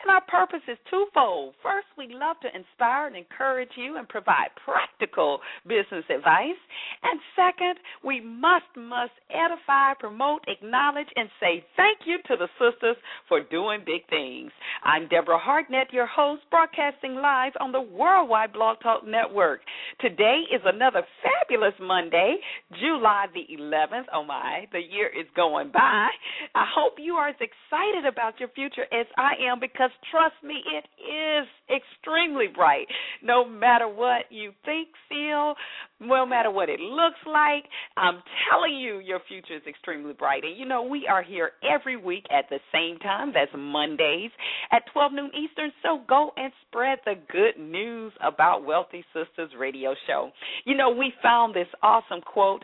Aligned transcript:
and 0.02 0.10
our 0.10 0.22
purpose 0.26 0.66
is 0.68 0.80
twofold. 0.90 1.54
First, 1.62 1.86
we 1.96 2.08
love 2.10 2.38
to 2.42 2.48
inspire 2.48 3.06
and 3.06 3.16
encourage 3.16 3.70
you 3.78 3.98
and 3.98 4.10
provide 4.10 4.50
practical 4.66 5.42
business 5.68 6.06
advice. 6.10 6.58
And 7.04 7.20
second, 7.36 7.76
we 8.04 8.20
must, 8.20 8.66
must 8.76 9.14
edify, 9.30 9.94
promote, 10.00 10.42
acknowledge, 10.48 11.10
and 11.16 11.30
say 11.40 11.64
thank 11.78 12.00
you 12.08 12.18
to 12.30 12.36
the 12.36 12.50
sisters 12.58 12.98
for 13.28 13.42
doing 13.44 13.82
big 13.86 14.10
things. 14.10 14.52
I'm 14.84 15.08
Deborah 15.08 15.38
Hartnett, 15.38 15.94
your 15.94 16.08
host, 16.08 16.42
broadcasting 16.50 17.14
live 17.14 17.54
on 17.60 17.72
the 17.72 17.82
Worldwide 17.82 18.54
Blog 18.54 18.78
Talk 18.82 19.06
Network. 19.06 19.62
Today 20.02 20.42
is 20.52 20.62
another 20.66 21.04
fabulous 21.22 21.76
Monday, 21.80 22.38
July 22.80 23.28
the 23.36 23.46
11th. 23.56 23.99
Oh 24.14 24.24
my, 24.24 24.68
the 24.72 24.80
year 24.80 25.08
is 25.08 25.28
going 25.36 25.72
by. 25.72 26.08
I 26.56 26.66
hope 26.76 26.94
you 26.98 27.14
are 27.16 27.30
as 27.30 27.36
excited 27.36 28.06
about 28.08 28.40
your 28.40 28.50
future 28.50 28.84
as 28.92 29.06
I 29.18 29.34
am 29.50 29.60
because 29.60 29.92
trust 30.12 30.36
me, 30.44 30.62
it 30.74 30.86
is 31.04 31.48
extremely 31.70 32.48
bright. 32.48 32.88
No 33.24 33.46
matter 33.48 33.88
what 33.88 34.26
you 34.30 34.52
think, 34.66 34.90
feel, 35.08 35.56
no 36.00 36.26
matter 36.26 36.52
what 36.52 36.70
it 36.70 36.80
looks 36.80 37.20
like, 37.26 37.66
I'm 37.98 38.22
telling 38.50 38.78
you, 38.78 39.00
your 39.00 39.20
future 39.28 39.56
is 39.56 39.64
extremely 39.68 40.14
bright. 40.14 40.44
And 40.44 40.58
you 40.58 40.66
know, 40.66 40.84
we 40.84 41.08
are 41.08 41.24
here 41.24 41.52
every 41.64 41.98
week 41.98 42.26
at 42.32 42.46
the 42.50 42.60
same 42.74 43.00
time. 43.00 43.32
That's 43.34 43.52
Mondays 43.58 44.32
at 44.72 44.84
12 44.94 45.12
noon 45.14 45.32
Eastern. 45.36 45.72
So 45.84 46.02
go 46.08 46.32
and 46.38 46.52
spread 46.68 47.00
the 47.06 47.16
good 47.32 47.62
news 47.62 48.14
about 48.22 48.66
Wealthy 48.66 49.04
Sistas 49.16 49.50
Radio 49.58 49.94
Show. 50.08 50.32
You 50.66 50.76
know, 50.76 50.90
we 50.90 51.14
found 51.22 51.56
this 51.56 51.68
awesome 51.82 52.22
quote, 52.22 52.64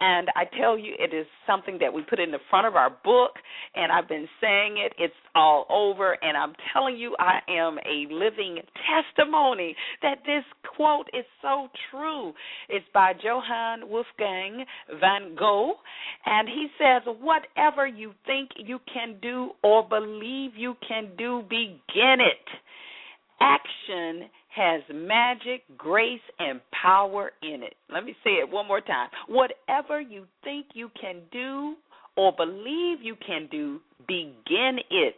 and 0.00 0.28
I 0.34 0.44
tell 0.58 0.78
you, 0.78 0.94
it 0.98 1.14
is 1.14 1.26
something 1.46 1.78
that 1.80 1.92
we 1.92 2.02
put 2.02 2.18
in 2.18 2.30
the 2.30 2.38
front 2.50 2.66
of 2.66 2.74
our 2.74 2.90
book, 2.90 3.32
and 3.74 3.92
I've 3.92 4.08
been 4.08 4.28
saying 4.40 4.76
it. 4.78 4.92
It's 4.98 5.14
all 5.34 5.66
over, 5.70 6.16
and 6.22 6.36
I'm 6.36 6.52
telling 6.72 6.96
you, 6.96 7.14
I 7.18 7.38
am 7.48 7.78
a 7.78 8.12
living 8.12 8.58
testimony 8.88 9.76
that 10.02 10.18
this 10.26 10.44
quote 10.76 11.08
is 11.12 11.24
so 11.42 11.68
true. 11.90 12.32
It's 12.68 12.86
by 12.92 13.12
Johann 13.22 13.88
Wolfgang 13.88 14.64
von 15.00 15.36
Goethe, 15.36 15.76
and 16.26 16.48
he 16.48 16.68
says, 16.78 17.02
Whatever 17.20 17.86
you 17.86 18.12
think 18.26 18.50
you 18.56 18.78
can 18.92 19.16
do 19.22 19.50
or 19.62 19.88
believe 19.88 20.52
you 20.56 20.74
can 20.86 21.10
do, 21.16 21.42
begin 21.48 22.18
it. 22.18 22.46
Action 23.40 24.28
has 24.54 24.82
magic, 24.92 25.62
grace, 25.76 26.20
and 26.38 26.60
power 26.82 27.32
in 27.42 27.62
it. 27.62 27.74
Let 27.92 28.04
me 28.04 28.14
say 28.22 28.32
it 28.32 28.50
one 28.50 28.68
more 28.68 28.80
time. 28.80 29.08
Whatever 29.28 30.00
you 30.00 30.26
think 30.42 30.66
you 30.74 30.90
can 31.00 31.22
do 31.32 31.74
or 32.16 32.32
believe 32.36 32.98
you 33.02 33.16
can 33.26 33.48
do, 33.50 33.80
begin 34.06 34.78
it. 34.90 35.16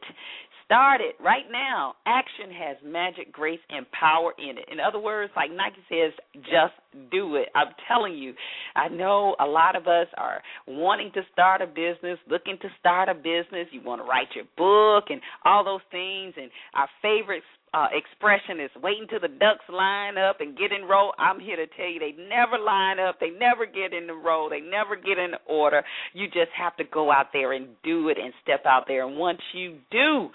Start 0.65 1.01
it 1.01 1.15
right 1.23 1.45
now. 1.53 1.95
Action 2.07 2.51
has 2.51 2.77
magic, 2.85 3.31
grace, 3.31 3.61
and 3.71 3.87
power 3.93 4.33
in 4.37 4.59
it. 4.59 4.65
In 4.73 4.81
other 4.81 4.99
words, 4.99 5.33
like 5.37 5.53
Nike 5.53 5.77
says, 5.89 6.13
just 6.43 6.75
do 7.13 7.37
it. 7.37 7.51
I'm 7.55 7.69
telling 7.87 8.15
you, 8.15 8.35
I 8.75 8.89
know 8.89 9.37
a 9.39 9.47
lot 9.47 9.77
of 9.77 9.87
us 9.87 10.09
are 10.19 10.43
wanting 10.67 11.13
to 11.15 11.21
start 11.33 11.63
a 11.63 11.69
business, 11.69 12.19
looking 12.29 12.59
to 12.63 12.69
start 12.81 13.09
a 13.09 13.15
business. 13.15 13.69
You 13.71 13.81
want 13.85 14.01
to 14.01 14.09
write 14.09 14.27
your 14.35 14.47
book 14.57 15.05
and 15.11 15.21
all 15.45 15.65
those 15.65 15.87
things. 15.93 16.35
And 16.37 16.51
our 16.75 16.89
favorite 17.01 17.45
uh, 17.77 17.89
expression 17.93 18.59
is 18.59 18.71
waiting 18.83 19.07
till 19.09 19.21
the 19.21 19.29
ducks 19.29 19.69
line 19.69 20.17
up 20.17 20.41
and 20.41 20.57
get 20.57 20.73
in 20.73 20.89
row. 20.89 21.11
I'm 21.19 21.39
here 21.39 21.57
to 21.57 21.67
tell 21.77 21.87
you 21.87 22.01
they 22.01 22.17
never 22.17 22.57
line 22.57 22.99
up, 22.99 23.21
they 23.21 23.29
never 23.29 23.67
get 23.67 23.93
in 23.93 24.07
the 24.07 24.15
row, 24.15 24.49
they 24.49 24.61
never 24.61 24.97
get 24.97 25.19
in 25.19 25.33
order. 25.47 25.83
You 26.15 26.27
just 26.27 26.53
have 26.57 26.75
to 26.79 26.85
go 26.85 27.13
out 27.13 27.27
there 27.35 27.53
and 27.53 27.69
do 27.85 28.09
it 28.09 28.17
and 28.17 28.33
step 28.43 28.65
out 28.65 28.85
there. 28.89 29.07
And 29.07 29.19
once 29.19 29.41
you 29.53 29.77
do, 29.91 30.31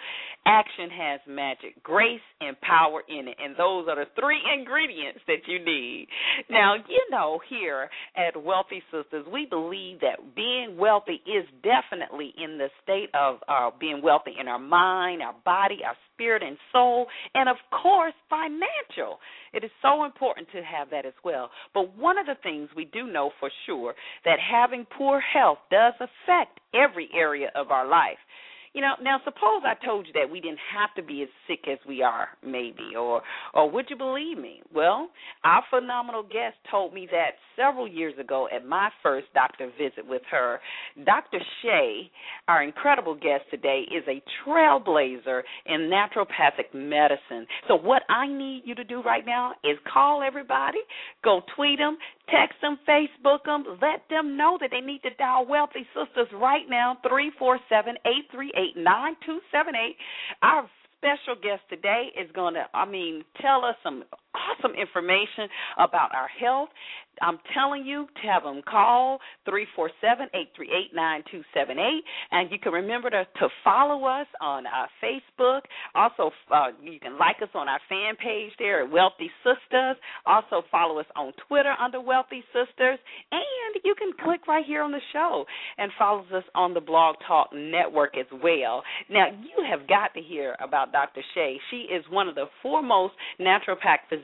action 0.46 0.90
has 0.91 1.19
magic, 1.28 1.81
grace, 1.81 2.22
and 2.41 2.59
power 2.62 3.02
in 3.09 3.28
it. 3.28 3.38
And 3.44 3.53
those 3.53 3.88
are 3.90 3.96
the 3.96 4.06
three 4.19 4.41
ingredients 4.58 5.22
that 5.25 5.47
you 5.47 5.63
need. 5.63 6.08
Now, 6.50 6.75
you 6.75 7.08
know, 7.09 7.40
here 7.50 7.90
at 8.16 8.41
Wealthy 8.41 8.84
Sistas, 8.94 9.31
we 9.31 9.47
believe 9.50 10.00
that 10.02 10.35
being 10.35 10.78
wealthy 10.78 11.22
is 11.25 11.46
definitely 11.63 12.34
in 12.38 12.58
the 12.58 12.69
state 12.84 13.09
of 13.13 13.38
uh, 13.47 13.72
being 13.79 14.02
wealthy 14.03 14.34
in 14.40 14.47
our 14.47 14.59
mind, 14.59 15.22
our 15.22 15.35
body, 15.44 15.79
our 15.85 15.96
spirit, 16.22 16.44
and 16.44 16.58
soul 16.72 17.08
and 17.34 17.50
of 17.50 17.56
course 17.82 18.14
financial. 18.30 19.18
It 19.54 19.64
is 19.64 19.72
so 19.82 20.06
important 20.06 20.48
to 20.54 20.62
have 20.62 20.90
that 20.92 21.06
as 21.06 21.14
well. 21.26 21.50
But 21.74 21.98
one 21.98 22.18
of 22.18 22.28
the 22.28 22.36
things 22.44 22.70
we 22.76 22.86
do 22.86 23.08
know 23.08 23.32
for 23.40 23.50
sure 23.66 23.96
that 24.24 24.38
having 24.40 24.86
poor 24.98 25.20
health 25.20 25.58
does 25.72 25.94
affect 25.96 26.59
every 26.74 27.09
area 27.14 27.50
of 27.56 27.72
our 27.72 27.88
life. 27.88 28.20
You 28.74 28.82
know, 28.82 28.94
now 29.02 29.20
suppose 29.26 29.64
I 29.66 29.74
told 29.86 30.08
you 30.08 30.14
that 30.14 30.32
we 30.32 30.40
didn't 30.40 30.59
have 30.74 30.94
to 30.96 31.04
be 31.04 31.24
as 31.24 31.30
sick 31.48 31.68
as 31.70 31.78
we 31.86 32.02
are, 32.02 32.30
maybe, 32.46 32.96
or 32.98 33.22
or 33.54 33.70
would 33.70 33.88
you 33.90 33.98
believe 33.98 34.38
me? 34.38 34.62
Well, 34.74 35.09
our 35.44 35.62
phenomenal 35.70 36.24
guest 36.24 36.56
told 36.70 36.94
me 36.94 37.08
that 37.12 37.32
several 37.58 37.86
years 37.86 38.14
ago 38.18 38.48
at 38.54 38.66
my 38.66 38.90
first 39.04 39.28
doctor 39.34 39.70
visit 39.78 40.08
with 40.08 40.22
her. 40.32 40.59
Dr. 41.06 41.40
Shea, 41.62 42.09
our 42.48 42.64
incredible 42.64 43.14
guest 43.14 43.44
today, 43.52 43.84
is 43.92 44.04
a 44.08 44.22
trailblazer 44.46 45.42
in 45.66 45.92
naturopathic 45.92 46.74
medicine. 46.74 47.46
So 47.68 47.76
what 47.76 48.03
I 48.09 48.28
need 48.28 48.64
you 48.66 48.76
to 48.76 48.84
do 48.86 49.02
right 49.03 49.26
now 49.26 49.52
is 49.66 49.78
call 49.92 50.24
everybody, 50.24 50.80
go 51.24 51.42
tweet 51.56 51.80
them, 51.80 51.98
text 52.31 52.56
them, 52.62 52.80
Facebook 52.88 53.44
them, 53.46 53.66
let 53.81 54.03
them 54.09 54.38
know 54.38 54.58
that 54.62 54.69
they 54.72 54.81
need 54.81 55.02
to 55.03 55.14
dial 55.16 55.46
Wealthy 55.46 55.86
Sistas 55.96 56.31
right 56.34 56.66
now, 56.69 56.97
three 57.08 57.31
four 57.38 57.59
seven 57.69 57.96
eight 58.06 58.25
three 58.31 58.52
eight. 58.56 58.75
9278. 58.78 59.96
Our 60.41 60.70
special 60.97 61.36
guest 61.41 61.62
today 61.70 62.09
is 62.20 62.30
going 62.34 62.53
to, 62.53 62.66
I 62.74 62.86
mean, 62.86 63.24
tell 63.41 63.66
us 63.66 63.75
some 63.84 64.03
awesome 64.36 64.74
information 64.75 65.47
about 65.78 66.14
our 66.16 66.28
health. 66.28 66.69
I'm 67.22 67.40
telling 67.53 67.86
you 67.86 68.08
to 68.08 68.22
have 68.28 68.44
them 68.44 68.62
call 68.68 69.19
347-838-9278 69.47 72.00
and 72.31 72.52
you 72.52 72.58
can 72.58 72.72
remember 72.72 73.09
to, 73.09 73.28
to 73.40 73.50
follow 73.64 74.06
us 74.06 74.28
on 74.40 74.66
uh, 74.66 74.88
Facebook. 75.03 75.61
Also, 75.94 76.32
uh, 76.52 76.70
you 76.82 77.00
can 77.00 77.20
like 77.20 77.35
us 77.44 77.50
on 77.53 77.67
our 77.67 77.82
fan 77.90 78.16
page 78.16 78.52
there 78.58 78.84
at 78.84 78.91
Wealthy 78.91 79.29
Sistas. 79.46 79.96
Also, 80.26 80.64
follow 80.72 80.97
us 81.00 81.05
on 81.16 81.34
Twitter 81.47 81.76
under 81.79 82.02
Wealthy 82.02 82.44
Sistas. 82.55 82.97
And 83.32 83.76
you 83.84 83.94
can 83.97 84.14
click 84.23 84.47
right 84.47 84.66
here 84.66 84.82
on 84.82 84.91
the 84.91 85.02
show 85.14 85.46
and 85.78 85.91
follow 86.00 86.26
us 86.34 86.44
on 86.55 86.73
the 86.73 86.82
Blog 86.82 87.17
Talk 87.28 87.50
Network 87.53 88.17
as 88.17 88.26
well. 88.41 88.82
Now, 89.09 89.28
you 89.28 89.64
have 89.70 89.88
got 89.88 90.14
to 90.16 90.22
hear 90.22 90.55
about 90.59 90.91
Dr. 90.91 91.22
Shea. 91.35 91.59
She 91.70 91.82
is 91.82 92.03
one 92.09 92.28
of 92.28 92.35
the 92.35 92.46
foremost 92.64 93.14
naturopath 93.40 94.00
physicians. 94.09 94.21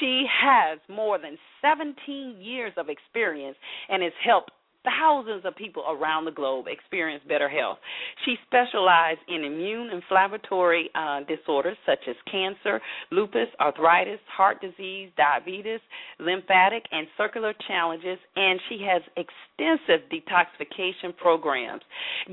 She 0.00 0.24
has 0.28 0.78
more 0.88 1.18
than 1.18 1.38
17 1.60 2.36
years 2.40 2.72
of 2.76 2.88
experience 2.88 3.56
and 3.88 4.02
has 4.02 4.12
helped 4.24 4.50
thousands 4.84 5.44
of 5.44 5.54
people 5.56 5.84
around 5.88 6.24
the 6.24 6.30
globe 6.30 6.66
experience 6.68 7.22
better 7.28 7.48
health. 7.48 7.78
She 8.24 8.36
specialized 8.46 9.20
in 9.28 9.44
immune 9.44 9.90
inflammatory 9.90 10.90
uh, 10.94 11.20
disorders 11.28 11.76
such 11.86 12.00
as 12.08 12.16
cancer, 12.30 12.80
lupus, 13.10 13.48
arthritis, 13.60 14.20
heart 14.28 14.60
disease, 14.60 15.10
diabetes, 15.16 15.80
lymphatic, 16.18 16.84
and 16.90 17.06
circular 17.16 17.54
challenges, 17.66 18.18
and 18.36 18.60
she 18.68 18.84
has 18.84 19.02
extensive 19.16 20.08
detoxification 20.10 21.16
programs. 21.16 21.82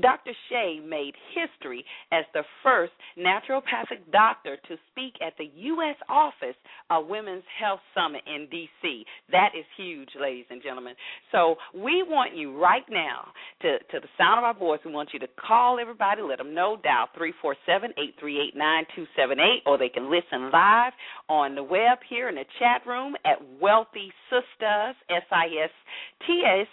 Dr. 0.00 0.32
Shea 0.48 0.80
made 0.84 1.14
history 1.34 1.84
as 2.12 2.24
the 2.34 2.42
first 2.62 2.92
naturopathic 3.18 4.10
doctor 4.12 4.56
to 4.68 4.76
speak 4.90 5.14
at 5.24 5.34
the 5.38 5.50
U.S. 5.54 5.96
office 6.08 6.56
of 6.90 7.06
Women's 7.06 7.44
Health 7.60 7.80
Summit 7.94 8.22
in 8.26 8.48
D.C. 8.50 9.04
That 9.30 9.50
is 9.58 9.64
huge, 9.76 10.10
ladies 10.20 10.46
and 10.50 10.62
gentlemen. 10.62 10.94
So 11.32 11.56
we 11.74 12.02
want 12.02 12.36
you 12.36 12.39
right 12.46 12.84
now 12.90 13.26
to, 13.62 13.78
to 13.78 14.00
the 14.00 14.08
sound 14.18 14.38
of 14.38 14.44
our 14.44 14.54
voice. 14.54 14.80
We 14.84 14.92
want 14.92 15.10
you 15.12 15.18
to 15.20 15.28
call 15.28 15.78
everybody, 15.80 16.22
let 16.22 16.38
them 16.38 16.54
know, 16.54 16.78
dial 16.82 17.08
three 17.16 17.32
four 17.40 17.56
seven 17.66 17.92
eight 17.98 18.14
three 18.18 18.40
eight 18.40 18.56
nine 18.56 18.84
two 18.94 19.06
seven 19.16 19.38
eight, 19.40 19.62
or 19.66 19.78
they 19.78 19.88
can 19.88 20.10
listen 20.10 20.50
live 20.52 20.92
on 21.28 21.54
the 21.54 21.62
web 21.62 21.98
here 22.08 22.28
in 22.28 22.34
the 22.34 22.44
chat 22.58 22.86
room 22.86 23.14
at 23.24 23.38
Wealthy 23.60 24.12
Sistas, 24.30 24.94
S 25.10 25.24
I 25.30 25.46
S 25.64 25.70
T 26.26 26.42
S 26.44 26.66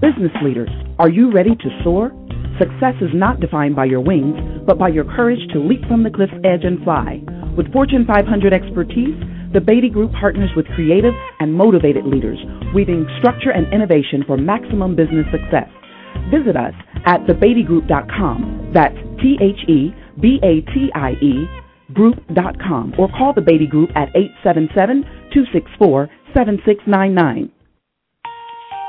Business 0.00 0.32
leaders, 0.44 0.68
are 0.98 1.08
you 1.08 1.32
ready 1.32 1.56
to 1.56 1.80
soar? 1.82 2.12
Success 2.58 2.92
is 3.00 3.08
not 3.14 3.40
defined 3.40 3.74
by 3.74 3.86
your 3.86 4.02
wings, 4.02 4.36
but 4.66 4.78
by 4.78 4.88
your 4.88 5.04
courage 5.04 5.40
to 5.54 5.58
leap 5.58 5.80
from 5.88 6.02
the 6.02 6.10
cliff's 6.10 6.36
edge 6.44 6.64
and 6.64 6.84
fly. 6.84 7.22
With 7.56 7.72
Fortune 7.72 8.04
500 8.06 8.52
expertise, 8.52 9.16
the 9.54 9.60
Batie 9.60 9.88
Group 9.88 10.12
partners 10.12 10.50
with 10.54 10.66
creative 10.74 11.14
and 11.40 11.54
motivated 11.54 12.04
leaders, 12.04 12.36
weaving 12.74 13.06
structure 13.18 13.48
and 13.50 13.72
innovation 13.72 14.22
for 14.26 14.36
maximum 14.36 14.96
business 14.96 15.24
success. 15.32 15.70
Visit 16.28 16.58
us 16.58 16.74
at 17.06 17.24
thebatiegroup.com. 17.24 18.72
That's 18.74 18.96
T 19.22 19.38
H 19.40 19.64
E 19.66 19.94
B 20.20 20.38
A 20.44 20.60
T 20.76 20.92
I 20.94 21.12
E 21.24 21.48
group.com 21.94 22.94
or 22.98 23.08
call 23.16 23.32
the 23.32 23.40
Batie 23.40 23.66
Group 23.66 23.88
at 23.96 24.10
877 24.12 25.04
264 25.32 26.10
7699. 26.34 27.55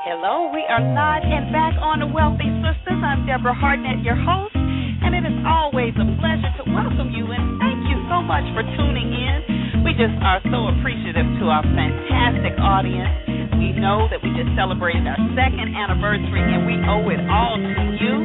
Hello, 0.07 0.47
we 0.55 0.63
are 0.71 0.79
live 0.95 1.19
and 1.19 1.51
back 1.51 1.75
on 1.83 1.99
the 1.99 2.07
Wealthy 2.07 2.47
Sistas. 2.63 3.03
I'm 3.03 3.27
Deborah 3.27 3.51
Hartnett, 3.51 3.99
your 4.07 4.15
host, 4.15 4.55
and 4.55 5.11
it 5.11 5.27
is 5.27 5.35
always 5.43 5.91
a 5.99 6.07
pleasure 6.23 6.47
to 6.47 6.63
welcome 6.71 7.11
you 7.11 7.27
and 7.27 7.59
thank 7.59 7.75
you 7.91 7.99
so 8.07 8.23
much 8.23 8.47
for 8.55 8.63
tuning 8.79 9.11
in. 9.11 9.83
We 9.83 9.91
just 9.99 10.15
are 10.23 10.39
so 10.47 10.71
appreciative 10.71 11.27
to 11.43 11.51
our 11.51 11.59
fantastic 11.75 12.55
audience. 12.55 13.59
We 13.59 13.75
know 13.75 14.07
that 14.07 14.23
we 14.23 14.31
just 14.31 14.47
celebrated 14.55 15.03
our 15.11 15.19
second 15.35 15.75
anniversary 15.75 16.55
and 16.55 16.63
we 16.63 16.79
owe 16.87 17.03
it 17.11 17.19
all 17.27 17.59
to 17.59 17.83
you. 17.99 18.15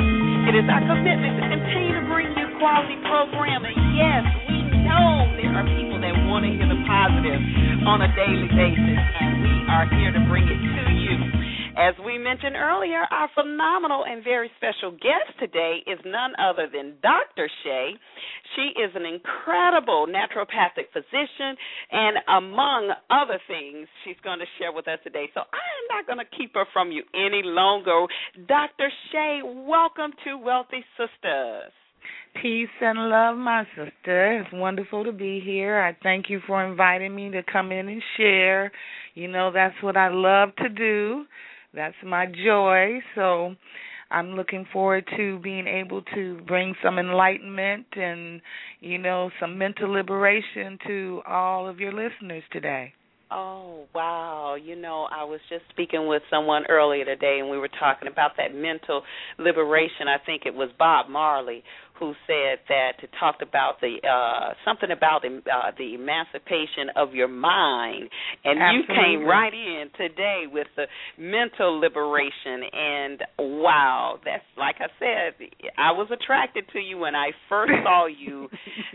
It 0.46 0.54
is 0.54 0.66
our 0.70 0.86
commitment 0.86 1.34
to 1.34 1.44
continue 1.50 1.98
to 1.98 2.06
bring 2.06 2.30
you 2.38 2.46
quality 2.62 2.94
programming. 3.10 3.74
Yes, 3.98 4.22
we 4.46 4.86
know 4.86 5.34
there 5.34 5.50
are 5.50 5.66
people 5.66 5.98
that 5.98 6.14
want 6.30 6.46
to 6.46 6.50
hear 6.54 6.70
the 6.70 6.78
positive 6.86 7.42
on 7.90 8.06
a 8.06 8.10
daily 8.14 8.46
basis, 8.54 9.02
and 9.02 9.42
we 9.42 9.54
are 9.66 9.90
here 9.98 10.14
to 10.14 10.22
bring 10.30 10.46
it 10.46 10.62
to 10.62 10.82
you. 10.94 11.41
As 11.76 11.94
we 12.04 12.18
mentioned 12.18 12.54
earlier, 12.54 13.00
our 13.10 13.30
phenomenal 13.34 14.04
and 14.04 14.22
very 14.22 14.50
special 14.58 14.90
guest 14.90 15.32
today 15.40 15.78
is 15.86 15.98
none 16.04 16.32
other 16.36 16.68
than 16.70 16.96
Dr. 17.00 17.48
Shea. 17.64 17.94
She 18.54 18.78
is 18.78 18.92
an 18.94 19.06
incredible 19.06 20.06
naturopathic 20.06 20.92
physician, 20.92 21.56
and 21.90 22.18
among 22.28 22.92
other 23.08 23.40
things, 23.48 23.88
she's 24.04 24.20
going 24.22 24.40
to 24.40 24.44
share 24.58 24.70
with 24.70 24.86
us 24.86 24.98
today. 25.02 25.30
So 25.32 25.40
I'm 25.40 25.96
not 25.96 26.06
going 26.06 26.18
to 26.18 26.36
keep 26.36 26.52
her 26.54 26.66
from 26.74 26.92
you 26.92 27.04
any 27.14 27.40
longer. 27.42 28.04
Dr. 28.46 28.90
Shea, 29.10 29.40
welcome 29.42 30.12
to 30.24 30.36
Wealthy 30.36 30.84
Sistas. 31.00 31.72
Peace 32.42 32.68
and 32.82 32.98
love, 33.08 33.38
my 33.38 33.64
sister. 33.74 34.40
It's 34.40 34.52
wonderful 34.52 35.04
to 35.04 35.12
be 35.12 35.40
here. 35.42 35.80
I 35.80 35.96
thank 36.02 36.28
you 36.28 36.40
for 36.46 36.62
inviting 36.64 37.14
me 37.14 37.30
to 37.30 37.42
come 37.50 37.72
in 37.72 37.88
and 37.88 38.02
share. 38.18 38.70
You 39.14 39.28
know, 39.28 39.50
that's 39.52 39.74
what 39.82 39.96
I 39.96 40.08
love 40.08 40.50
to 40.56 40.68
do 40.68 41.24
that's 41.74 41.94
my 42.04 42.26
joy. 42.26 43.00
So 43.14 43.54
I'm 44.10 44.32
looking 44.32 44.66
forward 44.72 45.06
to 45.16 45.38
being 45.40 45.66
able 45.66 46.02
to 46.14 46.40
bring 46.46 46.74
some 46.82 46.98
enlightenment 46.98 47.86
and, 47.92 48.40
you 48.80 48.98
know, 48.98 49.30
some 49.40 49.56
mental 49.56 49.90
liberation 49.90 50.78
to 50.86 51.22
all 51.26 51.68
of 51.68 51.80
your 51.80 51.92
listeners 51.92 52.42
today. 52.52 52.92
Oh, 53.34 53.86
wow. 53.94 54.56
You 54.62 54.76
know, 54.76 55.08
I 55.10 55.24
was 55.24 55.40
just 55.48 55.62
speaking 55.70 56.06
with 56.06 56.20
someone 56.28 56.64
earlier 56.68 57.06
today 57.06 57.38
and 57.40 57.48
we 57.48 57.56
were 57.56 57.70
talking 57.80 58.08
about 58.08 58.32
that 58.36 58.54
mental 58.54 59.02
liberation. 59.38 60.06
I 60.06 60.18
think 60.24 60.42
it 60.44 60.54
was 60.54 60.68
Bob 60.78 61.08
Marley 61.08 61.64
who 61.98 62.14
said 62.26 62.58
that 62.68 62.92
to 63.00 63.06
talked 63.20 63.42
about 63.42 63.80
the 63.80 63.96
uh 64.02 64.54
something 64.64 64.90
about 64.90 65.22
the 65.22 65.40
uh, 65.50 65.70
the 65.78 65.94
emancipation 65.94 66.90
of 66.96 67.14
your 67.14 67.28
mind. 67.28 68.08
And 68.44 68.58
Absolutely. 68.58 68.94
you 68.94 69.18
came 69.18 69.26
right 69.26 69.52
in 69.52 69.90
today 69.96 70.44
with 70.50 70.66
the 70.76 70.86
mental 71.18 71.78
liberation. 71.78 72.64
And 72.72 73.22
wow 73.38 74.18
that's 74.24 74.44
like 74.56 74.76
I 74.80 74.88
said 74.98 75.48
I 75.76 75.92
was 75.92 76.08
attracted 76.10 76.64
to 76.72 76.78
you 76.78 76.98
when 76.98 77.14
I 77.14 77.30
first 77.48 77.72
saw 77.84 78.06
you. 78.06 78.48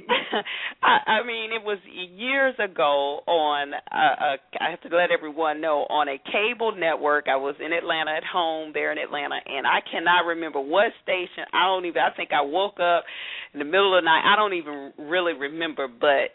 I, 0.84 1.22
I 1.22 1.28
mean 1.28 1.52
it 1.54 1.64
was 1.64 1.78
years 1.86 2.56
ago 2.60 3.22
on 3.28 3.74
uh, 3.74 3.78
uh 3.98 4.38
I 4.60 4.72
have 4.72 4.82
to 4.82 4.96
let 4.96 5.12
everyone 5.12 5.62
know 5.62 5.86
on 5.90 6.08
a 6.10 6.18
cable 6.18 6.74
network. 6.76 7.28
I 7.30 7.38
was 7.38 7.56
in 7.64 7.72
Atlanta 7.72 8.12
at 8.12 8.24
home 8.24 8.72
there 8.74 8.92
in 8.92 8.98
Atlanta 8.98 9.38
and 9.46 9.68
I 9.68 9.80
cannot 9.90 10.26
remember 10.26 10.60
what 10.60 10.92
station. 11.04 11.46
I 11.54 11.66
don't 11.68 11.86
even 11.86 12.02
I 12.02 12.16
think 12.16 12.32
I 12.34 12.42
woke 12.42 12.80
up 12.80 12.87
up 12.88 13.04
in 13.54 13.60
the 13.60 13.66
middle 13.66 13.98
of 13.98 14.04
the 14.04 14.06
night. 14.06 14.24
I 14.26 14.36
don't 14.36 14.54
even 14.54 14.94
really 14.98 15.34
remember, 15.34 15.88
but 15.88 16.32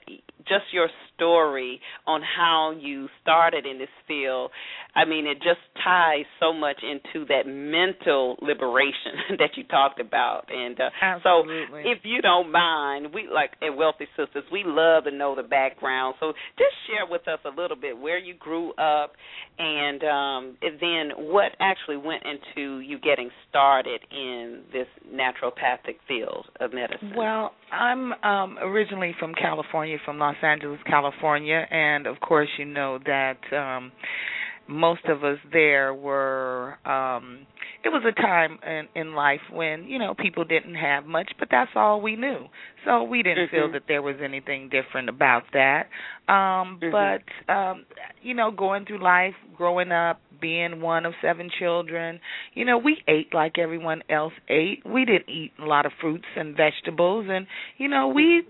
just 0.48 0.64
your 0.72 0.88
story 1.14 1.80
on 2.06 2.20
how 2.22 2.74
you 2.78 3.08
started 3.20 3.66
in 3.66 3.78
this 3.78 3.88
field. 4.08 4.50
I 4.94 5.04
mean, 5.04 5.26
it 5.26 5.36
just 5.36 5.60
ties 5.82 6.24
so 6.40 6.52
much 6.52 6.82
into 6.82 7.26
that 7.26 7.46
mental 7.46 8.36
liberation 8.42 9.12
that 9.38 9.50
you 9.56 9.64
talked 9.64 10.00
about. 10.00 10.46
And 10.50 10.78
uh, 10.80 10.90
so, 11.22 11.44
if 11.84 11.98
you 12.04 12.20
don't 12.20 12.52
mind, 12.52 13.14
we 13.14 13.28
like 13.32 13.52
at 13.62 13.76
Wealthy 13.76 14.06
Sistas, 14.18 14.42
we 14.50 14.62
love 14.66 15.04
to 15.04 15.10
know 15.10 15.34
the 15.34 15.42
background. 15.42 16.16
So, 16.20 16.32
just 16.58 16.74
share 16.86 17.06
with 17.08 17.26
us 17.28 17.38
a 17.44 17.60
little 17.60 17.76
bit 17.76 17.98
where 17.98 18.18
you 18.18 18.34
grew 18.34 18.72
up, 18.72 19.12
and, 19.58 20.02
um, 20.02 20.56
and 20.60 20.78
then 20.80 21.26
what 21.30 21.52
actually 21.60 21.96
went 21.96 22.22
into 22.24 22.80
you 22.80 22.98
getting 22.98 23.30
started 23.48 24.00
in 24.10 24.62
this 24.72 24.86
naturopathic 25.08 25.96
field 26.06 26.46
of 26.60 26.72
medicine. 26.72 27.12
Well, 27.16 27.52
I'm 27.72 28.12
um 28.22 28.58
originally 28.60 29.14
from 29.18 29.34
California, 29.34 29.96
from 30.04 30.18
Los 30.18 30.31
Angeles, 30.42 30.80
California, 30.86 31.66
and 31.70 32.06
of 32.06 32.20
course 32.20 32.48
you 32.58 32.64
know 32.64 32.98
that 33.04 33.38
um 33.52 33.92
most 34.68 35.04
of 35.06 35.24
us 35.24 35.38
there 35.52 35.92
were 35.92 36.78
um 36.86 37.46
it 37.84 37.88
was 37.88 38.02
a 38.06 38.20
time 38.20 38.58
in 38.66 38.88
in 38.94 39.14
life 39.14 39.40
when 39.52 39.84
you 39.84 39.98
know 39.98 40.14
people 40.14 40.44
didn't 40.44 40.74
have 40.74 41.04
much 41.04 41.30
but 41.38 41.48
that's 41.50 41.70
all 41.74 42.00
we 42.00 42.16
knew 42.16 42.46
so 42.84 43.02
we 43.02 43.22
didn't 43.22 43.48
mm-hmm. 43.48 43.56
feel 43.56 43.72
that 43.72 43.82
there 43.88 44.02
was 44.02 44.16
anything 44.22 44.68
different 44.70 45.08
about 45.08 45.42
that 45.52 45.88
um 46.28 46.78
mm-hmm. 46.80 46.90
but 46.90 47.52
um 47.52 47.84
you 48.22 48.34
know 48.34 48.50
going 48.50 48.84
through 48.84 49.02
life 49.02 49.34
growing 49.56 49.90
up 49.90 50.20
being 50.40 50.80
one 50.80 51.04
of 51.06 51.12
seven 51.20 51.50
children 51.58 52.20
you 52.54 52.64
know 52.64 52.78
we 52.78 52.96
ate 53.08 53.34
like 53.34 53.58
everyone 53.58 54.02
else 54.08 54.32
ate 54.48 54.82
we 54.86 55.04
didn't 55.04 55.28
eat 55.28 55.52
a 55.60 55.64
lot 55.64 55.86
of 55.86 55.92
fruits 56.00 56.24
and 56.36 56.56
vegetables 56.56 57.26
and 57.28 57.46
you 57.78 57.88
know 57.88 58.08
we 58.08 58.42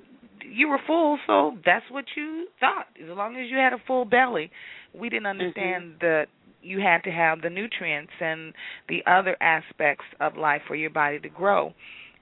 you 0.53 0.69
were 0.69 0.81
full, 0.87 1.19
so 1.27 1.57
that's 1.65 1.85
what 1.91 2.05
you 2.17 2.47
thought. 2.61 2.87
As 3.03 3.17
long 3.17 3.37
as 3.37 3.51
you 3.51 3.57
had 3.57 3.73
a 3.73 3.79
full 3.87 4.05
belly, 4.05 4.51
we 4.95 5.09
didn't 5.09 5.27
Mm-hmm. 5.41 5.41
understand 5.41 5.95
that 6.01 6.27
you 6.63 6.81
had 6.81 7.03
to 7.05 7.11
have 7.11 7.43
the 7.43 7.51
nutrients 7.51 8.13
and 8.21 8.55
the 8.89 9.03
other 9.07 9.37
aspects 9.41 10.05
of 10.21 10.37
life 10.37 10.63
for 10.69 10.77
your 10.77 10.91
body 10.91 11.19
to 11.21 11.29
grow. 11.29 11.73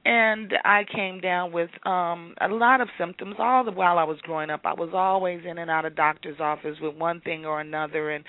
And 0.04 0.54
I 0.64 0.84
came 0.94 1.20
down 1.20 1.52
with 1.52 1.68
um 1.86 2.34
a 2.40 2.48
lot 2.48 2.80
of 2.80 2.88
symptoms 2.98 3.36
all 3.38 3.64
the 3.64 3.70
while 3.70 3.98
I 3.98 4.04
was 4.04 4.18
growing 4.22 4.48
up. 4.48 4.62
I 4.64 4.72
was 4.72 4.90
always 4.94 5.42
in 5.44 5.58
and 5.58 5.70
out 5.70 5.84
of 5.84 5.94
doctor's 5.94 6.40
office 6.40 6.76
with 6.80 6.96
one 6.96 7.20
thing 7.20 7.44
or 7.44 7.60
another 7.60 8.10
and 8.10 8.24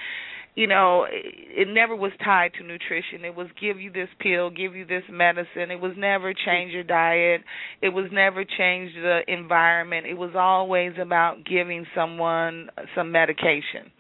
you 0.56 0.68
know, 0.68 1.06
it 1.10 1.68
never 1.70 1.96
was 1.96 2.12
tied 2.24 2.54
to 2.56 2.64
nutrition. 2.64 3.24
It 3.24 3.36
was 3.36 3.48
give 3.60 3.80
you 3.80 3.92
this 3.92 4.10
pill, 4.20 4.50
give 4.50 4.76
you 4.76 4.86
this 4.86 5.04
medicine. 5.10 5.72
It 5.72 5.80
was 5.80 5.94
never 5.98 6.34
change 6.34 6.74
your 6.74 6.84
diet. 6.84 7.42
It 7.82 7.90
was 7.90 8.06
never 8.12 8.44
change 8.44 8.94
the 8.94 9.22
environment. 9.28 10.08
It 10.08 10.16
was 10.18 10.32
always 10.36 10.92
about 11.02 11.46
giving 11.46 11.86
someone 11.96 12.70
some 12.96 13.12
medication. 13.12 13.92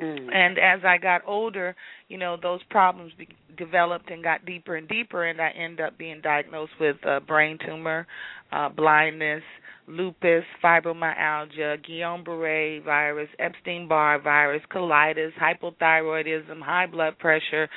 Mm. 0.00 0.32
And 0.32 0.58
as 0.58 0.80
I 0.86 0.96
got 0.96 1.22
older, 1.26 1.74
you 2.08 2.18
know, 2.18 2.36
those 2.40 2.60
problems 2.70 3.12
be- 3.18 3.28
developed 3.56 4.10
and 4.10 4.22
got 4.22 4.46
deeper 4.46 4.76
and 4.76 4.88
deeper, 4.88 5.24
and 5.24 5.40
I 5.40 5.50
ended 5.50 5.80
up 5.80 5.98
being 5.98 6.20
diagnosed 6.22 6.72
with 6.80 6.96
a 7.04 7.20
brain 7.20 7.58
tumor, 7.66 8.06
uh, 8.52 8.68
blindness, 8.68 9.42
lupus, 9.88 10.44
fibromyalgia, 10.62 11.78
Guillain-Barré 11.88 12.84
virus, 12.84 13.28
Epstein-Barr 13.38 14.20
virus, 14.20 14.62
colitis, 14.70 15.32
hypothyroidism, 15.40 16.60
high 16.60 16.86
blood 16.86 17.18
pressure, 17.18 17.68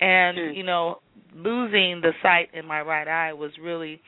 and 0.00 0.36
Mm. 0.38 0.56
you 0.56 0.62
know, 0.64 1.00
losing 1.34 2.00
the 2.00 2.12
sight 2.22 2.50
in 2.54 2.66
my 2.66 2.80
right 2.82 3.08
eye 3.08 3.32
was 3.32 3.52
really 3.60 4.00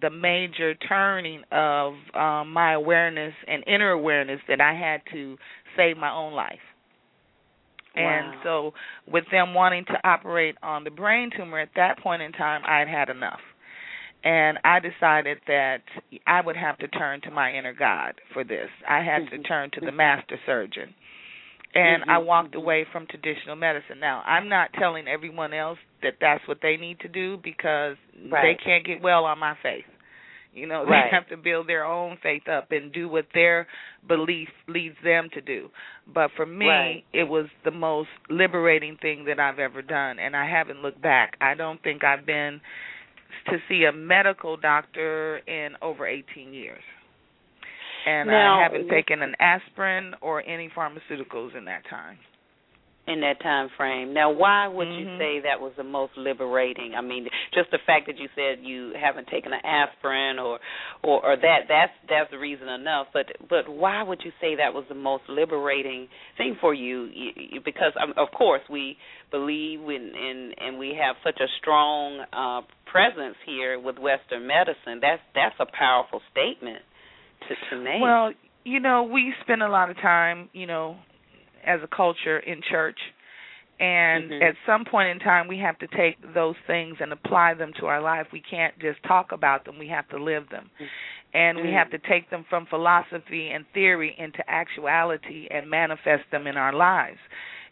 the 0.00 0.10
major 0.10 0.74
turning 0.74 1.42
of 1.52 1.94
um, 2.14 2.52
my 2.52 2.72
awareness 2.72 3.34
and 3.46 3.62
inner 3.66 3.90
awareness 3.90 4.40
that 4.48 4.60
I 4.60 4.74
had 4.74 5.02
to 5.12 5.36
save 5.76 5.96
my 5.96 6.10
own 6.10 6.32
life. 6.34 6.58
And 7.96 8.34
Wow. 8.34 8.40
so, 8.42 8.74
with 9.06 9.24
them 9.30 9.54
wanting 9.54 9.84
to 9.86 10.00
operate 10.08 10.56
on 10.62 10.82
the 10.82 10.90
brain 10.90 11.30
tumor 11.36 11.60
at 11.60 11.68
that 11.76 11.98
point 11.98 12.22
in 12.22 12.32
time, 12.32 12.62
I 12.66 12.80
had 12.80 12.88
had 12.88 13.08
enough. 13.08 13.40
And 14.24 14.58
I 14.64 14.80
decided 14.80 15.38
that 15.46 15.82
I 16.26 16.40
would 16.40 16.56
have 16.56 16.78
to 16.78 16.88
turn 16.88 17.20
to 17.22 17.30
my 17.30 17.52
inner 17.52 17.74
God 17.74 18.14
for 18.32 18.42
this. 18.42 18.70
I 18.88 19.02
had 19.02 19.26
to 19.30 19.38
Mhm. 19.38 19.44
turn 19.46 19.70
to 19.72 19.80
the 19.80 19.92
master 19.92 20.38
surgeon. 20.46 20.94
And 21.74 22.04
I 22.08 22.18
Mhm, 22.18 22.26
walked 22.26 22.54
mhm. 22.54 22.58
away 22.62 22.84
from 22.84 23.06
traditional 23.06 23.56
medicine. 23.56 24.00
Now, 24.00 24.22
I'm 24.24 24.48
not 24.48 24.72
telling 24.74 25.08
everyone 25.08 25.52
else 25.52 25.78
that 26.02 26.18
that's 26.20 26.46
what 26.48 26.60
they 26.62 26.76
need 26.76 27.00
to 27.00 27.08
do 27.08 27.36
because 27.38 27.96
they 28.30 28.54
can't 28.64 28.84
get 28.84 29.02
well 29.02 29.24
on 29.24 29.38
my 29.38 29.54
faith. 29.62 29.84
You 30.54 30.66
know, 30.68 30.84
they 30.86 30.90
Right. 30.90 31.12
have 31.12 31.26
to 31.28 31.36
build 31.36 31.66
their 31.66 31.84
own 31.84 32.16
faith 32.22 32.48
up 32.48 32.70
and 32.70 32.92
do 32.92 33.08
what 33.08 33.26
their 33.34 33.66
belief 34.06 34.48
leads 34.68 34.96
them 35.02 35.28
to 35.30 35.40
do. 35.40 35.70
But 36.06 36.30
for 36.36 36.46
me, 36.46 36.68
Right. 36.68 37.04
it 37.12 37.24
was 37.24 37.46
the 37.64 37.72
most 37.72 38.10
liberating 38.30 38.96
thing 38.96 39.24
that 39.24 39.40
I've 39.40 39.58
ever 39.58 39.82
done, 39.82 40.18
and 40.18 40.36
I 40.36 40.46
haven't 40.48 40.80
looked 40.80 41.02
back. 41.02 41.36
I 41.40 41.54
don't 41.54 41.82
think 41.82 42.04
I've 42.04 42.24
been 42.24 42.60
to 43.46 43.58
see 43.68 43.84
a 43.84 43.92
medical 43.92 44.56
doctor 44.56 45.38
in 45.46 45.70
over 45.82 46.06
18 46.06 46.52
years. 46.52 46.82
And 48.06 48.28
Now, 48.28 48.60
I 48.60 48.62
haven't 48.62 48.88
taken 48.88 49.22
an 49.22 49.34
aspirin 49.40 50.14
or 50.20 50.42
any 50.46 50.70
pharmaceuticals 50.76 51.56
in 51.56 51.64
that 51.64 51.82
time. 51.88 52.18
In 53.06 53.20
that 53.20 53.38
time 53.40 53.68
frame. 53.76 54.14
Now, 54.14 54.30
why 54.30 54.66
would 54.66 54.88
you 54.88 55.04
Mhm. 55.06 55.18
say 55.18 55.40
that 55.40 55.60
was 55.60 55.74
the 55.76 55.84
most 55.84 56.16
liberating? 56.16 56.94
I 56.94 57.02
mean, 57.02 57.28
just 57.52 57.70
the 57.70 57.78
fact 57.78 58.06
that 58.06 58.18
you 58.18 58.28
said 58.34 58.60
you 58.60 58.92
haven't 58.94 59.28
taken 59.28 59.52
an 59.52 59.60
aspirin 59.64 60.38
or 60.38 60.58
or, 61.02 61.24
or 61.24 61.36
that 61.36 61.68
that's 61.68 61.92
that's 62.08 62.30
the 62.30 62.38
reason 62.38 62.68
enough. 62.68 63.08
But 63.12 63.36
but 63.48 63.68
why 63.68 64.02
would 64.02 64.24
you 64.24 64.32
say 64.40 64.54
that 64.56 64.72
was 64.72 64.84
the 64.88 64.94
most 64.94 65.28
liberating 65.28 66.08
thing 66.38 66.56
for 66.60 66.72
you? 66.72 67.04
You- 67.12 67.32
you- 67.36 67.60
Because 67.60 67.92
um, 68.00 68.14
of 68.16 68.30
course 68.32 68.62
we 68.70 68.96
believe 69.30 69.80
in, 69.80 70.14
in 70.14 70.54
and 70.58 70.78
we 70.78 70.94
have 70.94 71.16
such 71.22 71.40
a 71.40 71.48
strong 71.60 72.20
uh 72.32 72.62
presence 72.86 73.36
here 73.44 73.78
with 73.78 73.98
Western 73.98 74.46
medicine. 74.46 75.00
That's 75.00 75.22
that's 75.34 75.56
a 75.60 75.66
powerful 75.66 76.22
statement 76.30 76.82
to 77.48 77.54
to 77.70 77.76
make. 77.82 78.00
Well, 78.00 78.32
you 78.64 78.80
know, 78.80 79.02
we 79.02 79.34
spend 79.42 79.62
a 79.62 79.68
lot 79.68 79.90
of 79.90 79.96
time, 79.98 80.48
you 80.54 80.66
know, 80.66 80.96
as 81.66 81.80
a 81.82 81.88
culture 81.88 82.38
in 82.38 82.60
church. 82.70 82.98
And 83.80 84.30
Mhm. 84.30 84.42
at 84.42 84.54
some 84.66 84.84
point 84.84 85.08
in 85.08 85.18
time, 85.18 85.48
we 85.48 85.58
have 85.58 85.78
to 85.80 85.88
take 85.88 86.16
those 86.32 86.54
things 86.66 86.96
and 87.00 87.12
apply 87.12 87.54
them 87.54 87.72
to 87.80 87.86
our 87.86 88.00
life. 88.00 88.28
We 88.32 88.40
can't 88.40 88.78
just 88.78 89.02
talk 89.02 89.32
about 89.32 89.64
them, 89.64 89.78
we 89.78 89.88
have 89.88 90.08
to 90.08 90.22
live 90.22 90.48
them. 90.48 90.70
And 91.32 91.60
we 91.60 91.70
Mm. 91.70 91.72
have 91.72 91.90
to 91.90 91.98
take 91.98 92.30
them 92.30 92.44
from 92.48 92.66
philosophy 92.66 93.50
and 93.50 93.66
theory 93.74 94.14
into 94.16 94.48
actuality 94.48 95.48
and 95.50 95.68
manifest 95.68 96.30
them 96.30 96.46
in 96.46 96.56
our 96.56 96.72
lives. 96.72 97.18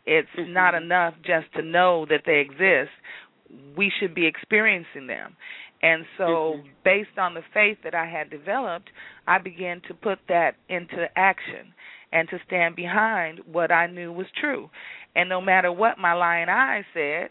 It's 0.04 0.28
Mhm. 0.37 0.52
not 0.52 0.75
enough 0.75 1.14
just 1.22 1.52
to 1.52 1.62
know 1.62 2.04
that 2.06 2.25
they 2.25 2.40
exist. 2.40 2.90
We 3.76 3.90
should 3.90 4.14
be 4.14 4.26
experiencing 4.26 5.06
them. 5.06 5.37
And 5.82 6.04
so, 6.16 6.54
Mhm. 6.54 6.68
based 6.84 7.18
on 7.18 7.34
the 7.34 7.42
faith 7.54 7.78
that 7.82 7.94
I 7.94 8.06
had 8.06 8.30
developed, 8.30 8.90
I 9.28 9.38
began 9.38 9.80
to 9.82 9.94
put 9.94 10.18
that 10.26 10.56
into 10.68 11.08
action 11.16 11.72
and 12.12 12.28
to 12.28 12.38
stand 12.47 12.76
behind 12.76 13.40
what 13.50 13.73
I 13.73 13.87
knew 13.87 14.12
was 14.12 14.26
true. 14.40 14.71
And 15.16 15.28
no 15.28 15.40
matter 15.40 15.73
what 15.73 15.99
my 15.99 16.12
lying 16.12 16.49
eyes 16.49 16.85
said, 16.95 17.31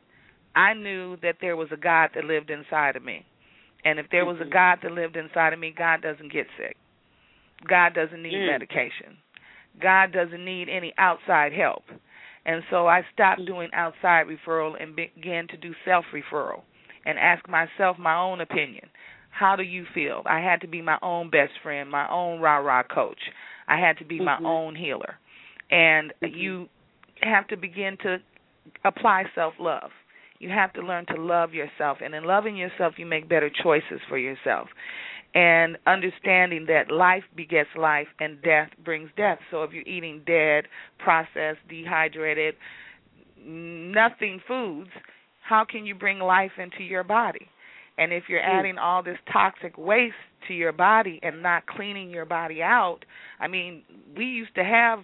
I 0.55 0.73
knew 0.73 1.17
that 1.21 1.37
there 1.39 1.55
was 1.55 1.69
a 1.71 1.77
God 1.77 2.11
that 2.15 2.25
lived 2.25 2.49
inside 2.49 2.95
of 2.95 3.03
me. 3.03 3.25
And 3.85 3.99
if 3.99 4.09
there 4.11 4.25
was 4.25 4.39
a 4.39 4.45
Mhm. 4.45 4.51
God 4.51 4.79
that 4.83 4.91
lived 4.91 5.15
inside 5.15 5.53
of 5.53 5.59
me, 5.59 5.71
God 5.71 6.01
doesn't 6.01 6.31
get 6.31 6.47
sick. 6.57 6.77
God 7.67 7.93
doesn't 7.93 8.21
need 8.21 8.33
Mm. 8.33 8.45
medication. 8.47 9.17
God 9.79 10.11
doesn't 10.11 10.43
need 10.43 10.69
any 10.69 10.93
outside 10.97 11.53
help. 11.53 11.89
And 12.45 12.63
so 12.69 12.87
I 12.87 13.03
stopped 13.13 13.41
Mm. 13.41 13.45
doing 13.45 13.73
outside 13.73 14.27
referral 14.27 14.75
and 14.81 14.95
began 14.95 15.47
to 15.47 15.57
do 15.57 15.73
self 15.85 16.05
referral 16.11 16.63
and 17.05 17.17
ask 17.19 17.47
myself 17.47 17.97
my 17.97 18.15
own 18.15 18.41
opinion. 18.41 18.89
How 19.29 19.55
do 19.55 19.63
you 19.63 19.85
feel? 19.85 20.23
I 20.25 20.39
had 20.39 20.61
to 20.61 20.67
be 20.67 20.81
my 20.81 20.97
own 21.01 21.29
best 21.29 21.53
friend, 21.59 21.89
my 21.89 22.07
own 22.09 22.41
rah 22.41 22.57
rah 22.57 22.83
coach. 22.83 23.31
I 23.71 23.77
had 23.77 23.97
to 23.99 24.05
be 24.05 24.19
my 24.19 24.37
Mhm. 24.37 24.45
own 24.45 24.75
healer. 24.75 25.17
And 25.69 26.13
Mhm. 26.21 26.35
you 26.35 26.69
have 27.23 27.47
to 27.47 27.55
begin 27.55 27.95
to 27.97 28.21
apply 28.83 29.29
self 29.33 29.57
love. 29.59 29.93
You 30.39 30.49
have 30.49 30.73
to 30.73 30.81
learn 30.81 31.05
to 31.05 31.15
love 31.15 31.53
yourself. 31.53 32.01
And 32.01 32.13
in 32.13 32.25
loving 32.25 32.57
yourself, 32.57 32.99
you 32.99 33.05
make 33.05 33.29
better 33.29 33.49
choices 33.49 34.01
for 34.09 34.17
yourself. 34.17 34.69
And 35.33 35.77
understanding 35.85 36.65
that 36.65 36.91
life 36.91 37.23
begets 37.35 37.73
life 37.75 38.09
and 38.19 38.41
death 38.41 38.69
brings 38.83 39.09
death. 39.15 39.39
So 39.49 39.63
if 39.63 39.71
you're 39.71 39.87
eating 39.87 40.23
dead, 40.25 40.67
processed, 40.97 41.65
dehydrated, 41.69 42.57
nothing 43.37 44.41
foods, 44.41 44.91
how 45.41 45.63
can 45.63 45.85
you 45.85 45.95
bring 45.95 46.19
life 46.19 46.59
into 46.59 46.83
your 46.83 47.03
body? 47.03 47.47
And 47.97 48.11
if 48.13 48.23
you're 48.29 48.41
adding 48.41 48.77
all 48.77 49.03
this 49.03 49.17
toxic 49.31 49.77
waste 49.77 50.15
to 50.47 50.53
your 50.53 50.71
body 50.71 51.19
and 51.21 51.43
not 51.43 51.67
cleaning 51.67 52.09
your 52.09 52.25
body 52.25 52.63
out, 52.63 52.99
I 53.39 53.47
mean, 53.47 53.83
we 54.17 54.25
used 54.25 54.55
to 54.55 54.63
have 54.63 54.99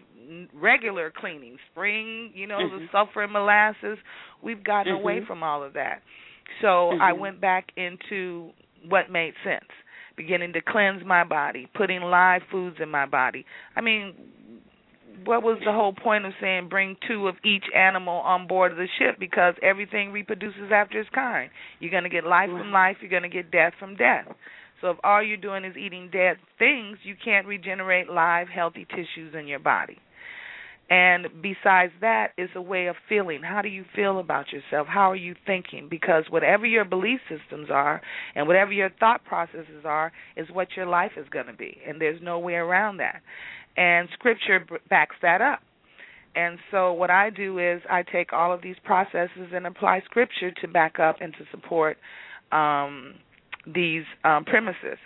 regular 0.53 1.11
cleaning, 1.15 1.57
spring, 1.71 2.31
you 2.33 2.47
know, 2.47 2.69
the 2.69 2.79
Mhm. 2.79 2.91
sulfur 2.91 3.23
and 3.23 3.31
molasses. 3.31 3.97
We've 4.41 4.63
gotten 4.63 4.93
away 4.93 5.19
Mhm. 5.21 5.27
from 5.27 5.43
all 5.43 5.63
of 5.63 5.73
that. 5.73 6.01
So 6.61 6.91
I 6.99 7.11
Mhm. 7.11 7.19
went 7.19 7.41
back 7.41 7.71
into 7.75 8.53
what 8.87 9.09
made 9.09 9.35
sense, 9.43 9.69
beginning 10.15 10.53
to 10.53 10.61
cleanse 10.61 11.03
my 11.03 11.23
body, 11.23 11.67
putting 11.73 12.01
live 12.01 12.43
foods 12.43 12.79
in 12.79 12.89
my 12.89 13.05
body. 13.05 13.45
I 13.75 13.81
mean, 13.81 14.15
what 15.25 15.43
was 15.43 15.59
the 15.65 15.71
whole 15.71 15.93
point 15.93 16.25
of 16.25 16.33
saying 16.41 16.69
bring 16.69 16.95
two 17.07 17.27
of 17.27 17.35
each 17.43 17.65
animal 17.75 18.17
on 18.19 18.47
board 18.47 18.71
of 18.71 18.77
the 18.77 18.87
ship 18.99 19.17
because 19.19 19.55
everything 19.61 20.11
reproduces 20.11 20.71
after 20.71 20.99
its 20.99 21.09
kind. 21.13 21.49
You're 21.79 21.91
going 21.91 22.03
to 22.03 22.09
get 22.09 22.25
life 22.25 22.49
from 22.49 22.71
life, 22.71 22.97
you're 23.01 23.09
going 23.09 23.23
to 23.23 23.29
get 23.29 23.51
death 23.51 23.73
from 23.79 23.95
death. 23.95 24.27
So 24.81 24.91
if 24.91 24.97
all 25.03 25.23
you're 25.23 25.37
doing 25.37 25.65
is 25.65 25.75
eating 25.75 26.09
dead 26.11 26.37
things, 26.59 26.97
you 27.03 27.15
can't 27.23 27.47
regenerate 27.47 28.09
live 28.09 28.47
healthy 28.47 28.85
tissues 28.85 29.33
in 29.37 29.47
your 29.47 29.59
body. 29.59 29.97
And 30.89 31.27
besides 31.41 31.91
that 31.99 32.29
is 32.37 32.49
a 32.55 32.61
way 32.61 32.87
of 32.87 32.95
feeling. 33.09 33.41
How 33.43 33.61
do 33.61 33.67
you 33.67 33.83
feel 33.93 34.19
about 34.19 34.53
yourself? 34.53 34.87
How 34.87 35.11
are 35.11 35.17
you 35.17 35.35
thinking? 35.45 35.87
Because 35.89 36.23
whatever 36.29 36.65
your 36.65 36.85
belief 36.85 37.19
systems 37.27 37.67
are 37.69 38.01
and 38.35 38.47
whatever 38.47 38.71
your 38.71 38.89
thought 38.97 39.25
processes 39.25 39.83
are 39.83 40.13
is 40.37 40.47
what 40.53 40.69
your 40.77 40.85
life 40.85 41.11
is 41.17 41.27
going 41.29 41.47
to 41.47 41.53
be. 41.53 41.77
And 41.85 41.99
there's 41.99 42.21
no 42.21 42.39
way 42.39 42.53
around 42.53 42.97
that. 42.97 43.21
And 43.77 44.09
scripture 44.13 44.65
backs 44.89 45.15
that 45.21 45.41
up. 45.41 45.59
And 46.35 46.59
so 46.69 46.93
what 46.93 47.09
I 47.09 47.29
do 47.29 47.57
is 47.59 47.81
I 47.89 48.03
take 48.03 48.33
all 48.33 48.53
of 48.53 48.61
these 48.61 48.75
processes 48.83 49.49
and 49.53 49.65
apply 49.65 50.01
scripture 50.05 50.51
to 50.61 50.67
back 50.67 50.99
up 50.99 51.17
and 51.21 51.33
to 51.33 51.39
support 51.51 51.97
um, 52.51 53.15
these 53.65 54.03
um, 54.23 54.45
premises. 54.45 54.97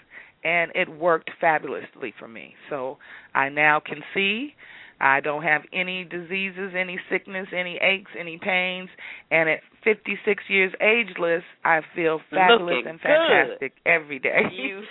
And 0.44 0.72
it 0.74 0.90
worked 0.90 1.30
fabulously 1.40 2.14
for 2.18 2.28
me. 2.28 2.56
So 2.70 2.98
I 3.34 3.50
now 3.50 3.80
can 3.80 4.02
see. 4.14 4.54
I 5.02 5.20
don't 5.20 5.42
have 5.42 5.64
any 5.74 6.04
diseases, 6.06 6.74
any 6.78 7.00
sickness, 7.10 7.48
any 7.52 7.80
aches, 7.82 8.12
any 8.18 8.38
pains, 8.38 8.88
and 9.32 9.50
at 9.50 9.60
56 9.84 10.44
years 10.48 10.72
ageless, 10.80 11.42
I 11.66 11.82
feel 11.96 12.22
fabulous 12.30 12.86
Looking 12.86 12.90
and 12.92 13.02
good. 13.02 13.10
fantastic 13.10 13.74
every 13.86 14.20
day. 14.20 14.46
you 14.54 14.82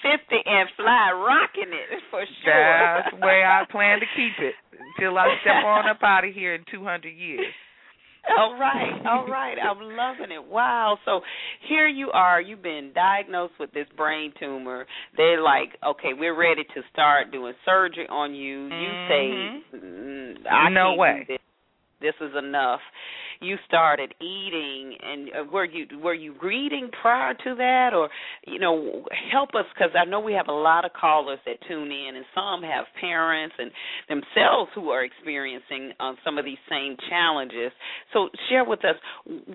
fifty 0.00 0.40
and 0.46 0.68
fly 0.76 1.12
rocking 1.12 1.68
it 1.70 2.00
for 2.10 2.24
sure. 2.44 3.02
That's 3.04 3.12
where 3.22 3.44
I 3.46 3.64
plan 3.70 4.00
to 4.00 4.06
keep 4.16 4.32
it 4.40 4.54
until 4.96 5.18
I 5.18 5.28
step 5.42 5.62
on 5.64 5.86
up 5.88 6.02
out 6.02 6.24
of 6.24 6.32
here 6.34 6.54
in 6.54 6.64
two 6.72 6.82
hundred 6.82 7.12
years. 7.14 7.44
All 8.38 8.56
right, 8.58 9.02
all 9.04 9.26
right. 9.26 9.56
I'm 9.58 9.80
loving 9.80 10.30
it. 10.30 10.48
Wow. 10.48 10.96
So 11.04 11.22
here 11.68 11.88
you 11.88 12.12
are. 12.12 12.40
You've 12.40 12.62
been 12.62 12.92
diagnosed 12.94 13.54
with 13.58 13.72
this 13.72 13.86
brain 13.96 14.32
tumor. 14.38 14.86
They're 15.16 15.42
like, 15.42 15.70
okay, 15.84 16.10
we're 16.16 16.38
ready 16.38 16.62
to 16.62 16.82
start 16.92 17.32
doing 17.32 17.54
surgery 17.64 18.06
on 18.08 18.32
you. 18.34 18.66
You 18.66 18.70
mm-hmm. 18.70 19.72
say, 19.72 19.76
mm, 19.76 20.34
I 20.48 20.68
no 20.68 20.94
way. 20.94 21.24
This. 21.26 21.38
this 22.00 22.14
is 22.20 22.36
enough 22.38 22.80
you 23.42 23.56
started 23.66 24.14
eating 24.20 24.96
and 25.02 25.28
uh, 25.28 25.50
were 25.52 25.64
you 25.64 25.86
were 25.98 26.14
you 26.14 26.34
reading 26.42 26.90
prior 27.00 27.34
to 27.34 27.54
that? 27.56 27.90
Or 27.94 28.08
you 28.46 28.58
know 28.58 29.04
help 29.30 29.50
us 29.50 29.64
because 29.74 29.90
i 29.98 30.04
know 30.04 30.20
we 30.20 30.32
have 30.32 30.48
a 30.48 30.52
lot 30.52 30.84
of 30.84 30.92
callers 30.92 31.38
that 31.46 31.56
tune 31.68 31.90
in 31.90 32.16
and 32.16 32.24
some 32.34 32.62
have 32.62 32.84
parents 33.00 33.54
and 33.58 33.70
themselves 34.08 34.70
who 34.74 34.90
are 34.90 35.04
experiencing 35.04 35.92
um, 36.00 36.16
some 36.24 36.38
of 36.38 36.44
these 36.44 36.58
same 36.68 36.96
challenges. 37.08 37.72
So 38.12 38.28
share 38.48 38.64
with 38.64 38.84
us 38.84 38.96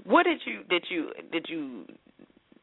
what 0.04 0.24
did 0.24 0.42
you 0.46 0.64
did 0.70 0.86
you 0.90 1.12
did 1.32 1.46
you 1.50 1.86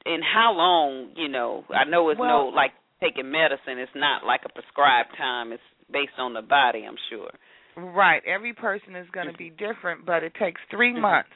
and 0.06 0.22
how 0.22 0.52
long 0.52 1.10
you 1.16 1.28
know 1.28 1.64
i 1.74 1.84
know 1.88 2.10
it's 2.10 2.20
well, 2.20 2.50
no 2.50 2.52
like 2.54 2.72
taking 3.00 3.30
medicine 3.30 3.78
it's 3.78 3.92
not 3.94 4.24
like 4.24 4.40
a 4.44 4.52
prescribed 4.52 5.10
time 5.16 5.52
it's 5.52 5.62
based 5.92 6.18
on 6.18 6.34
the 6.34 6.42
body 6.42 6.84
i'm 6.86 6.96
sure 7.10 7.30
Right. 7.76 8.22
Every 8.24 8.52
person 8.52 8.96
is 8.96 9.08
going 9.10 9.26
to 9.26 9.36
be 9.36 9.50
different, 9.50 10.06
but 10.06 10.22
it 10.22 10.32
takes 10.38 10.60
3 10.70 10.92
mm-hmm. 10.92 11.00
months 11.00 11.30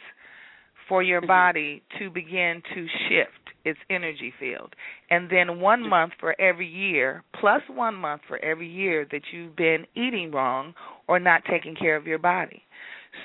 for 0.89 1.03
your 1.03 1.21
Mhm. 1.21 1.27
body 1.27 1.83
to 1.99 2.11
begin 2.11 2.63
to 2.75 2.89
shift 3.09 3.33
its 3.65 3.79
energy 3.91 4.31
field. 4.39 4.75
And 5.11 5.29
then 5.29 5.61
1 5.61 5.85
Mhm. 5.85 5.89
month 5.89 6.15
for 6.15 6.35
every 6.41 6.67
year, 6.67 7.23
plus 7.35 7.63
1 7.69 7.95
month 7.95 8.23
for 8.25 8.39
every 8.39 8.67
year 8.69 9.05
that 9.07 9.33
you've 9.33 9.57
been 9.57 9.87
eating 9.95 10.31
wrong 10.31 10.75
or 11.07 11.19
not 11.19 11.45
taking 11.45 11.75
care 11.75 11.97
of 11.97 12.07
your 12.07 12.19
body. 12.19 12.63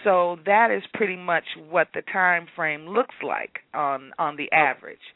So 0.03 0.37
that 0.45 0.71
is 0.71 0.85
pretty 0.87 1.15
much 1.15 1.45
what 1.55 1.91
the 1.93 2.01
time 2.01 2.47
frame 2.47 2.87
looks 2.87 3.15
like 3.21 3.61
on 3.73 4.13
on 4.17 4.35
the 4.37 4.51
average. 4.51 5.13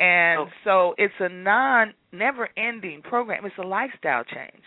And 0.00 0.40
Oh. 0.40 0.50
so 0.64 0.94
it's 0.98 1.18
a 1.20 1.28
non 1.28 1.94
never 2.12 2.48
ending 2.56 3.02
program. 3.02 3.44
It's 3.44 3.58
a 3.58 3.62
lifestyle 3.62 4.24
change. 4.24 4.64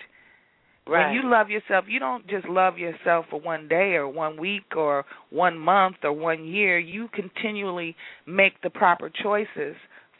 Right 0.87 1.07
When 1.07 1.23
you 1.23 1.29
love 1.29 1.49
yourself, 1.49 1.85
you 1.87 1.99
don't 1.99 2.27
just 2.27 2.47
love 2.47 2.77
yourself 2.77 3.25
for 3.29 3.39
one 3.39 3.67
day 3.67 3.93
or 3.93 4.07
one 4.07 4.37
week 4.37 4.75
or 4.75 5.05
one 5.29 5.57
month 5.57 5.97
or 6.03 6.13
one 6.13 6.45
year. 6.45 6.77
You 6.77 7.07
continually 7.13 7.95
make 8.25 8.61
the 8.61 8.69
proper 8.69 9.09
choices 9.09 9.75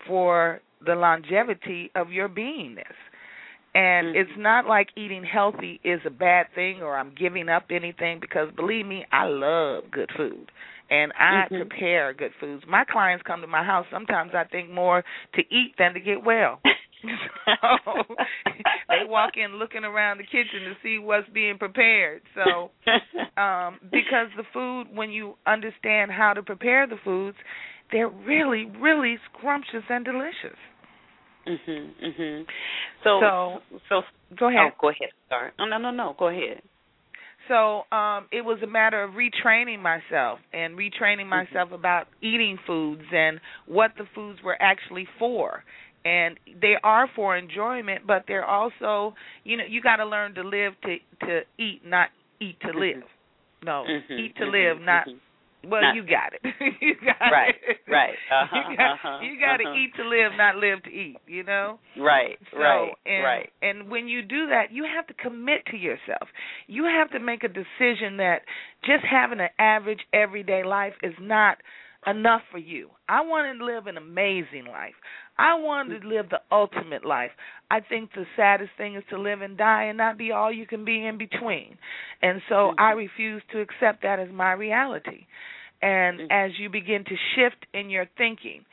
for 0.08 0.62
the 0.86 0.96
longevity 0.96 1.92
of 1.96 2.12
your 2.12 2.30
beingness. 2.30 2.84
And 3.74 4.08
Mhm. 4.08 4.16
it's 4.16 4.38
not 4.38 4.66
like 4.68 4.88
eating 4.96 5.24
healthy 5.24 5.82
is 5.84 6.00
a 6.06 6.10
bad 6.10 6.48
thing 6.56 6.82
or 6.82 6.96
I'm 6.96 7.14
giving 7.14 7.50
up 7.50 7.66
anything 7.72 8.20
because 8.20 8.50
believe 8.56 8.86
me, 8.86 9.06
I 9.12 9.26
love 9.26 9.92
good 9.92 10.10
food. 10.16 10.52
And 10.90 11.12
I 11.20 11.48
Mhm. 11.52 11.68
prepare 11.70 12.14
good 12.14 12.34
foods. 12.40 12.66
My 12.68 12.86
clients 12.86 13.24
come 13.24 13.42
to 13.42 13.48
my 13.48 13.64
house 13.64 13.86
sometimes 13.92 14.34
I 14.34 14.46
think 14.46 14.70
more 14.70 15.04
to 15.34 15.42
eat 15.54 15.76
than 15.78 15.94
to 15.94 16.00
get 16.00 16.24
well. 16.24 16.62
so 17.46 18.16
they 18.90 19.06
walk 19.08 19.32
in 19.38 19.58
looking 19.58 19.84
around 19.84 20.18
the 20.18 20.24
kitchen 20.24 20.62
to 20.66 20.74
see 20.84 20.98
what's 21.00 21.28
being 21.30 21.58
prepared. 21.58 22.22
So 22.36 22.72
um 23.42 23.80
because 23.92 24.28
the 24.38 24.44
food 24.54 24.86
when 24.94 25.10
you 25.12 25.36
understand 25.46 26.12
how 26.12 26.34
to 26.34 26.44
prepare 26.44 26.88
the 26.88 26.98
foods, 27.04 27.38
they're 27.92 28.10
really 28.10 28.66
really 28.80 29.18
scrumptious 29.34 29.84
and 29.90 30.04
delicious. 30.06 30.58
Mhm. 31.48 31.92
Mhm. 32.04 32.46
So 33.04 33.20
So- 33.20 33.62
so 33.90 34.02
Go 34.36 34.50
ahead. 34.50 34.72
Oh, 34.74 34.76
go 34.82 34.90
ahead. 34.90 35.10
Sorry. 35.30 35.52
No, 35.60 35.66
no, 35.66 35.78
no, 35.78 35.92
no. 35.92 36.16
Go 36.18 36.28
ahead. 36.30 36.62
So 37.48 37.84
um 37.96 38.28
it 38.32 38.42
was 38.44 38.58
a 38.64 38.68
matter 38.68 39.04
of 39.04 39.12
retraining 39.12 39.80
myself 39.80 40.40
and 40.52 40.76
retraining 40.76 41.28
myself 41.28 41.72
about 41.72 42.08
eating 42.22 42.58
foods 42.66 43.04
and 43.14 43.40
what 43.68 43.92
the 44.00 44.06
foods 44.16 44.40
were 44.44 44.58
actually 44.60 45.08
for. 45.20 45.64
And 46.06 46.40
they 46.62 46.76
are 46.84 47.08
for 47.16 47.36
enjoyment, 47.36 48.06
but 48.08 48.26
they're 48.28 48.46
also, 48.46 49.16
you 49.44 49.58
know, 49.58 49.64
you 49.68 49.82
got 49.82 49.98
to 49.98 50.06
learn 50.06 50.36
to 50.36 50.44
live 50.44 50.74
to 50.84 50.98
to 51.26 51.42
eat, 51.60 51.82
not 51.86 52.10
eat 52.40 52.60
to 52.62 52.72
live. 52.78 53.04
No, 53.64 53.84
Mhm, 53.90 54.20
eat 54.20 54.36
to 54.38 54.46
mhm, 54.46 54.52
live, 54.52 54.82
not 54.82 55.08
mhm. 55.08 55.20
well, 55.68 55.82
Not- 55.82 55.96
you 55.96 56.04
got 56.04 56.34
it. 56.34 56.42
you 56.82 56.94
got 57.04 57.32
Right, 57.32 57.56
it. 57.68 57.78
right. 57.90 58.16
Uh-huh, 58.32 58.70
you 58.70 58.78
got 58.78 58.94
uh-huh, 58.94 59.18
you 59.26 59.40
got 59.40 59.58
to 59.58 59.64
uh-huh. 59.64 59.78
eat 59.78 59.96
to 59.96 60.04
live, 60.08 60.32
not 60.38 60.56
live 60.58 60.84
to 60.84 60.90
eat, 60.92 61.18
you 61.28 61.44
know? 61.44 61.80
Right, 61.98 62.38
So, 62.52 62.60
right, 62.60 62.94
and, 63.06 63.24
right. 63.24 63.50
And 63.62 63.90
when 63.90 64.08
you 64.08 64.22
do 64.22 64.48
that, 64.48 64.72
you 64.72 64.86
have 64.86 65.08
to 65.08 65.14
commit 65.14 65.66
to 65.72 65.78
yourself. 65.78 66.28
You 66.68 66.84
have 66.86 67.10
to 67.12 67.20
make 67.20 67.44
a 67.44 67.48
decision 67.48 68.18
that 68.18 68.42
just 68.86 69.04
having 69.10 69.40
an 69.40 69.50
average 69.58 70.02
everyday 70.14 70.64
life 70.64 70.94
is 71.02 71.14
not 71.20 71.58
enough 72.08 72.42
for 72.52 72.58
you. 72.58 72.90
I 73.10 73.22
want 73.22 73.58
to 73.58 73.66
live 73.66 73.88
an 73.88 73.98
amazing 73.98 74.66
life. 74.68 74.94
I 75.38 75.56
want 75.56 75.90
to 75.90 76.08
live 76.08 76.30
the 76.30 76.42
ultimate 76.52 77.06
life. 77.06 77.32
I 77.70 77.80
think 77.82 78.12
the 78.14 78.26
saddest 78.36 78.72
thing 78.78 78.96
is 78.96 79.04
to 79.10 79.18
live 79.20 79.42
and 79.42 79.58
die 79.58 79.84
and 79.84 79.98
not 79.98 80.18
be 80.18 80.32
all 80.32 80.52
you 80.52 80.66
can 80.66 80.86
be 80.86 81.06
in 81.06 81.18
between. 81.18 81.78
And 82.22 82.42
so 82.48 82.74
I 82.78 82.92
refuse 82.92 83.42
to 83.52 83.60
accept 83.60 84.04
that 84.04 84.20
as 84.20 84.30
my 84.32 84.54
reality. 84.54 85.26
And 85.82 86.22
Mhm. 86.22 86.28
as 86.32 86.58
you 86.58 86.70
begin 86.70 87.04
to 87.04 87.16
shift 87.36 87.66
in 87.74 87.90
your 87.90 88.06
thinking, 88.18 88.66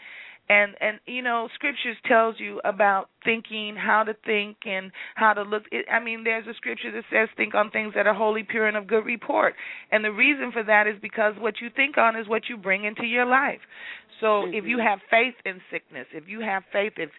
and 0.53 0.75
and 0.81 1.01
you 1.07 1.23
know 1.23 1.49
scriptures 1.55 1.97
tells 2.07 2.37
you 2.38 2.61
about 2.65 3.09
thinking 3.25 3.75
how 3.77 4.03
to 4.03 4.15
think 4.27 4.57
and 4.67 4.91
how 5.15 5.33
to 5.33 5.43
look. 5.43 5.65
It, 5.73 5.87
i 5.91 5.99
mean 6.03 6.25
there's 6.25 6.47
a 6.47 6.55
scripture 6.55 6.93
that 6.93 7.05
says 7.11 7.29
think 7.37 7.55
on 7.55 7.71
things 7.71 7.95
that 7.95 8.07
are 8.07 8.15
holy 8.15 8.43
pure 8.43 8.67
and 8.67 8.77
of 8.77 8.87
good 8.87 9.05
report. 9.05 9.55
And 9.91 10.05
the 10.05 10.12
reason 10.12 10.53
for 10.53 10.62
that 10.65 10.87
is 10.87 10.97
because 11.01 11.35
what 11.38 11.55
you 11.61 11.69
think 11.75 11.97
on 11.97 12.17
is 12.17 12.29
what 12.29 12.43
you 12.49 12.57
bring 12.57 12.85
into 12.85 13.05
your 13.05 13.27
life 13.27 13.61
so 14.23 14.47
if 14.47 14.65
you 14.65 14.79
have 14.79 15.01
faith 15.11 15.35
in 15.45 15.61
sickness 15.71 16.07
if 16.15 16.25
you 16.27 16.41
have 16.41 16.63
faith 16.73 16.95
if 16.97 17.11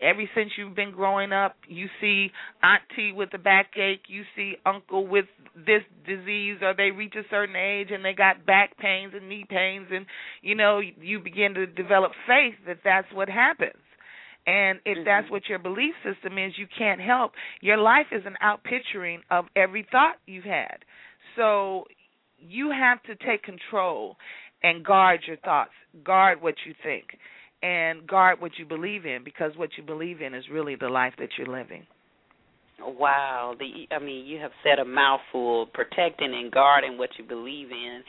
ever 0.00 0.22
since 0.34 0.52
you've 0.56 0.76
been 0.76 0.92
growing 0.92 1.32
up 1.32 1.56
you 1.66 1.88
see 2.00 2.30
auntie 2.62 3.12
with 3.12 3.30
a 3.34 3.38
backache 3.38 4.04
you 4.06 4.22
see 4.36 4.54
uncle 4.64 5.06
with 5.06 5.26
this 5.56 5.82
disease 6.06 6.58
or 6.62 6.72
they 6.76 6.90
reach 6.90 7.14
a 7.16 7.28
certain 7.28 7.56
age 7.56 7.88
and 7.90 8.04
they 8.04 8.12
got 8.12 8.46
back 8.46 8.76
pains 8.78 9.12
and 9.14 9.28
knee 9.28 9.44
pains 9.48 9.88
and 9.90 10.06
you 10.42 10.54
know 10.54 10.80
you 11.00 11.18
begin 11.18 11.54
to 11.54 11.66
develop 11.66 12.12
faith 12.26 12.54
that 12.66 12.78
that's 12.84 13.08
what 13.12 13.28
happens. 13.28 13.82
And 14.46 14.80
if 14.84 14.98
Mhm. 14.98 15.04
that's 15.04 15.30
what 15.30 15.48
your 15.48 15.58
belief 15.58 15.94
system 16.02 16.38
is 16.38 16.56
you 16.56 16.66
can't 16.66 17.00
help. 17.00 17.34
Your 17.60 17.76
life 17.76 18.10
is 18.10 18.24
an 18.24 18.36
outpicturing 18.42 19.22
of 19.30 19.48
every 19.54 19.82
thought 19.82 20.18
you've 20.26 20.44
had. 20.44 20.84
So 21.36 21.86
you 22.38 22.70
have 22.70 23.02
to 23.02 23.14
take 23.16 23.42
control 23.42 24.18
and 24.62 24.84
guard 24.84 25.20
your 25.26 25.36
thoughts. 25.38 25.72
Guard 26.04 26.42
what 26.42 26.54
you 26.66 26.74
think 26.82 27.04
and 27.62 28.06
guard 28.06 28.40
what 28.40 28.52
you 28.58 28.64
believe 28.64 29.04
in 29.04 29.22
because 29.24 29.52
what 29.56 29.70
you 29.76 29.82
believe 29.82 30.20
in 30.22 30.34
is 30.34 30.44
really 30.50 30.76
the 30.76 30.88
life 30.88 31.12
that 31.18 31.28
you're 31.36 31.46
living 31.46 31.86
Wow, 32.82 33.54
the 33.58 33.86
I 33.94 33.98
mean, 33.98 34.26
you 34.26 34.38
have 34.38 34.52
said 34.62 34.78
a 34.78 34.84
mouthful, 34.84 35.66
protecting 35.74 36.34
and 36.34 36.50
guarding 36.50 36.98
what 36.98 37.10
you 37.18 37.24
believe 37.24 37.70
in. 37.70 38.02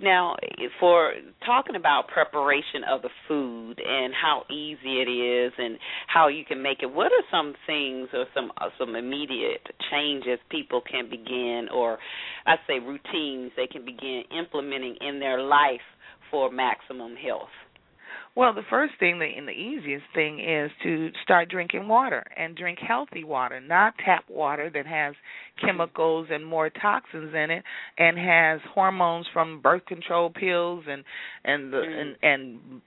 Now, 0.00 0.36
for 0.80 1.12
talking 1.44 1.76
about 1.76 2.08
preparation 2.08 2.82
of 2.90 3.02
the 3.02 3.10
food 3.28 3.80
and 3.80 4.12
how 4.14 4.44
easy 4.50 5.00
it 5.00 5.10
is 5.10 5.52
and 5.58 5.78
how 6.06 6.28
you 6.28 6.44
can 6.44 6.62
make 6.62 6.78
it, 6.82 6.92
what 6.92 7.12
are 7.12 7.24
some 7.30 7.54
things 7.66 8.08
or 8.12 8.26
some 8.34 8.52
uh, 8.60 8.68
some 8.78 8.94
immediate 8.94 9.66
changes 9.90 10.38
people 10.50 10.80
can 10.90 11.10
begin, 11.10 11.68
or 11.74 11.98
I 12.46 12.56
say 12.66 12.78
routines 12.78 13.52
they 13.56 13.66
can 13.66 13.84
begin 13.84 14.22
implementing 14.36 14.96
in 15.00 15.20
their 15.20 15.40
life 15.42 15.80
for 16.30 16.50
maximum 16.50 17.16
health? 17.16 17.50
Well, 18.34 18.54
the 18.54 18.62
first 18.70 18.94
thing 18.98 19.18
the, 19.18 19.26
and 19.26 19.46
the 19.46 19.52
easiest 19.52 20.06
thing 20.14 20.40
is 20.40 20.70
to 20.84 21.10
start 21.22 21.50
drinking 21.50 21.86
water 21.86 22.24
and 22.34 22.56
drink 22.56 22.78
healthy 22.78 23.24
water, 23.24 23.60
not 23.60 23.94
tap 24.02 24.24
water 24.30 24.70
that 24.72 24.86
has 24.86 25.14
chemicals 25.60 26.28
and 26.30 26.44
more 26.44 26.70
toxins 26.70 27.34
in 27.34 27.50
it 27.50 27.62
and 27.98 28.16
has 28.18 28.60
hormones 28.74 29.26
from 29.34 29.60
birth 29.60 29.84
control 29.86 30.30
pills 30.30 30.84
and 30.88 31.04
and 31.44 31.72
the 31.72 31.76
Mm. 31.76 32.00
and 32.00 32.16
and 32.22 32.82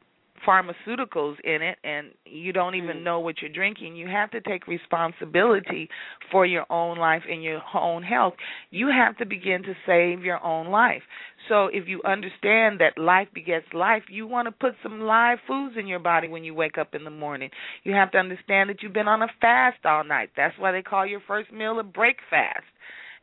pharmaceuticals 0.46 1.40
in 1.42 1.62
it 1.62 1.78
and 1.84 2.12
you 2.26 2.52
don't 2.54 2.76
even 2.76 2.98
Mm. 2.98 3.04
know 3.04 3.20
what 3.20 3.42
you're 3.42 3.52
drinking 3.52 3.96
you 3.96 4.08
have 4.08 4.32
to 4.32 4.42
take 4.42 4.68
responsibility 4.68 5.90
for 6.32 6.46
your 6.46 6.66
own 6.70 6.98
life 6.98 7.24
and 7.30 7.44
your 7.44 7.62
own 7.74 8.04
health. 8.04 8.36
You 8.70 8.88
have 8.88 9.18
to 9.18 9.26
begin 9.26 9.64
to 9.64 9.76
save 9.86 10.24
your 10.24 10.44
own 10.44 10.68
life. 10.68 11.04
So 11.48 11.68
if 11.68 11.88
you 11.88 12.02
understand 12.04 12.80
that 12.80 12.98
life 12.98 13.28
begets 13.34 13.74
life 13.74 14.04
you 14.10 14.28
want 14.28 14.48
to 14.48 14.52
put 14.52 14.76
some 14.84 15.02
live 15.02 15.40
foods 15.48 15.76
in 15.78 15.88
your 15.88 16.00
body 16.00 16.28
when 16.28 16.44
you 16.44 16.54
wake 16.54 16.78
up 16.78 16.96
in 16.96 17.04
the 17.04 17.10
morning. 17.10 17.50
You 17.84 17.94
have 17.94 18.12
to 18.12 18.18
understand 18.18 18.70
that 18.70 18.82
you've 18.84 18.94
been 18.94 19.08
on 19.08 19.22
a 19.22 19.28
fast 19.42 19.86
all 19.86 20.04
night. 20.04 20.32
That's 20.36 20.58
why 20.58 20.72
they 20.72 20.82
call 20.82 21.06
your 21.06 21.22
first 21.28 21.52
meal 21.52 21.80
a 21.80 21.84
break 21.84 22.18
fast 22.30 22.64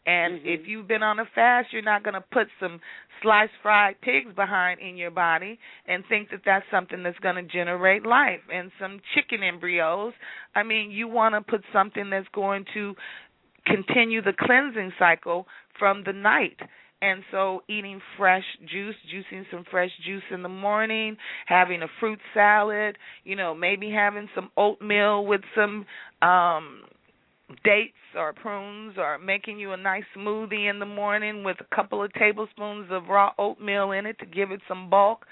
And 0.06 0.40
mm-hmm. 0.40 0.48
if 0.48 0.60
you've 0.66 0.88
been 0.88 1.02
on 1.02 1.18
a 1.18 1.24
fast, 1.34 1.68
you're 1.72 1.82
not 1.82 2.02
going 2.02 2.14
to 2.14 2.24
put 2.32 2.48
some 2.60 2.80
sliced 3.22 3.52
fried 3.62 4.00
pigs 4.00 4.34
behind 4.34 4.80
in 4.80 4.96
your 4.96 5.10
body 5.10 5.58
and 5.86 6.02
think 6.08 6.30
that 6.30 6.40
that's 6.44 6.66
something 6.70 7.02
that's 7.02 7.18
going 7.20 7.36
to 7.36 7.42
generate 7.42 8.04
life 8.04 8.40
and 8.52 8.70
some 8.80 9.00
chicken 9.14 9.42
embryos. 9.42 10.12
I 10.54 10.64
mean, 10.64 10.90
you 10.90 11.08
want 11.08 11.34
to 11.34 11.40
put 11.40 11.62
something 11.72 12.10
that's 12.10 12.26
going 12.34 12.64
to 12.74 12.94
continue 13.66 14.22
the 14.22 14.32
cleansing 14.38 14.92
cycle 14.98 15.46
from 15.78 16.02
the 16.04 16.12
night. 16.12 16.58
And 17.00 17.24
so, 17.32 17.62
eating 17.68 18.00
fresh 18.16 18.44
juice, 18.60 18.94
juicing 19.12 19.42
some 19.50 19.64
fresh 19.68 19.90
juice 20.06 20.22
in 20.30 20.44
the 20.44 20.48
morning, 20.48 21.16
having 21.46 21.82
a 21.82 21.88
fruit 21.98 22.20
salad, 22.32 22.96
you 23.24 23.34
know, 23.34 23.56
maybe 23.56 23.90
having 23.90 24.28
some 24.36 24.50
oatmeal 24.56 25.26
with 25.26 25.40
some 25.56 25.84
um 26.22 26.82
dates 27.64 27.94
or 28.16 28.32
prunes 28.32 28.94
or 28.98 29.18
making 29.18 29.58
you 29.58 29.72
a 29.72 29.76
nice 29.76 30.04
smoothie 30.16 30.68
in 30.68 30.78
the 30.78 30.86
morning 30.86 31.44
with 31.44 31.56
a 31.60 31.74
couple 31.74 32.02
of 32.02 32.12
tablespoons 32.14 32.88
of 32.90 33.08
raw 33.08 33.30
oatmeal 33.38 33.92
in 33.92 34.06
it 34.06 34.18
to 34.18 34.26
give 34.26 34.50
it 34.50 34.60
some 34.68 34.90
bulk 34.90 35.26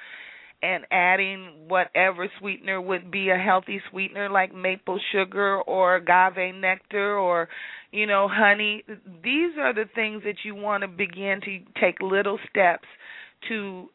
and 0.62 0.85
adding 0.90 1.68
whatever 1.68 2.28
sweetener 2.38 2.80
would 2.80 3.11
be 3.11 3.30
a 3.30 3.37
healthy 3.37 3.80
sweetener 3.90 4.28
like 4.28 4.54
maple 4.54 5.00
sugar 5.12 5.61
or 5.62 5.96
agave 5.96 6.54
nectar 6.54 7.16
or 7.16 7.48
you 7.92 8.06
know 8.06 8.28
honey. 8.30 8.85
These 9.22 9.56
are 9.59 9.72
the 9.72 9.87
things 9.94 10.22
that 10.24 10.37
you 10.44 10.54
want 10.54 10.83
to 10.83 10.88
begin 10.88 11.40
to 11.44 11.61
take 11.80 12.00
little 12.00 12.38
steps 12.50 12.87
to 13.48 13.88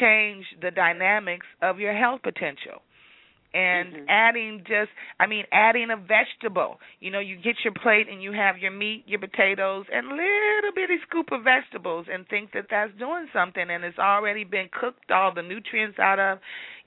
change 0.00 0.44
the 0.62 0.70
dynamics 0.70 1.46
of 1.60 1.78
your 1.78 1.96
health 1.96 2.20
potential 2.22 2.82
and 3.56 3.88
mm-hmm. 3.92 4.04
adding 4.08 4.58
just 4.68 4.90
I 5.18 5.26
mean 5.26 5.44
adding 5.50 5.88
a 5.90 5.96
vegetable. 5.96 6.78
You 7.00 7.10
know, 7.10 7.20
you 7.20 7.36
get 7.36 7.56
your 7.64 7.72
plate 7.72 8.06
and 8.10 8.22
you 8.22 8.32
have 8.32 8.58
your 8.58 8.70
meat, 8.70 9.04
your 9.06 9.18
potatoes, 9.18 9.86
and 9.90 10.08
little 10.08 10.72
bitty 10.74 10.98
scoop 11.08 11.32
of 11.32 11.42
vegetables, 11.42 12.06
and 12.12 12.28
think 12.28 12.52
that 12.52 12.66
that's 12.70 12.92
doing 12.98 13.28
something, 13.32 13.64
and 13.68 13.82
it's 13.82 13.98
already 13.98 14.44
been 14.44 14.68
cooked, 14.78 15.10
all 15.10 15.32
the 15.34 15.42
nutrients 15.42 15.98
out 15.98 16.18
of. 16.18 16.38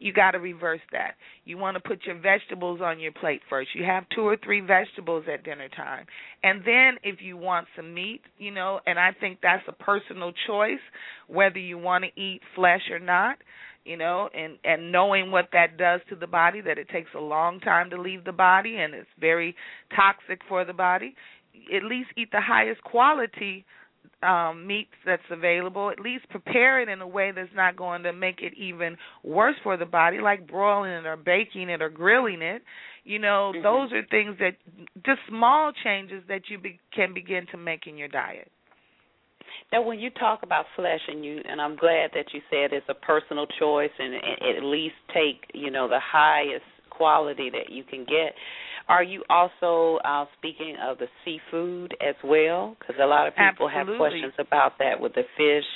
You 0.02 0.14
got 0.14 0.32
to 0.32 0.40
reverse 0.40 0.80
that. 0.94 1.16
You 1.44 1.58
want 1.58 1.76
to 1.76 1.82
put 1.82 2.06
your 2.06 2.18
vegetables 2.18 2.80
on 2.82 3.02
your 3.02 3.12
plate 3.12 3.42
first. 3.50 3.70
You 3.76 3.84
have 3.84 4.06
two 4.16 4.22
or 4.22 4.38
three 4.38 4.62
vegetables 4.62 5.26
at 5.32 5.44
dinner 5.44 5.68
time, 5.70 6.06
and 6.44 6.62
then 6.62 7.00
if 7.04 7.22
you 7.22 7.36
want 7.36 7.68
some 7.76 7.94
meat, 7.94 8.22
you 8.38 8.52
know, 8.52 8.80
and 8.86 9.00
I 9.00 9.10
think 9.20 9.40
that's 9.42 9.64
a 9.68 9.74
personal 9.74 10.32
choice 10.48 10.80
whether 11.28 11.60
you 11.60 11.78
want 11.78 12.06
to 12.06 12.22
eat 12.22 12.42
flesh 12.56 12.82
or 12.92 13.00
not 13.00 13.38
you 13.90 13.98
know 13.98 14.30
and 14.36 14.60
and 14.64 14.92
knowing 14.92 15.32
what 15.32 15.50
that 15.52 15.76
does 15.78 16.00
to 16.10 16.16
the 16.16 16.28
body 16.28 16.62
that 16.62 16.78
it 16.78 16.88
takes 16.90 17.10
a 17.16 17.20
long 17.20 17.60
time 17.60 17.90
to 17.90 18.00
leave 18.00 18.24
the 18.24 18.32
body 18.32 18.76
and 18.78 18.94
it's 18.94 19.10
very 19.20 19.56
toxic 19.96 20.42
for 20.48 20.64
the 20.64 20.74
body. 20.74 21.16
At 21.76 21.84
least 21.84 22.10
eat 22.16 22.30
the 22.32 22.40
highest 22.40 22.84
quality 22.84 23.66
um 24.22 24.68
meats 24.68 24.94
that's 25.08 25.24
available. 25.32 25.90
At 25.90 26.00
least 26.00 26.30
prepare 26.30 26.80
it 26.82 26.88
in 26.88 27.02
a 27.02 27.08
way 27.08 27.32
that's 27.36 27.50
not 27.56 27.76
going 27.76 28.04
to 28.04 28.14
make 28.14 28.42
it 28.44 28.54
even 28.56 28.96
worse 29.24 29.56
for 29.64 29.76
the 29.76 29.88
body 29.88 30.20
like 30.20 30.48
broiling 30.48 30.92
it 30.92 31.08
or 31.08 31.18
baking 31.18 31.70
it 31.70 31.82
or 31.82 31.90
grilling 31.90 32.44
it. 32.44 32.62
You 33.06 33.18
know 33.18 33.54
mm-hmm. 33.56 33.64
those 33.64 33.92
are 33.92 34.06
things 34.12 34.38
that 34.38 34.54
just 35.04 35.22
small 35.28 35.72
changes 35.84 36.22
that 36.28 36.42
you 36.50 36.60
be, 36.60 36.80
can 36.96 37.16
begin 37.16 37.48
to 37.52 37.58
make 37.58 37.88
in 37.88 37.98
your 37.98 38.08
diet 38.08 38.52
now, 39.72 39.82
when 39.82 40.00
you 40.00 40.10
talk 40.10 40.44
about 40.44 40.66
flesh, 40.76 41.02
and 41.08 41.24
you, 41.24 41.42
and 41.48 41.62
I'm 41.62 41.76
glad 41.76 42.12
that 42.14 42.26
you 42.34 42.42
said 42.50 42.74
it's 42.74 42.86
a 42.90 42.94
personal 42.94 43.46
choice, 43.60 43.92
and, 43.98 44.14
and 44.14 44.58
at 44.58 44.64
least 44.64 44.96
take, 45.14 45.50
you 45.54 45.72
know, 45.72 45.88
the 45.88 46.00
highest 46.02 46.66
quality 46.90 47.50
that 47.50 47.72
you 47.72 47.84
can 47.84 48.00
get. 48.06 48.34
Are 48.88 49.04
you 49.04 49.24
also 49.30 50.00
uh, 50.04 50.26
speaking 50.38 50.76
of 50.82 50.98
the 50.98 51.06
seafood 51.24 51.96
as 52.02 52.16
well? 52.24 52.76
Because 52.80 52.96
a 53.02 53.06
lot 53.06 53.28
of 53.28 53.34
people 53.34 53.70
Absolutely. 53.70 53.94
have 53.94 53.98
questions 53.98 54.34
about 54.40 54.80
that 54.80 55.00
with 55.00 55.14
the 55.14 55.24
fish 55.38 55.70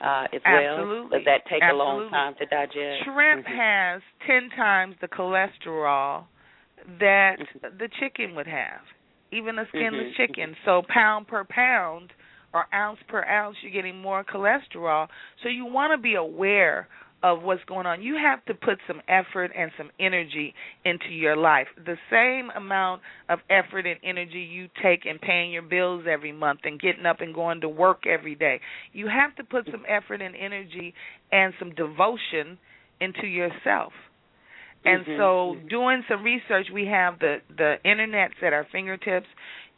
uh, 0.00 0.24
as 0.32 0.40
Absolutely. 0.44 1.00
well. 1.00 1.08
Does 1.10 1.24
that 1.24 1.42
take 1.50 1.62
Absolutely. 1.62 1.70
a 1.70 1.76
long 1.76 2.10
time 2.10 2.34
to 2.38 2.46
digest? 2.46 3.04
Shrimp 3.04 3.44
mm-hmm. 3.44 3.58
has 3.58 4.02
ten 4.24 4.48
times 4.56 4.94
the 5.00 5.08
cholesterol 5.08 6.24
that 7.00 7.36
mm-hmm. 7.40 7.76
the 7.76 7.88
chicken 8.00 8.36
would 8.36 8.46
have, 8.46 8.80
even 9.32 9.58
a 9.58 9.66
skinless 9.68 10.14
mm-hmm. 10.14 10.22
chicken. 10.22 10.56
So 10.64 10.82
pound 10.88 11.26
per 11.26 11.44
pound 11.44 12.12
or 12.52 12.66
ounce 12.74 12.98
per 13.08 13.24
ounce, 13.24 13.56
you're 13.62 13.72
getting 13.72 14.00
more 14.00 14.24
cholesterol. 14.24 15.08
So 15.42 15.48
you 15.48 15.66
want 15.66 15.92
to 15.92 16.02
be 16.02 16.14
aware 16.14 16.88
of 17.22 17.42
what's 17.42 17.64
going 17.64 17.86
on. 17.86 18.00
You 18.00 18.16
have 18.16 18.44
to 18.44 18.54
put 18.54 18.78
some 18.86 19.00
effort 19.08 19.50
and 19.56 19.72
some 19.76 19.90
energy 19.98 20.54
into 20.84 21.10
your 21.10 21.36
life. 21.36 21.66
The 21.84 21.96
same 22.10 22.50
amount 22.56 23.02
of 23.28 23.40
effort 23.50 23.86
and 23.86 23.98
energy 24.04 24.48
you 24.50 24.68
take 24.82 25.04
in 25.04 25.18
paying 25.18 25.50
your 25.50 25.62
bills 25.62 26.04
every 26.08 26.32
month 26.32 26.60
and 26.64 26.80
getting 26.80 27.06
up 27.06 27.20
and 27.20 27.34
going 27.34 27.60
to 27.62 27.68
work 27.68 28.04
every 28.06 28.36
day. 28.36 28.60
You 28.92 29.08
have 29.08 29.34
to 29.36 29.44
put 29.44 29.66
some 29.70 29.82
effort 29.88 30.22
and 30.22 30.36
energy 30.36 30.94
and 31.32 31.52
some 31.58 31.74
devotion 31.74 32.58
into 33.00 33.26
yourself. 33.26 33.92
And 34.84 35.04
mm-hmm. 35.04 35.18
so 35.18 35.56
doing 35.68 36.04
some 36.08 36.22
research, 36.22 36.68
we 36.72 36.86
have 36.86 37.18
the 37.18 37.38
the 37.56 37.76
internets 37.84 38.40
at 38.46 38.52
our 38.52 38.66
fingertips 38.70 39.26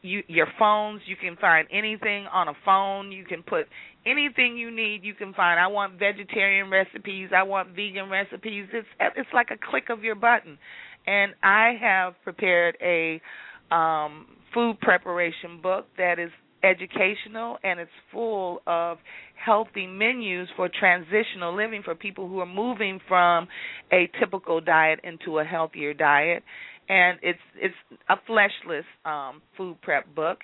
you 0.03 0.23
your 0.29 0.47
phones 0.59 1.01
you 1.07 1.17
can 1.17 1.37
find 1.37 1.69
anything 1.71 2.27
on 2.33 2.49
a 2.49 2.55
phone. 2.65 3.13
You 3.13 3.25
can 3.25 3.43
put 3.43 3.67
anything 4.07 4.57
you 4.57 4.71
need. 4.71 5.05
You 5.05 5.15
can 5.15 5.35
find 5.35 5.61
i 5.61 5.67
want 5.67 5.99
vegetarian 5.99 6.71
recipes. 6.71 7.31
I 7.37 7.43
want 7.43 7.71
vegan 7.71 8.09
recipes. 8.09 8.67
It's 8.73 8.89
it's 9.17 9.29
like 9.35 9.49
a 9.51 9.59
click 9.71 9.91
of 9.91 10.03
your 10.03 10.15
button. 10.15 10.59
And 11.07 11.35
i 11.43 11.75
have 11.81 12.15
prepared 12.25 12.77
a 12.83 13.21
um 13.75 14.27
food 14.55 14.81
preparation 14.81 15.61
book 15.63 15.87
that 15.97 16.19
is 16.19 16.31
educational 16.63 17.59
and 17.63 17.81
it's 17.81 17.91
full 18.13 18.61
of 18.67 18.99
healthy 19.35 19.87
menus 19.87 20.49
for 20.57 20.69
transitional 20.69 21.57
living 21.57 21.83
for 21.83 21.95
people 21.95 22.29
who 22.29 22.41
are 22.41 22.47
moving 22.47 23.01
from 23.09 23.49
a 23.93 24.11
typical 24.19 24.61
diet 24.61 25.01
into 25.03 25.39
a 25.39 25.45
healthier 25.45 25.95
diet 25.95 26.43
and 26.91 27.21
it's 27.23 27.39
it's 27.57 27.75
a 28.09 28.17
fleshless 28.29 28.85
um 29.05 29.41
food 29.57 29.81
prep 29.81 30.13
book, 30.15 30.39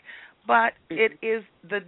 but 0.47 0.73
it 0.89 1.13
is 1.21 1.43
the 1.69 1.81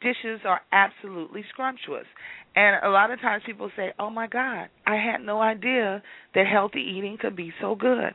dishes 0.00 0.40
are 0.46 0.60
absolutely 0.72 1.44
scrumptious. 1.50 2.06
And 2.54 2.82
a 2.84 2.88
lot 2.88 3.10
of 3.10 3.20
times 3.20 3.42
people 3.44 3.70
say, 3.76 3.92
"Oh 3.98 4.08
my 4.08 4.28
God, 4.28 4.68
I 4.86 4.94
had 4.94 5.20
no 5.20 5.42
idea 5.42 6.02
that 6.34 6.46
healthy 6.46 6.80
eating 6.80 7.18
could 7.20 7.36
be 7.36 7.52
so 7.60 7.74
good." 7.74 8.14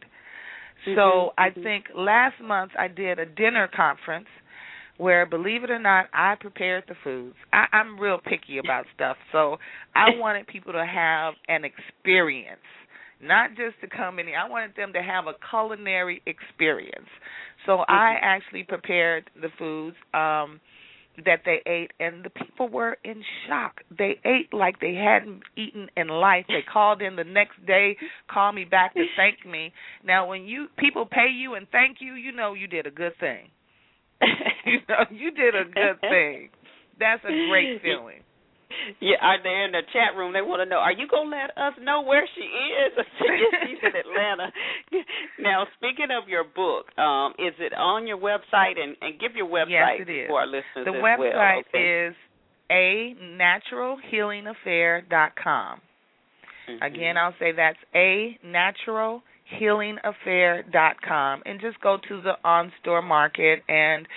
Mm-hmm, 0.87 0.95
so 0.95 1.31
I 1.37 1.49
mm-hmm. 1.49 1.61
think 1.61 1.85
last 1.95 2.41
month 2.41 2.71
I 2.79 2.87
did 2.87 3.19
a 3.19 3.25
dinner 3.25 3.69
conference 3.75 4.27
where, 4.97 5.25
believe 5.25 5.63
it 5.63 5.71
or 5.71 5.79
not, 5.79 6.05
I 6.13 6.35
prepared 6.39 6.85
the 6.87 6.95
foods. 7.03 7.35
I, 7.51 7.65
I'm 7.73 7.99
real 7.99 8.19
picky 8.23 8.59
about 8.59 8.85
stuff, 8.95 9.17
so 9.31 9.57
I 9.93 10.09
wanted 10.17 10.47
people 10.47 10.73
to 10.73 10.85
have 10.85 11.33
an 11.47 11.63
experience 11.65 12.61
not 13.21 13.51
just 13.51 13.79
to 13.81 13.87
come 13.87 14.19
in 14.19 14.27
here. 14.27 14.37
I 14.37 14.49
wanted 14.49 14.75
them 14.75 14.93
to 14.93 15.01
have 15.01 15.27
a 15.27 15.33
culinary 15.49 16.21
experience. 16.25 17.09
So 17.65 17.73
mm-hmm. 17.73 17.91
I 17.91 18.15
actually 18.21 18.63
prepared 18.63 19.29
the 19.39 19.49
foods 19.57 19.95
um 20.13 20.59
that 21.25 21.41
they 21.45 21.59
ate 21.69 21.91
and 21.99 22.23
the 22.23 22.29
people 22.29 22.69
were 22.69 22.97
in 23.03 23.21
shock. 23.47 23.81
They 23.95 24.19
ate 24.23 24.53
like 24.53 24.79
they 24.79 24.95
hadn't 24.95 25.41
eaten 25.57 25.89
in 25.97 26.07
life. 26.07 26.45
They 26.47 26.63
called 26.71 27.01
in 27.01 27.17
the 27.17 27.25
next 27.25 27.63
day, 27.67 27.97
called 28.31 28.55
me 28.55 28.63
back 28.63 28.93
to 28.93 29.03
thank 29.17 29.45
me. 29.45 29.73
Now 30.03 30.27
when 30.27 30.45
you 30.45 30.67
people 30.77 31.05
pay 31.05 31.29
you 31.29 31.55
and 31.55 31.67
thank 31.71 31.97
you, 31.99 32.13
you 32.13 32.31
know 32.31 32.53
you 32.53 32.67
did 32.67 32.87
a 32.87 32.91
good 32.91 33.13
thing. 33.19 33.49
you 34.65 34.79
know, 34.87 35.05
you 35.09 35.31
did 35.31 35.55
a 35.55 35.65
good 35.65 35.99
thing. 36.01 36.49
That's 36.99 37.23
a 37.23 37.47
great 37.49 37.81
feeling. 37.81 38.21
Yeah, 38.99 39.15
are 39.21 39.41
they 39.41 39.63
in 39.65 39.71
the 39.71 39.81
chat 39.93 40.15
room? 40.17 40.33
They 40.33 40.41
want 40.41 40.61
to 40.61 40.65
know. 40.69 40.77
Are 40.77 40.91
you 40.91 41.07
gonna 41.07 41.29
let 41.29 41.57
us 41.57 41.73
know 41.81 42.01
where 42.01 42.27
she 42.35 42.41
is? 42.41 42.91
She's 43.67 43.79
in 43.81 43.95
Atlanta. 43.95 44.51
now, 45.39 45.65
speaking 45.77 46.11
of 46.11 46.29
your 46.29 46.43
book, 46.43 46.87
um, 46.97 47.33
is 47.39 47.53
it 47.59 47.73
on 47.73 48.05
your 48.07 48.17
website? 48.17 48.77
And, 48.81 48.97
and 49.01 49.19
give 49.19 49.35
your 49.35 49.47
website 49.47 49.99
yes, 49.99 50.07
it 50.07 50.11
is. 50.11 50.27
for 50.27 50.39
our 50.41 50.47
listeners. 50.47 50.85
The 50.85 50.91
as 50.91 51.03
website 51.03 51.19
well, 51.19 51.61
okay? 51.73 52.07
is 52.07 52.15
a 52.71 53.15
naturalhealingaffair.com. 53.37 55.81
Mm-hmm. 56.69 56.83
Again, 56.83 57.17
I'll 57.17 57.33
say 57.39 57.51
that's 57.51 57.79
a 57.95 58.37
natural 58.45 59.23
naturalhealingaffair.com, 59.51 61.41
and 61.45 61.59
just 61.59 61.81
go 61.81 61.97
to 62.07 62.21
the 62.21 62.33
on 62.43 62.71
store 62.81 63.01
market 63.01 63.63
and 63.67 64.07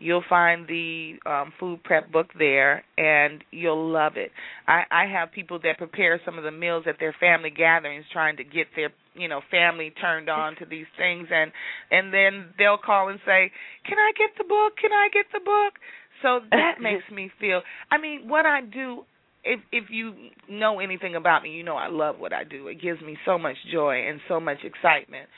You'll 0.00 0.24
find 0.28 0.66
the 0.66 1.16
um, 1.26 1.52
food 1.60 1.84
prep 1.84 2.10
book 2.10 2.28
there, 2.38 2.82
and 2.96 3.44
you'll 3.50 3.92
love 3.92 4.14
it. 4.16 4.30
I, 4.66 4.84
I 4.90 5.06
have 5.06 5.30
people 5.30 5.58
that 5.62 5.76
prepare 5.76 6.18
some 6.24 6.38
of 6.38 6.44
the 6.44 6.50
meals 6.50 6.84
at 6.88 6.96
their 6.98 7.14
family 7.20 7.50
gatherings, 7.50 8.06
trying 8.10 8.38
to 8.38 8.44
get 8.44 8.68
their 8.74 8.90
you 9.14 9.28
know 9.28 9.42
family 9.50 9.92
turned 10.00 10.30
on 10.30 10.56
to 10.56 10.64
these 10.64 10.86
things, 10.96 11.28
and 11.30 11.52
and 11.90 12.14
then 12.14 12.46
they'll 12.58 12.78
call 12.78 13.10
and 13.10 13.20
say, 13.26 13.52
"Can 13.86 13.98
I 13.98 14.12
get 14.16 14.30
the 14.38 14.44
book? 14.44 14.72
Can 14.80 14.90
I 14.90 15.08
get 15.12 15.26
the 15.32 15.40
book?" 15.44 15.74
So 16.22 16.40
that 16.50 16.76
makes 16.80 17.04
me 17.12 17.30
feel. 17.38 17.60
I 17.90 17.98
mean, 17.98 18.26
what 18.26 18.46
I 18.46 18.62
do 18.62 19.04
if 19.44 19.60
if 19.70 19.84
you 19.90 20.14
know 20.48 20.80
anything 20.80 21.14
about 21.14 21.42
me, 21.42 21.50
you 21.50 21.62
know 21.62 21.76
I 21.76 21.88
love 21.88 22.18
what 22.18 22.32
I 22.32 22.44
do. 22.44 22.68
It 22.68 22.80
gives 22.80 23.00
me 23.00 23.18
so 23.26 23.38
much 23.38 23.56
joy 23.70 24.08
and 24.08 24.20
so 24.28 24.40
much 24.40 24.58
excitement 24.64 25.28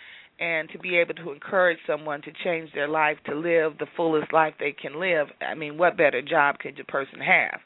and 0.43 0.69
to 0.71 0.79
be 0.79 0.97
able 0.97 1.15
to 1.15 1.31
encourage 1.31 1.79
someone 1.87 2.21
to 2.23 2.33
change 2.43 2.71
their 2.75 2.89
life 2.89 3.17
to 3.27 3.35
live 3.35 3.79
the 3.79 3.87
fullest 3.97 4.33
life 4.33 4.55
they 4.59 4.73
can 4.73 4.99
live. 4.99 5.29
I 5.41 5.55
mean, 5.55 5.79
what 5.79 5.97
better 5.97 6.21
job 6.21 6.59
could 6.59 6.79
a 6.81 6.85
person 6.85 7.21
have? 7.21 7.61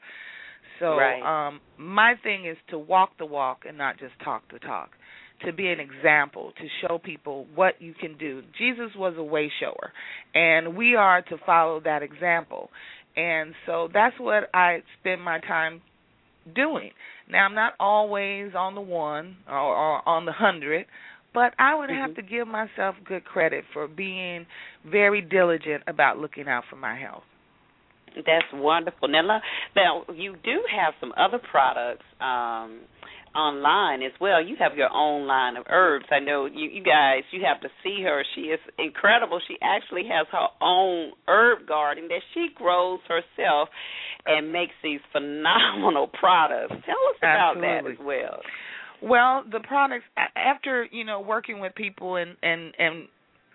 So, 0.79 0.89
right. 0.89 1.47
um 1.47 1.61
my 1.79 2.15
thing 2.23 2.45
is 2.45 2.59
to 2.69 2.79
walk 2.79 3.13
the 3.19 3.25
walk 3.25 3.63
and 3.67 3.79
not 3.79 3.99
just 3.99 4.13
talk 4.23 4.43
the 4.53 4.59
talk. 4.59 4.91
To 5.45 5.53
be 5.53 5.69
an 5.69 5.81
example, 5.81 6.53
to 6.59 6.67
show 6.81 6.99
people 6.99 7.47
what 7.55 7.75
you 7.81 7.93
can 7.93 8.17
do. 8.17 8.43
Jesus 8.59 8.91
was 8.97 9.15
a 9.19 9.23
way 9.23 9.53
shower, 9.61 9.93
and 10.35 10.77
we 10.77 10.95
are 10.95 11.21
to 11.23 11.37
follow 11.45 11.81
that 11.81 12.03
example. 12.03 12.71
And 13.17 13.55
so 13.67 13.89
that's 13.93 14.19
what 14.19 14.49
I 14.55 14.83
spend 15.01 15.21
my 15.23 15.41
time 15.41 15.83
doing. 16.55 16.91
Now 17.29 17.45
I'm 17.45 17.55
not 17.55 17.75
always 17.81 18.53
on 18.55 18.75
the 18.75 18.81
one 18.81 19.37
or, 19.47 19.59
or 19.59 20.09
on 20.09 20.25
the 20.25 20.33
hundred, 20.33 20.87
but 21.37 21.53
I 21.59 21.75
would 21.75 21.91
mm-hmm. 21.91 22.01
have 22.01 22.15
to 22.17 22.23
give 22.23 22.49
myself 22.49 22.95
good 23.05 23.27
credit 23.27 23.65
for 23.75 23.87
being 23.87 24.47
very 24.91 25.21
diligent 25.21 25.83
about 25.87 26.17
looking 26.17 26.49
out 26.49 26.65
for 26.71 26.77
my 26.77 26.99
health. 26.99 27.25
That's 28.17 28.47
wonderful. 28.55 29.09
Now, 29.09 29.43
now 29.77 30.05
you 30.15 30.37
do 30.43 30.63
have 30.75 30.95
some 30.99 31.13
other 31.15 31.39
products 31.39 32.07
um, 32.23 32.81
online 33.37 34.03
as 34.03 34.13
well. 34.19 34.43
You 34.43 34.57
have 34.59 34.79
your 34.79 34.89
own 34.91 35.27
line 35.27 35.59
of 35.59 35.67
herbs. 35.69 36.07
I 36.11 36.21
know 36.21 36.47
you, 36.47 36.71
you 36.71 36.83
guys. 36.83 37.25
You 37.31 37.43
have 37.45 37.61
to 37.61 37.69
see 37.85 38.01
her. 38.03 38.25
She 38.35 38.49
is 38.49 38.61
incredible. 38.79 39.39
She 39.47 39.59
actually 39.63 40.05
has 40.09 40.27
her 40.33 40.49
own 40.63 41.13
herb 41.29 41.69
garden 41.69 42.09
that 42.09 42.23
she 42.33 42.49
grows 42.55 43.01
herself 43.07 43.69
and 44.25 44.51
makes 44.51 44.73
these 44.83 45.01
phenomenal 45.13 46.09
products. 46.19 46.73
Tell 46.87 47.03
us 47.11 47.19
about 47.19 47.57
Absolutely. 47.59 47.93
that 47.93 48.01
as 48.01 48.07
well. 48.07 48.41
Well, 49.03 49.45
the 49.51 49.61
products 49.61 50.05
after 50.37 50.87
you 50.91 51.05
know 51.05 51.21
working 51.21 51.61
with 51.61 51.75
people 51.75 52.17
and 52.17 52.37
and 52.43 52.75
and 52.79 53.09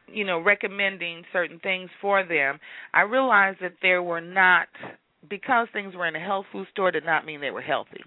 you 0.07 0.25
know 0.25 0.39
recommending 0.39 1.23
certain 1.33 1.59
things 1.59 1.89
for 2.01 2.23
them, 2.25 2.59
I 2.93 3.01
realized 3.01 3.59
that 3.61 3.73
there 3.81 4.03
were 4.03 4.21
not 4.21 4.67
because 5.29 5.67
things 5.73 5.95
were 5.95 6.07
in 6.07 6.15
a 6.15 6.19
health 6.19 6.45
food 6.51 6.67
store 6.71 6.91
did 6.91 7.05
not 7.05 7.25
mean 7.25 7.41
they 7.41 7.51
were 7.51 7.61
healthy. 7.61 8.01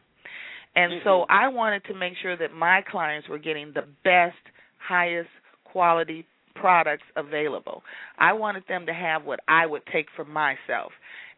And 0.76 0.92
mm-hmm. 0.92 1.08
so 1.08 1.24
I 1.28 1.48
wanted 1.48 1.84
to 1.84 1.94
make 1.94 2.14
sure 2.20 2.36
that 2.36 2.52
my 2.52 2.82
clients 2.90 3.28
were 3.28 3.38
getting 3.38 3.72
the 3.72 3.84
best, 4.02 4.36
highest 4.78 5.28
quality 5.64 6.26
products 6.54 7.04
available. 7.16 7.82
I 8.18 8.32
wanted 8.32 8.64
them 8.68 8.86
to 8.86 8.94
have 8.94 9.24
what 9.24 9.40
I 9.48 9.66
would 9.66 9.82
take 9.92 10.06
for 10.16 10.24
myself. 10.24 10.92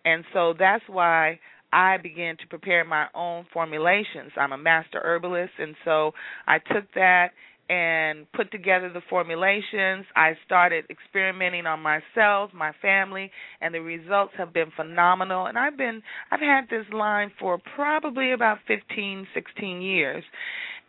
And 0.04 0.24
so 0.32 0.54
that's 0.58 0.84
why 0.88 1.40
I 1.72 1.96
began 1.98 2.36
to 2.38 2.46
prepare 2.48 2.84
my 2.84 3.06
own 3.14 3.46
formulations. 3.52 4.32
I'm 4.36 4.52
a 4.52 4.58
master 4.58 5.00
herbalist, 5.02 5.52
and 5.58 5.74
so 5.84 6.12
I 6.46 6.58
took 6.58 6.92
that 6.94 7.30
and 7.68 8.30
put 8.32 8.52
together 8.52 8.90
the 8.92 9.00
formulations. 9.10 10.06
I 10.14 10.34
started 10.44 10.84
experimenting 10.88 11.66
on 11.66 11.80
myself, 11.80 12.50
my 12.54 12.72
family, 12.80 13.30
and 13.60 13.74
the 13.74 13.80
results 13.80 14.32
have 14.38 14.52
been 14.52 14.70
phenomenal. 14.76 15.46
And 15.46 15.58
I've 15.58 15.76
been 15.76 16.02
I've 16.30 16.40
had 16.40 16.68
this 16.70 16.86
line 16.92 17.32
for 17.40 17.58
probably 17.74 18.32
about 18.32 18.58
15, 18.68 19.26
16 19.34 19.82
years. 19.82 20.22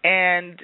And 0.03 0.63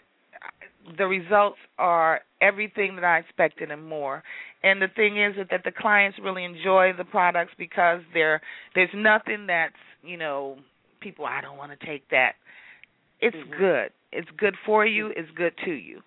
the 0.97 1.05
results 1.05 1.57
are 1.77 2.21
everything 2.41 2.95
that 2.95 3.05
I 3.05 3.19
expected 3.19 3.71
and 3.71 3.87
more. 3.87 4.23
And 4.63 4.81
the 4.81 4.87
thing 4.95 5.21
is 5.21 5.35
that, 5.49 5.63
the 5.63 5.71
clients 5.71 6.17
really 6.21 6.43
enjoy 6.43 6.91
the 6.97 7.05
products 7.05 7.51
because 7.57 8.01
there 8.13 8.41
there's 8.75 8.89
nothing 8.93 9.47
that's, 9.47 9.75
you 10.03 10.17
know, 10.17 10.57
people 11.01 11.25
I 11.25 11.41
don't 11.41 11.57
want 11.57 11.77
to 11.77 11.85
take 11.85 12.09
that. 12.09 12.33
It's 13.21 13.35
mm-hmm. 13.35 13.57
good 13.57 13.89
it's 14.13 14.29
good 14.37 14.55
for 14.65 14.85
you, 14.85 15.07
it's 15.07 15.29
good 15.35 15.53
to 15.65 15.71
you. 15.71 16.01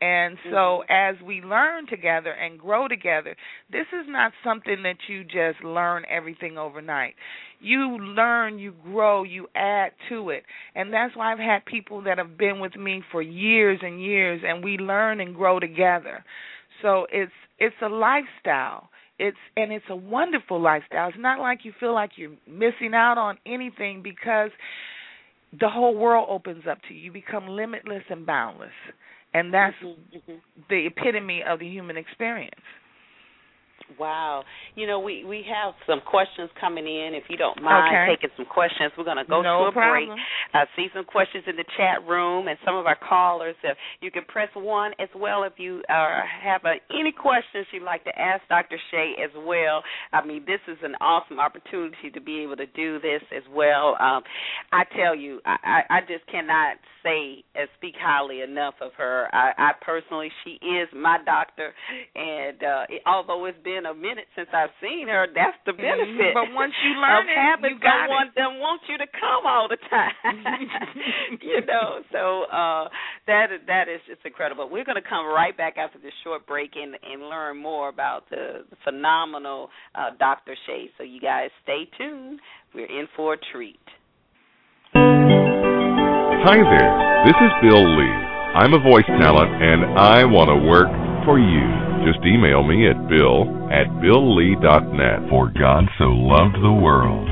And 0.00 0.36
so 0.50 0.82
mm-hmm. 0.82 0.92
as 0.92 1.22
we 1.24 1.40
learn 1.42 1.86
together 1.86 2.32
and 2.32 2.58
grow 2.58 2.88
together, 2.88 3.36
this 3.70 3.86
is 3.92 4.06
not 4.08 4.32
something 4.42 4.82
that 4.82 4.96
you 5.08 5.22
just 5.22 5.62
learn 5.64 6.02
everything 6.10 6.58
overnight. 6.58 7.14
You 7.60 7.98
learn, 7.98 8.58
you 8.58 8.74
grow, 8.82 9.22
you 9.22 9.46
add 9.54 9.92
to 10.08 10.30
it. 10.30 10.42
And 10.74 10.92
that's 10.92 11.16
why 11.16 11.32
I've 11.32 11.38
had 11.38 11.64
people 11.64 12.02
that 12.02 12.18
have 12.18 12.36
been 12.36 12.58
with 12.58 12.74
me 12.74 13.02
for 13.12 13.22
years 13.22 13.78
and 13.80 14.02
years 14.02 14.42
and 14.44 14.64
we 14.64 14.76
learn 14.76 15.20
and 15.20 15.36
grow 15.36 15.60
together. 15.60 16.24
So 16.82 17.06
it's 17.12 17.30
it's 17.58 17.76
a 17.80 17.88
lifestyle. 17.88 18.88
It's 19.22 19.36
and 19.56 19.70
it's 19.70 19.84
a 19.88 19.94
wonderful 19.94 20.60
lifestyle. 20.60 21.08
It's 21.08 21.16
not 21.18 21.38
like 21.38 21.60
you 21.62 21.72
feel 21.78 21.94
like 21.94 22.12
you're 22.16 22.36
missing 22.48 22.92
out 22.92 23.18
on 23.18 23.38
anything 23.46 24.02
because 24.02 24.50
the 25.60 25.68
whole 25.68 25.96
world 25.96 26.26
opens 26.28 26.64
up 26.68 26.78
to 26.88 26.94
you. 26.94 27.02
You 27.02 27.12
become 27.12 27.46
limitless 27.46 28.02
and 28.10 28.26
boundless. 28.26 28.70
And 29.32 29.54
that's 29.54 29.76
mm-hmm, 29.76 30.16
mm-hmm. 30.16 30.38
the 30.68 30.86
epitome 30.86 31.42
of 31.48 31.60
the 31.60 31.68
human 31.68 31.96
experience. 31.96 32.60
Wow. 33.98 34.44
You 34.74 34.86
know, 34.86 35.00
we 35.00 35.24
we 35.24 35.44
have 35.48 35.74
some 35.86 36.00
questions 36.00 36.50
coming 36.60 36.86
in. 36.86 37.14
If 37.14 37.24
you 37.28 37.36
don't 37.36 37.62
mind 37.62 37.94
okay. 37.94 38.16
taking 38.16 38.30
some 38.36 38.46
questions, 38.46 38.92
we're 38.96 39.04
going 39.04 39.18
to 39.18 39.28
go 39.28 39.42
no 39.42 39.64
to 39.64 39.70
a 39.70 39.72
problem. 39.72 40.16
break. 40.16 40.18
I 40.54 40.64
see 40.76 40.88
some 40.94 41.04
questions 41.04 41.44
in 41.46 41.56
the 41.56 41.64
chat 41.76 42.06
room, 42.06 42.48
and 42.48 42.58
some 42.64 42.76
of 42.76 42.86
our 42.86 42.96
callers. 42.96 43.56
If 43.62 43.76
you 44.00 44.10
can 44.10 44.24
press 44.24 44.48
one 44.54 44.92
as 44.98 45.08
well, 45.16 45.44
if 45.44 45.54
you 45.56 45.82
uh, 45.88 46.20
have 46.42 46.64
uh, 46.64 46.80
any 46.98 47.12
questions 47.12 47.66
you'd 47.72 47.82
like 47.82 48.04
to 48.04 48.18
ask 48.18 48.42
Dr. 48.48 48.78
Shea 48.90 49.14
as 49.22 49.30
well. 49.46 49.82
I 50.12 50.24
mean, 50.24 50.44
this 50.46 50.60
is 50.68 50.78
an 50.82 50.94
awesome 51.00 51.40
opportunity 51.40 52.10
to 52.12 52.20
be 52.20 52.40
able 52.40 52.56
to 52.56 52.66
do 52.66 52.98
this 53.00 53.22
as 53.36 53.42
well. 53.50 53.96
Um, 54.00 54.22
I 54.72 54.84
tell 54.96 55.14
you, 55.14 55.40
I, 55.44 55.82
I 55.88 56.00
just 56.00 56.26
cannot 56.30 56.76
say 57.02 57.44
and 57.54 57.68
speak 57.76 57.94
highly 58.00 58.40
enough 58.42 58.74
of 58.80 58.92
her. 58.96 59.28
I, 59.32 59.52
I 59.58 59.70
personally, 59.82 60.30
she 60.44 60.52
is 60.64 60.88
my 60.94 61.18
doctor, 61.24 61.72
and 62.14 62.62
uh, 62.62 62.84
it, 62.88 63.02
although 63.06 63.44
it's 63.46 63.58
been 63.64 63.86
a 63.86 63.94
minute 63.94 64.26
since 64.36 64.48
I've 64.54 64.70
seen 64.80 65.08
her, 65.08 65.26
that's 65.34 65.56
the 65.66 65.72
Mm-hmm. 65.72 66.18
benefit. 66.18 66.34
But 66.34 66.52
once 66.54 66.72
you 66.84 67.00
learn 67.00 67.24
of 67.24 67.28
it, 67.28 67.36
having 67.36 67.70
you 67.74 67.80
got 67.80 68.06
someone 68.06 68.28
it. 68.28 68.34
that 68.36 68.50
wants 68.60 68.84
you 68.88 68.98
to 68.98 69.06
come 69.06 69.46
all 69.46 69.68
the 69.68 69.78
time. 69.90 70.12
you 71.40 71.64
know, 71.66 72.00
so 72.12 72.44
uh, 72.52 72.88
that 73.26 73.48
that 73.66 73.88
is 73.88 74.00
just 74.06 74.20
incredible. 74.24 74.68
We're 74.70 74.84
going 74.84 75.00
to 75.02 75.08
come 75.08 75.26
right 75.26 75.56
back 75.56 75.76
after 75.78 75.98
this 75.98 76.12
short 76.24 76.46
break 76.46 76.72
and 76.76 76.94
and 77.02 77.28
learn 77.28 77.56
more 77.56 77.88
about 77.88 78.28
the 78.30 78.64
phenomenal 78.84 79.70
uh, 79.94 80.10
Dr. 80.18 80.54
Shea. 80.66 80.90
So 80.98 81.04
you 81.04 81.20
guys 81.20 81.50
stay 81.62 81.88
tuned. 81.98 82.40
We're 82.74 82.86
in 82.86 83.08
for 83.16 83.34
a 83.34 83.38
treat. 83.52 83.80
Hi 86.42 86.58
there, 86.58 86.94
this 87.22 87.38
is 87.38 87.54
Bill 87.62 87.86
Lee. 87.86 88.18
I'm 88.58 88.74
a 88.74 88.82
voice 88.82 89.06
talent 89.06 89.62
and 89.62 89.94
I 89.94 90.26
want 90.26 90.50
to 90.50 90.58
work 90.58 90.90
for 91.22 91.38
you. 91.38 91.62
Just 92.02 92.18
email 92.26 92.66
me 92.66 92.90
at 92.90 92.98
bill 93.06 93.46
at 93.70 93.86
billlee.net. 94.02 95.30
For 95.30 95.54
God 95.54 95.86
so 96.02 96.10
loved 96.10 96.58
the 96.58 96.74
world. 96.74 97.30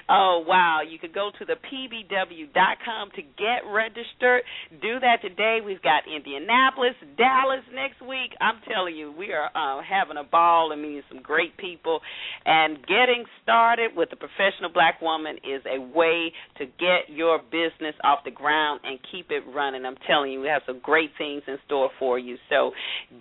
Oh, 0.10 0.44
wow. 0.46 0.82
You 0.82 0.98
could 0.98 1.14
go 1.14 1.30
to 1.38 1.46
the 1.46 1.56
pbw.com 1.62 3.12
to 3.16 3.22
get 3.22 3.62
registered. 3.70 4.44
Do 4.82 5.00
that 5.00 5.22
today. 5.22 5.60
We've 5.64 5.82
got 5.82 6.04
Indianapolis, 6.10 6.96
Dallas 7.18 7.64
next 7.74 8.02
week. 8.02 8.34
I'm 8.42 8.60
telling 8.68 8.96
you, 8.96 9.14
we 9.14 9.32
are 9.32 9.50
uh, 9.54 9.82
having 9.84 10.18
a 10.18 10.24
ball 10.24 10.72
and 10.72 10.82
meeting 10.82 11.04
some 11.10 11.22
great 11.22 11.56
people. 11.58 12.02
And 12.46 12.78
getting 12.88 13.26
started 13.44 13.92
with 13.96 14.10
the 14.10 14.16
professional 14.16 14.55
black 14.74 15.02
woman 15.02 15.38
is 15.38 15.62
a 15.66 15.80
way 15.80 16.32
to 16.58 16.66
get 16.66 17.10
your 17.10 17.40
business 17.40 17.96
off 18.04 18.20
the 18.26 18.32
ground 18.32 18.82
and 18.84 19.00
keep 19.12 19.32
it 19.32 19.44
running. 19.54 19.86
I'm 19.86 19.98
telling 20.08 20.32
you, 20.32 20.42
we 20.42 20.48
have 20.48 20.62
some 20.66 20.80
great 20.82 21.12
things 21.18 21.44
in 21.48 21.58
store 21.66 21.90
for 22.00 22.20
you. 22.20 22.38
So 22.50 22.72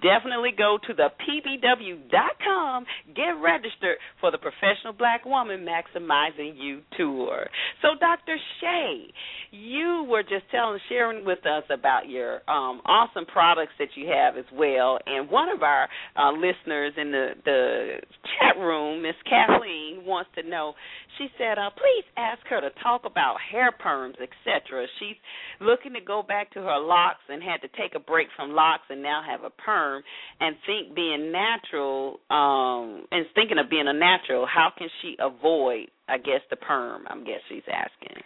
definitely 0.02 0.50
go 0.56 0.78
to 0.86 0.94
the 0.94 1.08
pbw.com, 1.22 2.84
get 3.14 3.32
registered 3.42 3.98
for 4.20 4.30
the 4.30 4.38
Professional 4.38 4.92
Black 4.92 5.24
Woman 5.24 5.66
Maximizing 5.66 6.54
You 6.56 6.80
tour. 6.96 7.46
So, 7.82 7.88
Dr. 7.98 8.36
Shea, 8.60 9.12
you 9.50 10.06
were 10.08 10.22
just 10.22 10.50
telling, 10.50 10.78
sharing 10.88 11.24
with 11.24 11.46
us 11.46 11.64
about 11.70 12.08
your 12.08 12.36
um, 12.48 12.80
awesome 12.86 13.26
products 13.26 13.72
that 13.78 13.88
you 13.94 14.08
have 14.08 14.36
as 14.36 14.44
well. 14.52 14.98
And 15.06 15.30
one 15.30 15.48
of 15.48 15.62
our 15.62 15.88
uh, 16.16 16.32
listeners 16.32 16.92
in 16.96 17.12
the, 17.12 17.28
the 17.44 17.96
chat 18.38 18.60
room, 18.60 19.02
Miss 19.02 19.14
Kathleen, 19.28 20.04
wants 20.04 20.30
to 20.36 20.48
know. 20.48 20.74
She 21.18 21.23
said, 21.38 21.58
uh, 21.58 21.70
"Please 21.70 22.04
ask 22.16 22.46
her 22.48 22.60
to 22.60 22.70
talk 22.82 23.04
about 23.04 23.40
hair 23.40 23.72
perms, 23.72 24.20
etc." 24.20 24.86
She's 24.98 25.16
looking 25.60 25.94
to 25.94 26.00
go 26.00 26.22
back 26.22 26.50
to 26.52 26.62
her 26.62 26.78
locks 26.78 27.22
and 27.28 27.42
had 27.42 27.62
to 27.62 27.68
take 27.68 27.94
a 27.94 27.98
break 28.00 28.28
from 28.36 28.52
locks 28.52 28.84
and 28.90 29.02
now 29.02 29.22
have 29.22 29.44
a 29.44 29.50
perm. 29.50 30.02
And 30.40 30.56
think 30.66 30.94
being 30.94 31.32
natural, 31.32 32.20
um, 32.30 33.06
and 33.10 33.26
thinking 33.34 33.58
of 33.58 33.68
being 33.70 33.88
a 33.88 33.92
natural, 33.92 34.46
how 34.46 34.70
can 34.76 34.88
she 35.02 35.16
avoid? 35.18 35.88
I 36.08 36.18
guess 36.18 36.42
the 36.50 36.56
perm. 36.56 37.06
I 37.08 37.16
guess 37.24 37.40
she's 37.48 37.66
asking. 37.68 38.22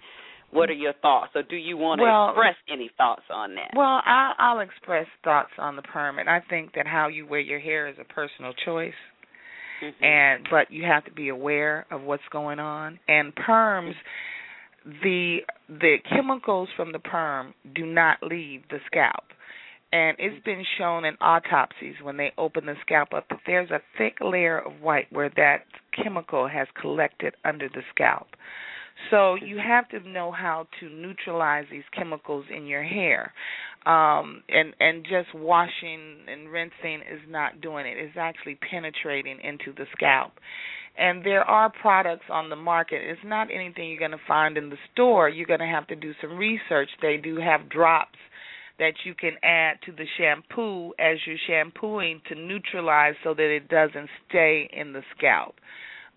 What 0.50 0.70
are 0.70 0.74
your 0.74 0.94
thoughts, 0.94 1.32
or 1.36 1.42
do 1.42 1.56
you 1.56 1.76
want 1.76 1.98
to 1.98 2.04
Well- 2.04 2.30
express 2.30 2.56
any 2.68 2.88
thoughts 2.96 3.24
on 3.30 3.54
that? 3.56 3.72
Well, 3.74 4.02
I'll, 4.04 4.34
I'll 4.38 4.60
express 4.60 5.06
thoughts 5.22 5.52
on 5.58 5.76
the 5.76 5.82
perm, 5.82 6.18
and 6.18 6.28
I 6.28 6.40
think 6.40 6.72
that 6.72 6.86
how 6.86 7.08
you 7.08 7.26
wear 7.26 7.40
your 7.40 7.60
hair 7.60 7.86
is 7.86 7.98
a 7.98 8.04
personal 8.04 8.54
choice. 8.54 8.94
Mhm. 9.82 10.04
and 10.04 10.48
but 10.50 10.70
you 10.70 10.84
have 10.84 11.04
to 11.04 11.10
be 11.10 11.28
aware 11.28 11.86
of 11.90 12.02
what's 12.02 12.26
going 12.30 12.58
on. 12.58 12.98
And 13.08 13.34
perms 13.34 13.94
the 15.02 15.38
the 15.68 15.96
chemicals 16.08 16.68
from 16.76 16.92
the 16.92 16.98
perm 16.98 17.54
do 17.74 17.84
not 17.84 18.22
leave 18.22 18.62
the 18.68 18.80
scalp. 18.86 19.24
And 19.90 20.16
it's 20.18 20.44
been 20.44 20.64
shown 20.76 21.06
in 21.06 21.16
autopsies 21.20 21.94
when 22.02 22.18
they 22.18 22.32
open 22.36 22.66
the 22.66 22.76
scalp 22.82 23.14
up 23.14 23.26
that 23.30 23.40
there's 23.46 23.70
a 23.70 23.80
thick 23.96 24.18
layer 24.20 24.58
of 24.58 24.82
white 24.82 25.10
where 25.10 25.30
that 25.36 25.64
chemical 25.92 26.46
has 26.46 26.68
collected 26.78 27.34
under 27.44 27.68
the 27.70 27.82
scalp. 27.94 28.28
So 29.10 29.36
you 29.36 29.58
have 29.58 29.88
to 29.90 30.00
know 30.06 30.30
how 30.32 30.66
to 30.80 30.88
neutralize 30.90 31.66
these 31.70 31.84
chemicals 31.92 32.44
in 32.54 32.66
your 32.66 32.82
hair 32.82 33.32
um 33.88 34.42
and 34.48 34.74
and 34.78 35.04
just 35.04 35.34
washing 35.34 36.18
and 36.28 36.50
rinsing 36.52 37.00
is 37.10 37.20
not 37.28 37.60
doing 37.60 37.86
it. 37.86 37.96
It's 37.96 38.16
actually 38.18 38.56
penetrating 38.70 39.38
into 39.42 39.72
the 39.76 39.86
scalp. 39.96 40.32
And 40.98 41.24
there 41.24 41.44
are 41.44 41.70
products 41.70 42.26
on 42.28 42.50
the 42.50 42.56
market. 42.56 43.00
It's 43.02 43.20
not 43.24 43.48
anything 43.54 43.88
you're 43.88 44.00
going 44.00 44.10
to 44.10 44.26
find 44.26 44.56
in 44.58 44.68
the 44.68 44.76
store. 44.92 45.28
You're 45.28 45.46
going 45.46 45.60
to 45.60 45.66
have 45.66 45.86
to 45.88 45.96
do 45.96 46.12
some 46.20 46.36
research. 46.36 46.88
They 47.00 47.16
do 47.16 47.36
have 47.36 47.68
drops 47.70 48.18
that 48.80 48.94
you 49.04 49.14
can 49.14 49.34
add 49.44 49.76
to 49.86 49.92
the 49.92 50.06
shampoo 50.18 50.92
as 50.98 51.16
you're 51.24 51.36
shampooing 51.46 52.20
to 52.28 52.34
neutralize 52.34 53.14
so 53.22 53.32
that 53.32 53.48
it 53.48 53.68
doesn't 53.68 54.08
stay 54.28 54.68
in 54.72 54.92
the 54.92 55.02
scalp. 55.16 55.54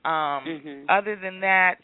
Um 0.03 0.43
Mhm. 0.45 0.86
other 0.89 1.15
than 1.15 1.41
that 1.41 1.77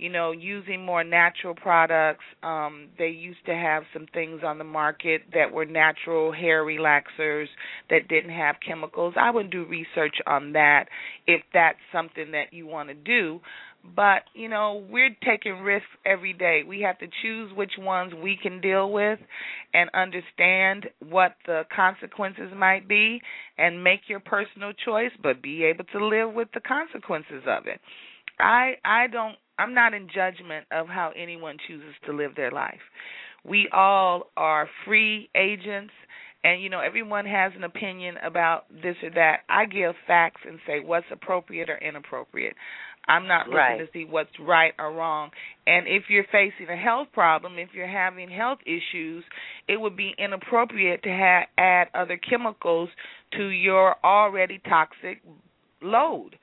you 0.00 0.08
know 0.08 0.32
using 0.32 0.84
more 0.84 1.04
natural 1.04 1.54
products. 1.54 2.24
Um 2.42 2.88
they 2.98 3.08
used 3.08 3.44
to 3.46 3.54
have 3.54 3.82
some 3.92 4.06
things 4.14 4.40
on 4.44 4.56
the 4.58 4.64
market 4.64 5.22
that 5.34 5.52
were 5.52 5.66
natural 5.66 6.32
hair 6.32 6.64
relaxers 6.64 7.46
that 7.90 8.08
didn't 8.08 8.30
have 8.30 8.56
chemicals. 8.66 9.14
I 9.20 9.30
would 9.30 9.50
do 9.50 9.64
research 9.66 10.16
on 10.26 10.52
that 10.54 10.86
if 11.26 11.42
that's 11.52 11.78
something 11.92 12.32
that 12.32 12.52
you 12.52 12.66
want 12.66 12.88
to 12.88 12.94
do. 12.94 13.40
But 13.94 14.22
you 14.34 14.48
know 14.48 14.86
we're 14.90 15.14
taking 15.24 15.60
risks 15.60 15.88
every 16.06 16.32
day. 16.32 16.62
We 16.66 16.80
have 16.80 16.98
to 17.00 17.06
choose 17.22 17.52
which 17.54 17.72
ones 17.78 18.12
we 18.14 18.38
can 18.42 18.60
deal 18.62 18.90
with 18.90 19.18
and 19.74 19.90
understand 19.92 20.86
what 21.08 21.36
the 21.46 21.64
consequences 21.74 22.50
might 22.56 22.88
be 22.88 23.20
and 23.58 23.84
make 23.84 24.00
your 24.08 24.20
personal 24.20 24.72
choice 24.84 25.12
but 25.22 25.42
be 25.42 25.64
able 25.64 25.84
to 25.92 26.06
live 26.06 26.32
with 26.32 26.48
the 26.54 26.60
consequences 26.60 27.42
of 27.46 27.66
it. 27.66 27.80
I 28.40 28.74
i 28.84 29.06
don't 29.06 29.36
i'm 29.60 29.74
not 29.74 29.94
in 29.94 30.08
judgment 30.12 30.64
of 30.72 30.88
how 30.88 31.12
anyone 31.16 31.56
chooses 31.68 31.94
to 32.06 32.12
live 32.12 32.32
their 32.36 32.50
life. 32.50 32.80
We 33.44 33.68
all 33.72 34.24
are 34.36 34.68
free 34.84 35.30
agents 35.34 35.92
and 36.44 36.62
you 36.62 36.68
know 36.70 36.80
everyone 36.80 37.26
has 37.26 37.52
an 37.56 37.64
opinion 37.64 38.16
about 38.24 38.64
this 38.82 38.96
or 39.02 39.10
that. 39.10 39.40
I 39.48 39.66
give 39.66 39.94
facts 40.06 40.42
and 40.48 40.58
say 40.66 40.80
what's 40.80 41.06
appropriate 41.12 41.68
or 41.70 41.78
inappropriate. 41.78 42.54
I'm 43.08 43.26
not 43.26 43.46
looking 43.46 43.56
Right. 43.56 43.78
to 43.78 43.86
see 43.92 44.04
what's 44.04 44.36
right 44.38 44.72
or 44.78 44.92
wrong. 44.92 45.30
And 45.66 45.86
if 45.88 46.04
you're 46.10 46.26
facing 46.30 46.68
a 46.68 46.76
health 46.76 47.08
problem 47.12 47.58
if 47.58 47.70
you're 47.74 47.88
having 48.04 48.28
health 48.30 48.58
issues 48.66 49.24
it 49.68 49.80
would 49.80 49.96
be 49.96 50.14
inappropriate 50.18 51.02
to 51.04 51.10
ha- 51.10 51.46
add 51.58 51.88
other 51.94 52.18
chemicals 52.18 52.88
to 53.36 53.44
your 53.48 53.96
already 54.04 54.58
toxic 54.68 55.22
load 55.82 56.36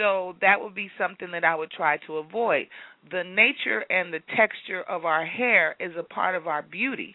so 0.00 0.34
that 0.40 0.60
would 0.60 0.74
be 0.74 0.90
something 0.98 1.30
that 1.32 1.44
I 1.44 1.54
would 1.54 1.70
try 1.70 1.98
to 2.06 2.16
avoid. 2.16 2.68
The 3.10 3.22
nature 3.22 3.84
and 3.90 4.12
the 4.12 4.20
texture 4.34 4.82
of 4.82 5.04
our 5.04 5.26
hair 5.26 5.76
is 5.78 5.92
a 5.98 6.02
part 6.02 6.34
of 6.34 6.46
our 6.46 6.62
beauty. 6.62 7.14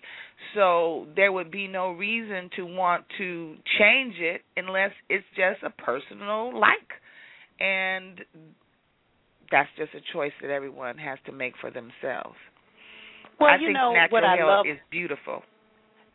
So 0.53 1.07
there 1.15 1.31
would 1.31 1.49
be 1.49 1.67
no 1.67 1.91
reason 1.91 2.51
to 2.57 2.63
want 2.63 3.05
to 3.17 3.55
change 3.79 4.15
it 4.19 4.41
unless 4.55 4.91
it's 5.09 5.25
just 5.35 5.63
a 5.63 5.71
personal 5.81 6.57
like. 6.57 6.69
And 7.59 8.21
that's 9.51 9.69
just 9.77 9.91
a 9.95 10.01
choice 10.13 10.33
that 10.41 10.51
everyone 10.51 10.99
has 10.99 11.17
to 11.25 11.31
make 11.31 11.53
for 11.59 11.71
themselves. 11.71 12.37
well, 13.39 13.49
I 13.49 13.55
you 13.55 13.69
think 13.69 13.77
know 13.77 13.93
natural 13.93 14.21
what 14.21 14.23
I 14.23 14.35
hair 14.35 14.45
love 14.45 14.65
is 14.67 14.77
beautiful. 14.91 15.41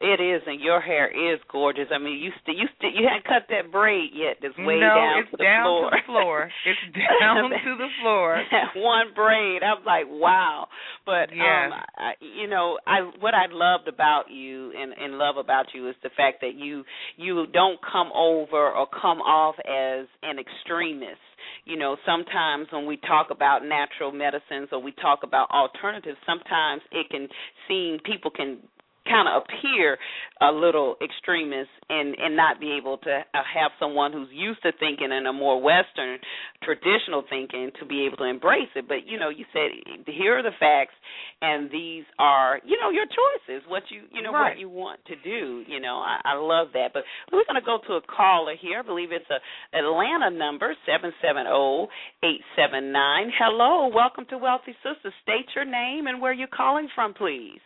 It 0.00 0.18
is, 0.18 0.40
and 0.46 0.60
your 0.60 0.80
hair 0.80 1.08
is 1.08 1.38
gorgeous. 1.52 1.88
I 1.94 1.98
mean, 1.98 2.18
you 2.18 2.30
st- 2.42 2.56
you 2.56 2.66
st- 2.78 2.94
you 2.96 3.04
hadn't 3.06 3.24
cut 3.24 3.44
that 3.50 3.70
braid 3.70 4.10
yet. 4.14 4.36
That's 4.40 4.56
way 4.56 4.80
no, 4.80 4.94
down 4.96 5.18
it's 5.20 5.30
to 5.32 5.36
the 5.36 5.44
down 5.44 5.64
floor. 5.64 5.90
to 5.90 5.96
the 5.96 6.02
floor. 6.06 6.50
It's 6.64 6.96
down 7.20 7.50
to 7.50 7.76
the 7.76 7.88
floor. 8.00 8.42
One 8.76 9.12
braid, 9.14 9.62
I'm 9.62 9.84
like, 9.84 10.06
wow. 10.08 10.68
But 11.04 11.28
Yes. 11.36 11.70
um, 11.72 11.80
I, 11.98 12.12
you 12.20 12.48
know, 12.48 12.78
I 12.86 13.00
what 13.20 13.34
I 13.34 13.44
loved 13.52 13.88
about 13.88 14.30
you 14.30 14.72
and 14.72 14.92
and 14.94 15.18
love 15.18 15.36
about 15.36 15.66
you 15.74 15.88
is 15.90 15.96
the 16.02 16.10
fact 16.16 16.40
that 16.40 16.54
you 16.54 16.82
you 17.16 17.46
don't 17.52 17.78
come 17.82 18.10
over 18.14 18.70
or 18.72 18.86
come 18.86 19.20
off 19.20 19.56
as 19.68 20.06
an 20.22 20.38
extremist. 20.38 21.20
You 21.66 21.76
know, 21.76 21.96
sometimes 22.06 22.68
when 22.72 22.86
we 22.86 22.96
talk 22.96 23.28
about 23.30 23.64
natural 23.64 24.12
medicines 24.12 24.68
or 24.72 24.78
we 24.80 24.92
talk 24.92 25.20
about 25.24 25.50
alternatives, 25.50 26.16
sometimes 26.24 26.80
it 26.90 27.08
can 27.10 27.28
seem 27.68 27.98
people 28.04 28.30
can 28.30 28.58
kind 29.06 29.28
of 29.28 29.42
appear 29.42 29.98
a 30.40 30.52
little 30.52 30.96
extremist 31.02 31.70
and 31.88 32.14
and 32.18 32.36
not 32.36 32.60
be 32.60 32.72
able 32.80 32.98
to 32.98 33.10
uh, 33.10 33.42
have 33.54 33.72
someone 33.78 34.12
who's 34.12 34.28
used 34.32 34.62
to 34.62 34.72
thinking 34.78 35.10
in 35.12 35.26
a 35.26 35.32
more 35.32 35.60
western 35.60 36.18
traditional 36.62 37.24
thinking 37.28 37.70
to 37.80 37.86
be 37.86 38.06
able 38.06 38.16
to 38.18 38.24
embrace 38.24 38.68
it. 38.76 38.86
But 38.88 39.06
you 39.06 39.18
know 39.18 39.28
you 39.30 39.44
said 39.52 39.70
here 40.06 40.38
are 40.38 40.42
the 40.42 40.54
facts 40.60 40.94
and 41.42 41.70
these 41.70 42.04
are 42.18 42.60
you 42.64 42.78
know 42.80 42.90
your 42.90 43.06
choices 43.06 43.62
what 43.68 43.82
you 43.90 44.02
you 44.12 44.22
know 44.22 44.32
Right. 44.32 44.50
what 44.50 44.58
you 44.58 44.68
want 44.68 45.00
to 45.06 45.16
do 45.24 45.64
you 45.66 45.80
know. 45.80 45.96
I 45.98 46.20
i 46.24 46.34
love 46.36 46.68
that. 46.74 46.92
But 46.92 47.04
we're 47.32 47.44
going 47.44 47.60
to 47.60 47.66
go 47.66 47.78
to 47.88 47.94
a 47.94 48.02
caller 48.02 48.54
here. 48.60 48.80
I 48.80 48.82
believe 48.82 49.10
it's 49.12 49.28
a 49.30 49.40
atlanta 49.76 50.30
number 50.30 50.74
seven 50.86 51.12
seven 51.22 51.44
zero 51.44 51.88
eight 52.22 52.40
seven 52.56 52.92
nine. 52.92 53.30
Hello. 53.38 53.88
Welcome 53.92 54.26
to 54.30 54.38
Wealthy 54.38 54.74
Sistas. 54.84 55.12
State 55.22 55.46
your 55.54 55.64
name 55.64 56.06
and 56.06 56.20
where 56.20 56.32
you're 56.32 56.48
calling 56.48 56.88
from 56.94 57.14
please 57.14 57.60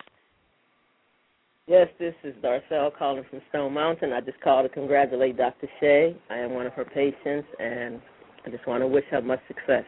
Yes, 1.67 1.87
this 1.97 2.13
is 2.23 2.35
Darcel 2.43 2.95
calling 2.95 3.23
from 3.27 3.41
Stone 3.49 3.73
Mountain. 3.73 4.13
I 4.13 4.21
just 4.21 4.39
called 4.41 4.69
to 4.69 4.69
congratulate 4.69 5.35
Dr. 5.35 5.67
Shea. 5.79 6.15
I 6.29 6.37
am 6.37 6.53
one 6.53 6.67
of 6.67 6.73
her 6.73 6.85
patients, 6.85 7.47
and 7.57 7.99
I 8.45 8.51
just 8.51 8.67
want 8.67 8.83
to 8.83 8.87
wish 8.87 9.03
her 9.09 9.21
much 9.21 9.39
success. 9.47 9.83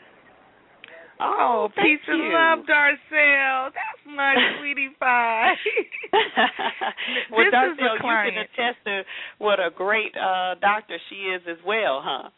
Oh, 1.20 1.70
thank 1.76 1.86
peace 1.86 2.08
and 2.08 2.18
you. 2.18 2.34
love, 2.34 2.60
Darcel. 2.66 3.70
That's 3.74 4.16
my 4.16 4.34
sweetie 4.60 4.90
pie. 5.00 5.54
well, 7.32 7.46
this 7.46 7.54
Darcel, 7.54 7.72
is 7.72 7.78
the 7.78 7.84
you 7.94 8.00
can 8.02 8.38
attest 8.38 8.78
to 8.86 9.02
what 9.38 9.60
a 9.60 9.70
great 9.76 10.18
uh, 10.18 10.56
doctor 10.60 10.98
she 11.10 11.16
is 11.16 11.44
as 11.48 11.58
well, 11.63 12.02
huh? 12.04 12.30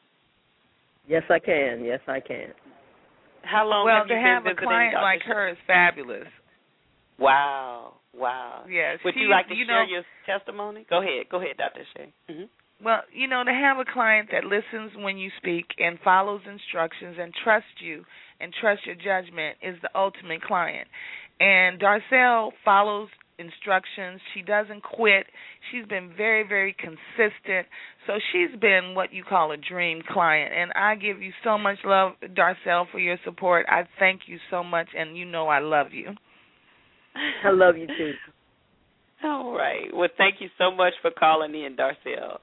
Yes, 1.07 1.23
I 1.29 1.39
can. 1.39 1.85
Yes, 1.85 2.01
I 2.07 2.19
can. 2.19 2.51
How 3.43 3.65
long 3.65 3.85
well, 3.85 3.99
have 3.99 4.07
to 4.07 4.15
have 4.15 4.45
a 4.45 4.55
client 4.55 4.95
Dr. 4.95 5.01
like 5.01 5.21
her 5.21 5.47
is 5.47 5.57
fabulous. 5.65 6.27
Wow. 7.17 7.98
Wow. 8.15 8.65
Yes. 8.69 8.99
Would 9.05 9.13
she, 9.13 9.21
you 9.21 9.29
like 9.29 9.47
to 9.47 9.55
you 9.55 9.65
share 9.65 9.85
know, 9.85 9.89
your 9.89 10.03
testimony? 10.25 10.85
Go 10.89 11.01
ahead. 11.01 11.29
Go 11.29 11.37
ahead, 11.37 11.57
Dr. 11.57 11.81
Shea. 11.95 12.13
Mm-hmm. 12.29 12.43
Well, 12.83 13.01
you 13.11 13.27
know, 13.27 13.43
to 13.43 13.51
have 13.51 13.77
a 13.77 13.91
client 13.91 14.29
that 14.31 14.45
listens 14.45 14.91
when 14.95 15.17
you 15.17 15.29
speak 15.37 15.65
and 15.77 15.99
follows 16.03 16.41
instructions 16.49 17.17
and 17.19 17.33
trusts 17.43 17.67
you 17.79 18.05
and 18.39 18.53
trusts 18.61 18.85
your 18.85 18.95
judgment 18.95 19.57
is 19.61 19.75
the 19.81 19.89
ultimate 19.95 20.41
client. 20.41 20.87
And 21.41 21.79
Darcel 21.79 22.51
follows 22.63 23.09
instructions. 23.37 24.21
She 24.33 24.41
doesn't 24.41 24.83
quit. 24.83 25.25
She's 25.71 25.85
been 25.87 26.11
very, 26.15 26.47
very 26.47 26.75
consistent. 26.77 27.67
So 28.07 28.13
she's 28.31 28.57
been 28.59 28.95
what 28.95 29.13
you 29.13 29.23
call 29.23 29.51
a 29.51 29.57
dream 29.57 30.01
client. 30.07 30.53
And 30.53 30.71
I 30.73 30.95
give 30.95 31.21
you 31.21 31.31
so 31.43 31.57
much 31.57 31.77
love, 31.83 32.13
Darcel, 32.23 32.85
for 32.91 32.99
your 32.99 33.17
support. 33.25 33.65
I 33.69 33.83
thank 33.97 34.21
you 34.27 34.37
so 34.49 34.63
much, 34.63 34.87
and 34.97 35.17
you 35.17 35.25
know 35.25 35.47
I 35.47 35.59
love 35.59 35.87
you. 35.91 36.15
I 37.43 37.51
love 37.51 37.77
you 37.77 37.87
too. 37.87 38.13
All 39.23 39.53
right. 39.53 39.93
Well, 39.93 40.09
thank 40.17 40.35
you 40.39 40.49
so 40.57 40.71
much 40.71 40.93
for 41.01 41.11
calling 41.11 41.53
in, 41.53 41.75
Darcel. 41.75 42.37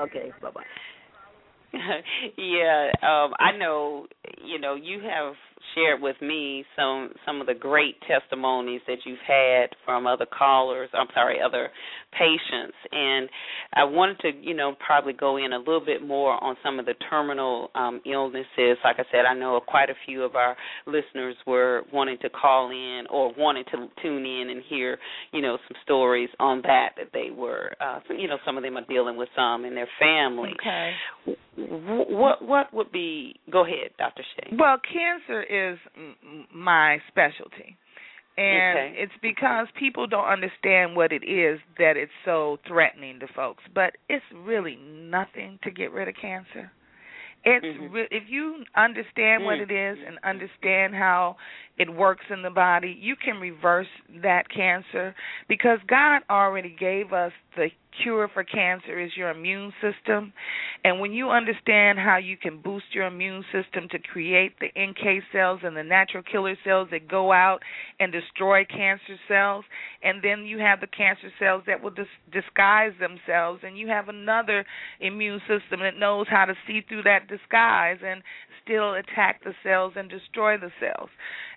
Okay, 0.00 0.32
bye 0.42 0.50
bye. 0.50 0.62
yeah, 2.38 2.90
um, 3.02 3.32
I 3.38 3.56
know. 3.56 4.06
You 4.44 4.58
know, 4.58 4.74
you 4.74 5.00
have 5.00 5.34
shared 5.74 6.00
with 6.00 6.16
me 6.20 6.64
some 6.76 7.10
some 7.26 7.40
of 7.40 7.46
the 7.46 7.54
great 7.54 7.96
testimonies 8.06 8.80
that 8.86 8.98
you've 9.04 9.18
had 9.26 9.70
from 9.84 10.06
other 10.06 10.26
callers. 10.26 10.88
I'm 10.92 11.08
sorry, 11.14 11.38
other 11.40 11.70
patients, 12.12 12.76
and 12.90 13.28
I 13.72 13.84
wanted 13.84 14.18
to, 14.20 14.30
you 14.40 14.54
know, 14.54 14.74
probably 14.84 15.12
go 15.12 15.36
in 15.36 15.52
a 15.52 15.58
little 15.58 15.84
bit 15.84 16.02
more 16.06 16.42
on 16.42 16.56
some 16.64 16.78
of 16.78 16.86
the 16.86 16.94
terminal 17.08 17.70
um, 17.74 18.00
illnesses. 18.04 18.78
Like 18.84 18.96
I 18.98 19.04
said, 19.12 19.24
I 19.28 19.34
know 19.34 19.60
quite 19.66 19.90
a 19.90 19.94
few 20.06 20.22
of 20.22 20.34
our 20.34 20.56
listeners 20.86 21.36
were 21.46 21.82
wanting 21.92 22.18
to 22.22 22.30
call 22.30 22.70
in 22.70 23.04
or 23.10 23.32
wanted 23.36 23.66
to 23.66 23.88
tune 24.02 24.24
in 24.24 24.50
and 24.50 24.62
hear, 24.68 24.98
you 25.32 25.40
know, 25.40 25.58
some 25.68 25.76
stories 25.84 26.28
on 26.38 26.62
that 26.62 26.90
that 26.96 27.10
they 27.12 27.30
were, 27.30 27.72
uh, 27.80 28.00
you 28.10 28.28
know, 28.28 28.38
some 28.44 28.56
of 28.56 28.62
them 28.62 28.76
are 28.76 28.86
dealing 28.86 29.16
with 29.16 29.28
some 29.36 29.64
in 29.64 29.74
their 29.74 29.88
family. 29.98 30.50
Okay. 30.60 30.92
What 31.56 32.42
what 32.42 32.72
would 32.72 32.90
be? 32.90 33.38
Go 33.50 33.64
ahead, 33.64 33.90
Dr. 33.98 34.22
Shea. 34.34 34.56
Well, 34.56 34.78
cancer 34.92 35.42
is 35.50 35.78
my 36.54 36.98
specialty. 37.08 37.76
And 38.38 38.78
Okay. 38.78 38.94
it's 38.96 39.12
because 39.20 39.66
people 39.78 40.06
don't 40.06 40.24
understand 40.24 40.96
what 40.96 41.12
it 41.12 41.24
is 41.24 41.60
that 41.78 41.96
it's 41.96 42.12
so 42.24 42.58
threatening 42.66 43.18
to 43.20 43.26
folks. 43.34 43.62
But 43.74 43.96
it's 44.08 44.24
really 44.32 44.76
nothing 44.76 45.58
to 45.64 45.70
get 45.70 45.92
rid 45.92 46.08
of 46.08 46.14
cancer. 46.14 46.70
It's 47.44 47.64
Mhm. 47.64 47.92
re- 47.92 48.08
if 48.10 48.28
you 48.28 48.64
understand 48.76 49.44
what 49.44 49.58
Mm. 49.58 49.62
it 49.62 49.70
is 49.70 49.98
and 50.06 50.18
understand 50.24 50.94
how 50.94 51.36
it 51.78 51.88
works 51.88 52.28
in 52.30 52.42
the 52.42 52.50
body, 52.50 52.90
you 52.90 53.16
can 53.16 53.40
reverse 53.40 53.88
that 54.22 54.48
cancer 54.48 55.14
because 55.48 55.80
God 55.86 56.22
already 56.28 56.70
gave 56.70 57.12
us 57.14 57.32
the 57.56 57.68
cure 58.02 58.28
for 58.32 58.44
cancer 58.44 58.98
is 58.98 59.10
your 59.16 59.30
immune 59.30 59.72
system. 59.80 60.32
And 60.84 61.00
when 61.00 61.12
you 61.12 61.30
understand 61.30 61.98
how 61.98 62.16
you 62.16 62.36
can 62.36 62.60
boost 62.60 62.86
your 62.92 63.06
immune 63.06 63.44
system 63.52 63.88
to 63.90 63.98
create 63.98 64.52
the 64.60 64.68
NK 64.80 65.22
cells 65.32 65.60
and 65.62 65.76
the 65.76 65.82
natural 65.82 66.22
killer 66.22 66.56
cells 66.64 66.88
that 66.92 67.08
go 67.08 67.32
out 67.32 67.60
and 67.98 68.12
destroy 68.12 68.64
cancer 68.64 69.16
cells, 69.28 69.64
and 70.02 70.22
then 70.22 70.44
you 70.44 70.58
have 70.58 70.80
the 70.80 70.86
cancer 70.86 71.30
cells 71.38 71.62
that 71.66 71.82
will 71.82 71.90
dis- 71.90 72.06
disguise 72.32 72.92
themselves, 73.00 73.60
and 73.64 73.76
you 73.76 73.88
have 73.88 74.08
another 74.08 74.64
immune 75.00 75.40
system 75.40 75.80
that 75.80 75.98
knows 75.98 76.26
how 76.28 76.44
to 76.44 76.54
see 76.66 76.80
through 76.88 77.02
that 77.02 77.28
disguise 77.28 77.98
and 78.04 78.22
still 78.64 78.94
attack 78.94 79.42
the 79.44 79.54
cells 79.62 79.92
and 79.96 80.08
destroy 80.08 80.56
the 80.56 80.70
cells. 80.80 81.10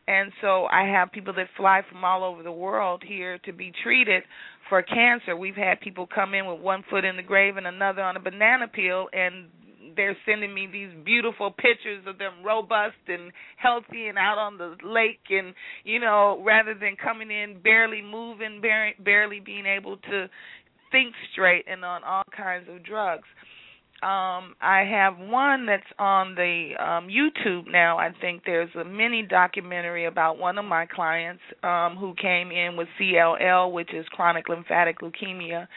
And 0.07 0.31
so 0.41 0.65
I 0.65 0.85
have 0.87 1.11
people 1.11 1.33
that 1.35 1.47
fly 1.55 1.81
from 1.89 2.03
all 2.03 2.23
over 2.23 2.43
the 2.43 2.51
world 2.51 3.03
here 3.05 3.37
to 3.45 3.53
be 3.53 3.71
treated 3.83 4.23
for 4.69 4.81
cancer. 4.81 5.35
We've 5.35 5.55
had 5.55 5.79
people 5.79 6.07
come 6.13 6.33
in 6.33 6.45
with 6.45 6.59
one 6.59 6.83
foot 6.89 7.05
in 7.05 7.15
the 7.15 7.23
grave 7.23 7.57
and 7.57 7.67
another 7.67 8.01
on 8.01 8.17
a 8.17 8.19
banana 8.19 8.67
peel 8.67 9.07
and 9.13 9.47
they're 9.95 10.17
sending 10.25 10.53
me 10.53 10.67
these 10.71 10.89
beautiful 11.05 11.51
pictures 11.51 12.03
of 12.07 12.17
them 12.17 12.33
robust 12.43 12.97
and 13.07 13.31
healthy 13.57 14.07
and 14.07 14.17
out 14.17 14.37
on 14.37 14.57
the 14.57 14.75
lake 14.83 15.19
and 15.29 15.53
you 15.83 15.99
know 15.99 16.41
rather 16.43 16.73
than 16.73 16.95
coming 16.95 17.29
in 17.29 17.59
barely 17.61 18.01
moving 18.01 18.61
barely, 18.61 19.39
being 19.39 19.65
able 19.65 19.97
to 19.97 20.27
think 20.91 21.13
straight 21.31 21.65
and 21.67 21.83
on 21.83 22.03
all 22.03 22.23
kinds 22.35 22.67
of 22.69 22.83
drugs 22.83 23.27
um 24.03 24.55
I 24.61 24.83
have 24.89 25.17
one 25.17 25.65
that's 25.65 25.83
on 25.97 26.35
the 26.35 26.71
um 26.79 27.07
YouTube 27.07 27.71
now. 27.71 27.97
I 27.97 28.09
think 28.21 28.43
there's 28.45 28.69
a 28.75 28.83
mini 28.83 29.23
documentary 29.23 30.05
about 30.05 30.37
one 30.37 30.57
of 30.57 30.65
my 30.65 30.85
clients 30.85 31.41
um 31.63 31.95
who 31.97 32.13
came 32.21 32.51
in 32.51 32.75
with 32.75 32.87
CLL, 32.99 33.71
which 33.71 33.93
is 33.93 34.05
chronic 34.09 34.49
lymphatic 34.49 34.99
leukemia. 34.99 35.67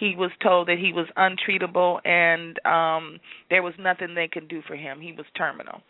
He 0.00 0.14
was 0.16 0.30
told 0.42 0.68
that 0.68 0.78
he 0.78 0.92
was 0.92 1.06
untreatable 1.16 2.00
and 2.06 2.58
um 2.64 3.20
there 3.50 3.62
was 3.62 3.74
nothing 3.78 4.14
they 4.14 4.28
could 4.28 4.48
do 4.48 4.62
for 4.66 4.74
him. 4.76 5.00
He 5.00 5.12
was 5.12 5.26
terminal. 5.36 5.82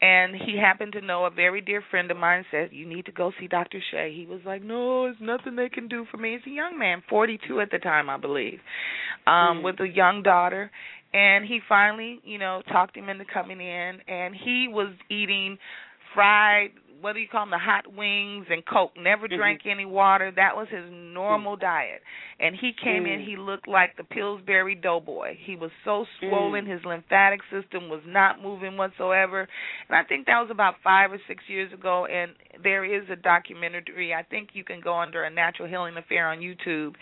And 0.00 0.36
he 0.36 0.56
happened 0.56 0.92
to 0.92 1.00
know 1.00 1.24
a 1.24 1.30
very 1.30 1.60
dear 1.60 1.82
friend 1.90 2.08
of 2.12 2.16
mine 2.16 2.44
said, 2.52 2.68
You 2.70 2.86
need 2.88 3.06
to 3.06 3.12
go 3.12 3.32
see 3.40 3.48
Dr. 3.48 3.80
Shea. 3.90 4.14
He 4.14 4.26
was 4.26 4.38
like, 4.46 4.62
No, 4.62 5.02
there's 5.04 5.16
nothing 5.20 5.56
they 5.56 5.68
can 5.68 5.88
do 5.88 6.06
for 6.08 6.18
me. 6.18 6.38
He's 6.38 6.52
a 6.52 6.54
young 6.54 6.78
man, 6.78 7.02
forty 7.10 7.36
two 7.48 7.60
at 7.60 7.72
the 7.72 7.78
time, 7.78 8.08
I 8.08 8.16
believe. 8.16 8.60
Um, 9.26 9.58
Mm. 9.58 9.62
with 9.64 9.80
a 9.80 9.88
young 9.88 10.22
daughter 10.22 10.70
and 11.12 11.44
he 11.44 11.60
finally, 11.68 12.20
you 12.24 12.38
know, 12.38 12.62
talked 12.70 12.96
him 12.96 13.08
into 13.08 13.24
coming 13.32 13.60
in. 13.60 13.98
And 14.08 14.34
he 14.34 14.68
was 14.68 14.92
eating 15.10 15.58
fried 16.14 16.70
what 17.00 17.12
do 17.14 17.20
you 17.20 17.28
call 17.28 17.42
them 17.42 17.50
the 17.50 17.58
hot 17.58 17.86
wings 17.92 18.46
and 18.50 18.64
coke 18.66 18.92
never 18.96 19.28
Mhm. 19.28 19.36
drank 19.36 19.60
any 19.66 19.84
water 19.84 20.30
that 20.32 20.56
was 20.56 20.68
his 20.68 20.84
normal 20.90 21.56
diet 21.56 22.02
and 22.40 22.56
he 22.56 22.72
came 22.72 23.06
in 23.06 23.20
Mm. 23.20 23.24
he 23.24 23.36
looked 23.36 23.68
like 23.68 23.96
the 23.96 24.04
pillsbury 24.04 24.74
doughboy 24.74 25.36
he 25.38 25.54
was 25.56 25.70
so 25.84 26.06
swollen 26.18 26.64
Mm. 26.64 26.68
his 26.68 26.84
lymphatic 26.84 27.40
system 27.50 27.88
was 27.88 28.04
not 28.06 28.40
moving 28.42 28.76
whatsoever 28.76 29.46
and 29.88 29.96
i 29.96 30.02
think 30.02 30.26
that 30.26 30.40
was 30.40 30.50
about 30.50 30.78
5 30.82 31.12
or 31.12 31.18
6 31.26 31.48
years 31.48 31.72
ago 31.72 32.06
and 32.06 32.34
there 32.62 32.84
is 32.84 33.08
a 33.10 33.16
documentary 33.16 34.14
i 34.14 34.22
think 34.22 34.54
you 34.54 34.64
can 34.64 34.80
go 34.80 34.94
under 34.94 35.22
a 35.24 35.30
natural 35.30 35.68
healing 35.68 35.96
affair 35.96 36.28
on 36.28 36.40
youtube 36.40 36.94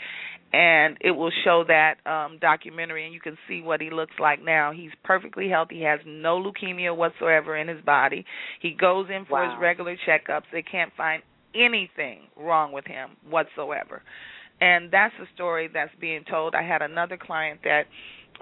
and 0.52 0.96
it 1.00 1.10
will 1.10 1.32
show 1.44 1.64
that 1.64 1.96
um 2.06 2.38
documentary 2.38 3.04
and 3.04 3.12
you 3.12 3.20
can 3.20 3.36
see 3.48 3.60
what 3.62 3.80
he 3.80 3.90
looks 3.90 4.14
like 4.20 4.42
now. 4.42 4.70
He's 4.70 4.92
perfectly 5.02 5.48
healthy, 5.48 5.76
he 5.78 5.82
has 5.82 6.00
no 6.06 6.38
leukemia 6.40 6.94
whatsoever 6.96 7.56
in 7.56 7.66
his 7.68 7.80
body. 7.84 8.24
He 8.60 8.70
goes 8.70 9.06
in 9.10 9.24
for 9.26 9.42
his 9.42 9.52
Wow. 9.54 9.60
Regular 9.86 9.96
checkups. 10.06 10.44
They 10.52 10.62
can't 10.62 10.92
find 10.96 11.22
anything 11.54 12.22
wrong 12.36 12.72
with 12.72 12.86
him 12.86 13.10
whatsoever. 13.28 14.02
And 14.60 14.90
that's 14.90 15.14
the 15.18 15.26
story 15.34 15.68
that's 15.72 15.92
being 16.00 16.24
told. 16.28 16.54
I 16.54 16.62
had 16.62 16.82
another 16.82 17.18
client 17.18 17.60
that 17.64 17.84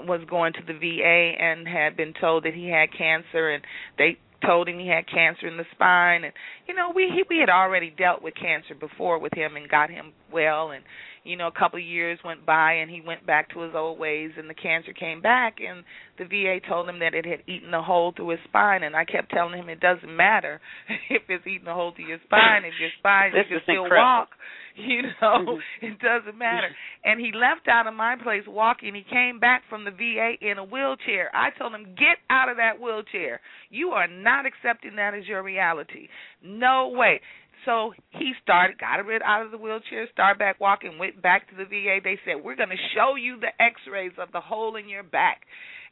was 0.00 0.20
going 0.28 0.52
to 0.54 0.60
the 0.66 0.72
VA 0.72 1.32
and 1.42 1.66
had 1.66 1.96
been 1.96 2.14
told 2.20 2.44
that 2.44 2.54
he 2.54 2.68
had 2.68 2.88
cancer 2.96 3.50
and 3.50 3.64
they 3.98 4.18
told 4.46 4.68
him 4.68 4.78
he 4.78 4.88
had 4.88 5.06
cancer 5.08 5.46
in 5.46 5.56
the 5.56 5.64
spine 5.72 6.24
and 6.24 6.32
you 6.66 6.74
know 6.74 6.92
we 6.94 7.10
he, 7.14 7.22
we 7.28 7.38
had 7.38 7.48
already 7.48 7.90
dealt 7.90 8.22
with 8.22 8.34
cancer 8.34 8.74
before 8.74 9.18
with 9.18 9.32
him 9.34 9.56
and 9.56 9.68
got 9.68 9.90
him 9.90 10.12
well 10.32 10.70
and 10.70 10.84
you 11.24 11.36
know 11.36 11.46
a 11.46 11.58
couple 11.58 11.78
of 11.78 11.84
years 11.84 12.18
went 12.24 12.44
by 12.44 12.72
and 12.72 12.90
he 12.90 13.00
went 13.00 13.26
back 13.26 13.50
to 13.50 13.60
his 13.60 13.72
old 13.74 13.98
ways 13.98 14.30
and 14.36 14.48
the 14.48 14.54
cancer 14.54 14.92
came 14.92 15.20
back 15.20 15.56
and 15.60 15.84
the 16.18 16.24
VA 16.24 16.58
told 16.68 16.88
him 16.88 16.98
that 16.98 17.14
it 17.14 17.24
had 17.24 17.40
eaten 17.46 17.72
a 17.74 17.82
hole 17.82 18.12
through 18.14 18.30
his 18.30 18.40
spine 18.44 18.82
and 18.82 18.94
I 18.94 19.04
kept 19.04 19.30
telling 19.30 19.58
him 19.58 19.68
it 19.68 19.80
doesn't 19.80 20.14
matter 20.14 20.60
if 21.10 21.22
it's 21.28 21.46
eaten 21.46 21.68
a 21.68 21.74
hole 21.74 21.92
through 21.94 22.08
your 22.08 22.20
spine 22.24 22.64
if 22.64 22.74
your 22.80 22.90
spine 22.98 23.32
you 23.34 23.42
can 23.48 23.60
still 23.62 23.84
incredible. 23.84 24.04
walk 24.04 24.28
you 24.76 25.02
know 25.02 25.58
mm-hmm. 25.60 25.86
it 25.86 25.98
doesn't 26.00 26.36
matter 26.36 26.68
mm-hmm. 26.68 27.10
and 27.10 27.20
he 27.20 27.30
left 27.32 27.68
out 27.68 27.86
of 27.86 27.94
my 27.94 28.16
place 28.22 28.42
walking 28.46 28.94
he 28.94 29.04
came 29.08 29.38
back 29.38 29.62
from 29.68 29.84
the 29.84 29.90
VA 29.90 30.32
in 30.40 30.58
a 30.58 30.64
wheelchair 30.64 31.30
I 31.34 31.50
told 31.56 31.72
him 31.72 31.94
get 31.96 32.18
out 32.28 32.48
of 32.48 32.56
that 32.56 32.80
wheelchair 32.80 33.40
you 33.70 33.90
are 33.90 34.08
not 34.08 34.46
accepting 34.46 34.96
that 34.96 35.14
as 35.14 35.26
your 35.26 35.42
reality 35.42 36.08
no 36.42 36.88
way 36.92 37.20
so 37.64 37.94
he 38.10 38.32
started, 38.42 38.78
got 38.78 39.04
rid 39.04 39.22
out 39.22 39.44
of 39.44 39.50
the 39.50 39.58
wheelchair, 39.58 40.06
started 40.12 40.38
back 40.38 40.60
walking, 40.60 40.98
went 40.98 41.22
back 41.22 41.48
to 41.48 41.56
the 41.56 41.64
VA. 41.64 41.98
They 42.02 42.18
said, 42.24 42.44
"We're 42.44 42.56
going 42.56 42.70
to 42.70 42.88
show 42.94 43.14
you 43.16 43.40
the 43.40 43.50
X-rays 43.62 44.12
of 44.18 44.32
the 44.32 44.40
hole 44.40 44.76
in 44.76 44.88
your 44.88 45.02
back." 45.02 45.42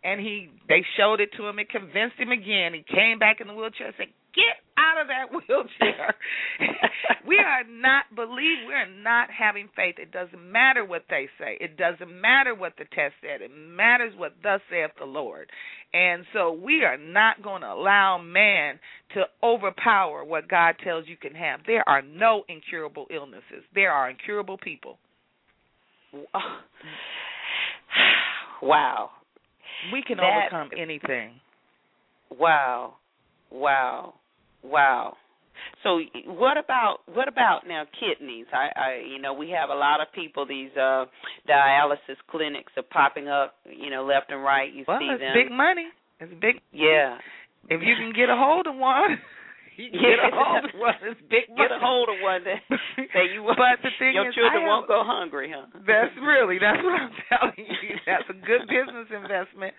And 0.04 0.20
he, 0.20 0.50
they 0.68 0.84
showed 0.96 1.20
it 1.20 1.30
to 1.36 1.46
him. 1.46 1.58
It 1.58 1.70
convinced 1.70 2.16
him 2.18 2.30
again. 2.30 2.74
He 2.74 2.82
came 2.82 3.18
back 3.18 3.40
in 3.40 3.46
the 3.46 3.54
wheelchair 3.54 3.86
and 3.86 3.96
said, 3.96 4.08
"Get 4.34 4.56
out 4.78 5.00
of 5.00 5.08
that 5.08 5.30
wheelchair." 5.32 6.14
we 7.26 7.38
are 7.38 7.64
not 7.64 8.04
believe. 8.14 8.66
We 8.66 8.74
are 8.74 8.88
not 8.88 9.30
having 9.30 9.68
faith. 9.76 9.96
It 9.98 10.12
doesn't 10.12 10.50
matter 10.50 10.84
what 10.84 11.04
they 11.10 11.28
say. 11.38 11.56
It 11.60 11.76
doesn't 11.76 12.20
matter 12.20 12.54
what 12.54 12.74
the 12.78 12.84
test 12.84 13.14
said. 13.20 13.42
It 13.42 13.50
matters 13.54 14.14
what 14.16 14.34
thus 14.42 14.60
saith 14.70 14.90
the 14.98 15.04
Lord. 15.06 15.50
And 15.94 16.24
so 16.32 16.52
we 16.52 16.84
are 16.84 16.96
not 16.96 17.42
going 17.42 17.60
to 17.62 17.70
allow 17.72 18.18
man 18.18 18.78
to 19.14 19.24
overpower 19.42 20.24
what 20.24 20.48
God 20.48 20.76
tells 20.82 21.06
you 21.06 21.16
can 21.16 21.34
have. 21.34 21.60
There 21.66 21.86
are 21.86 22.00
no 22.00 22.44
incurable 22.48 23.06
illnesses. 23.14 23.62
There 23.74 23.92
are 23.92 24.08
incurable 24.08 24.56
people. 24.56 24.98
wow. 28.62 29.10
We 29.92 30.02
can 30.02 30.16
That- 30.16 30.48
overcome 30.52 30.70
anything. 30.78 31.40
Wow. 32.30 32.94
Wow. 33.50 34.14
Wow. 34.62 35.16
So 35.82 36.00
what 36.26 36.56
about 36.56 36.98
what 37.06 37.28
about 37.28 37.62
now 37.66 37.84
kidneys? 37.98 38.46
I, 38.52 38.70
I 38.76 39.02
you 39.08 39.20
know 39.20 39.32
we 39.34 39.50
have 39.50 39.70
a 39.70 39.74
lot 39.74 40.00
of 40.00 40.08
people. 40.14 40.46
These 40.46 40.70
uh 40.76 41.06
dialysis 41.48 42.18
clinics 42.30 42.72
are 42.76 42.82
popping 42.82 43.28
up. 43.28 43.54
You 43.64 43.90
know 43.90 44.04
left 44.04 44.30
and 44.30 44.42
right. 44.42 44.72
You 44.72 44.84
well, 44.86 44.98
see 44.98 45.06
it's 45.06 45.20
them. 45.20 45.34
big 45.34 45.50
money. 45.50 45.86
It's 46.20 46.32
big. 46.40 46.62
Yeah. 46.72 47.18
If 47.68 47.80
you 47.82 47.94
can 47.96 48.12
get 48.14 48.28
a 48.30 48.36
hold 48.36 48.66
of 48.66 48.76
one. 48.76 49.18
You 49.72 49.88
can 49.88 50.04
get 50.04 50.20
a 50.20 50.28
hold 50.36 50.68
of 50.68 50.76
one. 50.76 51.00
It's 51.00 51.20
big 51.32 51.48
money. 51.48 51.64
Get 51.64 51.72
a 51.72 51.80
hold 51.80 52.12
of 52.12 52.20
one 52.20 52.44
that 52.44 52.60
say 53.16 53.32
you. 53.32 53.40
But 53.40 53.80
the 53.80 53.88
thing 53.96 54.12
your 54.12 54.28
is, 54.28 54.36
children 54.36 54.62
I 54.62 54.68
won't 54.68 54.84
go 54.84 55.00
hungry, 55.00 55.48
huh? 55.48 55.64
That's 55.88 56.12
really 56.20 56.60
that's 56.60 56.76
what 56.84 56.92
I'm 56.92 57.16
telling 57.32 57.56
you. 57.56 57.96
That's 58.04 58.28
a 58.28 58.36
good 58.36 58.68
business 58.68 59.08
investment. 59.08 59.72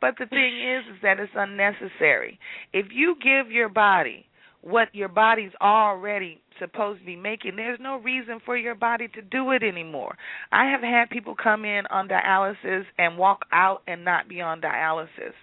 But 0.00 0.14
the 0.18 0.26
thing 0.26 0.60
is, 0.60 0.84
is 0.94 1.02
that 1.02 1.18
it's 1.18 1.32
unnecessary. 1.34 2.38
If 2.72 2.86
you 2.92 3.16
give 3.22 3.50
your 3.50 3.68
body 3.68 4.26
what 4.60 4.92
your 4.92 5.08
body's 5.08 5.52
already 5.60 6.40
supposed 6.58 7.00
to 7.00 7.06
be 7.06 7.16
making, 7.16 7.56
there's 7.56 7.78
no 7.80 7.96
reason 7.98 8.40
for 8.44 8.56
your 8.56 8.74
body 8.74 9.08
to 9.14 9.22
do 9.22 9.52
it 9.52 9.62
anymore. 9.62 10.16
I 10.50 10.70
have 10.70 10.82
had 10.82 11.10
people 11.10 11.36
come 11.40 11.64
in 11.64 11.86
on 11.90 12.08
dialysis 12.08 12.84
and 12.98 13.16
walk 13.16 13.44
out 13.52 13.82
and 13.86 14.04
not 14.04 14.28
be 14.28 14.40
on 14.40 14.60
dialysis. 14.60 15.34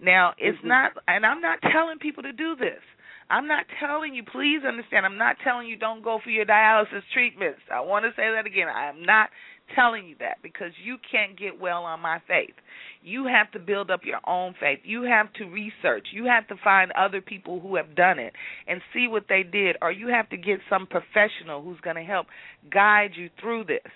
Now, 0.00 0.34
it's 0.38 0.58
Mhm. 0.60 0.64
not, 0.64 0.92
and 1.08 1.26
I'm 1.26 1.40
not 1.40 1.60
telling 1.62 1.98
people 1.98 2.22
to 2.22 2.32
do 2.32 2.56
this. 2.56 2.82
I'm 3.30 3.46
not 3.46 3.66
telling 3.80 4.14
you, 4.14 4.22
please 4.22 4.64
understand, 4.64 5.06
I'm 5.06 5.18
not 5.18 5.38
telling 5.40 5.66
you 5.66 5.76
don't 5.76 6.02
go 6.02 6.18
for 6.18 6.30
your 6.30 6.44
dialysis 6.44 7.02
treatments. 7.12 7.60
I 7.70 7.80
want 7.80 8.04
to 8.04 8.12
say 8.12 8.30
that 8.30 8.46
again. 8.46 8.68
I 8.68 8.86
am 8.86 9.02
not 9.02 9.30
telling 9.74 10.06
you 10.06 10.16
that 10.20 10.38
because 10.42 10.72
you 10.84 10.96
can't 11.10 11.38
get 11.38 11.60
well 11.60 11.84
on 11.84 12.00
my 12.00 12.20
faith. 12.26 12.54
You 13.02 13.26
have 13.26 13.50
to 13.52 13.58
build 13.58 13.90
up 13.90 14.00
your 14.04 14.20
own 14.26 14.54
faith. 14.60 14.80
You 14.84 15.02
have 15.02 15.32
to 15.34 15.44
research. 15.44 16.08
You 16.12 16.24
have 16.26 16.46
to 16.48 16.56
find 16.62 16.90
other 16.92 17.20
people 17.20 17.60
who 17.60 17.76
have 17.76 17.94
done 17.94 18.18
it 18.18 18.32
and 18.66 18.80
see 18.92 19.06
what 19.08 19.24
they 19.28 19.42
did, 19.42 19.76
or 19.82 19.92
you 19.92 20.08
have 20.08 20.28
to 20.30 20.36
get 20.36 20.60
some 20.70 20.86
professional 20.86 21.62
who's 21.62 21.80
going 21.80 21.96
to 21.96 22.02
help 22.02 22.26
guide 22.72 23.10
you 23.14 23.30
through 23.40 23.64
this. 23.64 23.92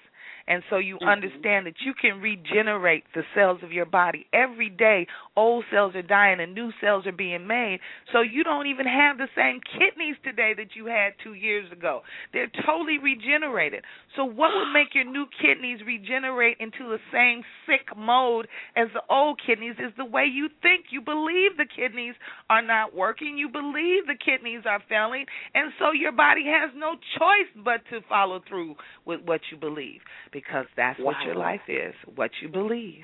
And 0.49 0.65
so 0.71 0.79
you 0.79 0.99
Mhm. 0.99 1.09
understand 1.09 1.67
that 1.67 1.83
you 1.83 1.93
can 1.93 2.21
regenerate 2.23 3.05
the 3.13 3.25
cells 3.35 3.63
of 3.63 3.71
your 3.71 3.85
body. 3.85 4.27
Every 4.33 4.71
day, 4.71 5.07
old 5.37 5.67
cells 5.71 5.95
are 5.95 6.03
dying 6.03 6.41
and 6.41 6.55
new 6.55 6.73
cells 6.81 7.07
are 7.07 7.13
being 7.13 7.47
made. 7.47 7.81
So 8.13 8.23
you 8.23 8.43
don't 8.43 8.67
even 8.67 8.87
have 8.87 9.19
the 9.19 9.29
same 9.37 9.61
kidneys 9.61 10.17
today 10.25 10.55
that 10.55 10.75
you 10.75 10.87
had 10.87 11.13
two 11.19 11.35
years 11.35 11.71
ago. 11.71 12.03
They're 12.33 12.49
totally 12.65 12.97
regenerated. 12.99 13.85
So, 14.17 14.25
what 14.25 14.55
would 14.55 14.73
make 14.73 14.95
your 14.95 15.05
new 15.05 15.27
kidneys 15.27 15.83
regenerate 15.83 16.57
into 16.59 16.89
the 16.89 17.01
same 17.13 17.45
sick 17.67 17.95
mode 17.95 18.49
as 18.75 18.89
the 18.95 19.03
old 19.11 19.39
kidneys 19.45 19.79
is 19.79 19.93
the 19.97 20.05
way 20.05 20.25
you 20.25 20.49
think. 20.63 20.87
You 20.91 21.03
believe 21.03 21.59
the 21.59 21.67
kidneys 21.67 22.15
are 22.49 22.63
not 22.63 22.95
working, 22.95 23.37
you 23.37 23.49
believe 23.51 24.07
the 24.07 24.17
kidneys 24.17 24.65
are 24.65 24.81
failing, 24.89 25.27
and 25.55 25.73
so 25.79 25.93
your 25.93 26.13
body 26.13 26.47
has 26.47 26.71
no 26.75 26.97
choice 27.19 27.51
but 27.57 27.85
to 27.91 28.01
follow 28.09 28.41
through 28.49 28.77
with 29.05 29.21
what 29.23 29.41
you 29.51 29.59
believe 29.59 30.01
because 30.43 30.67
that's 30.77 30.99
what 31.01 31.17
your 31.25 31.35
life 31.35 31.67
is, 31.69 31.95
what 32.15 32.31
you 32.43 32.49
believe. 32.49 33.03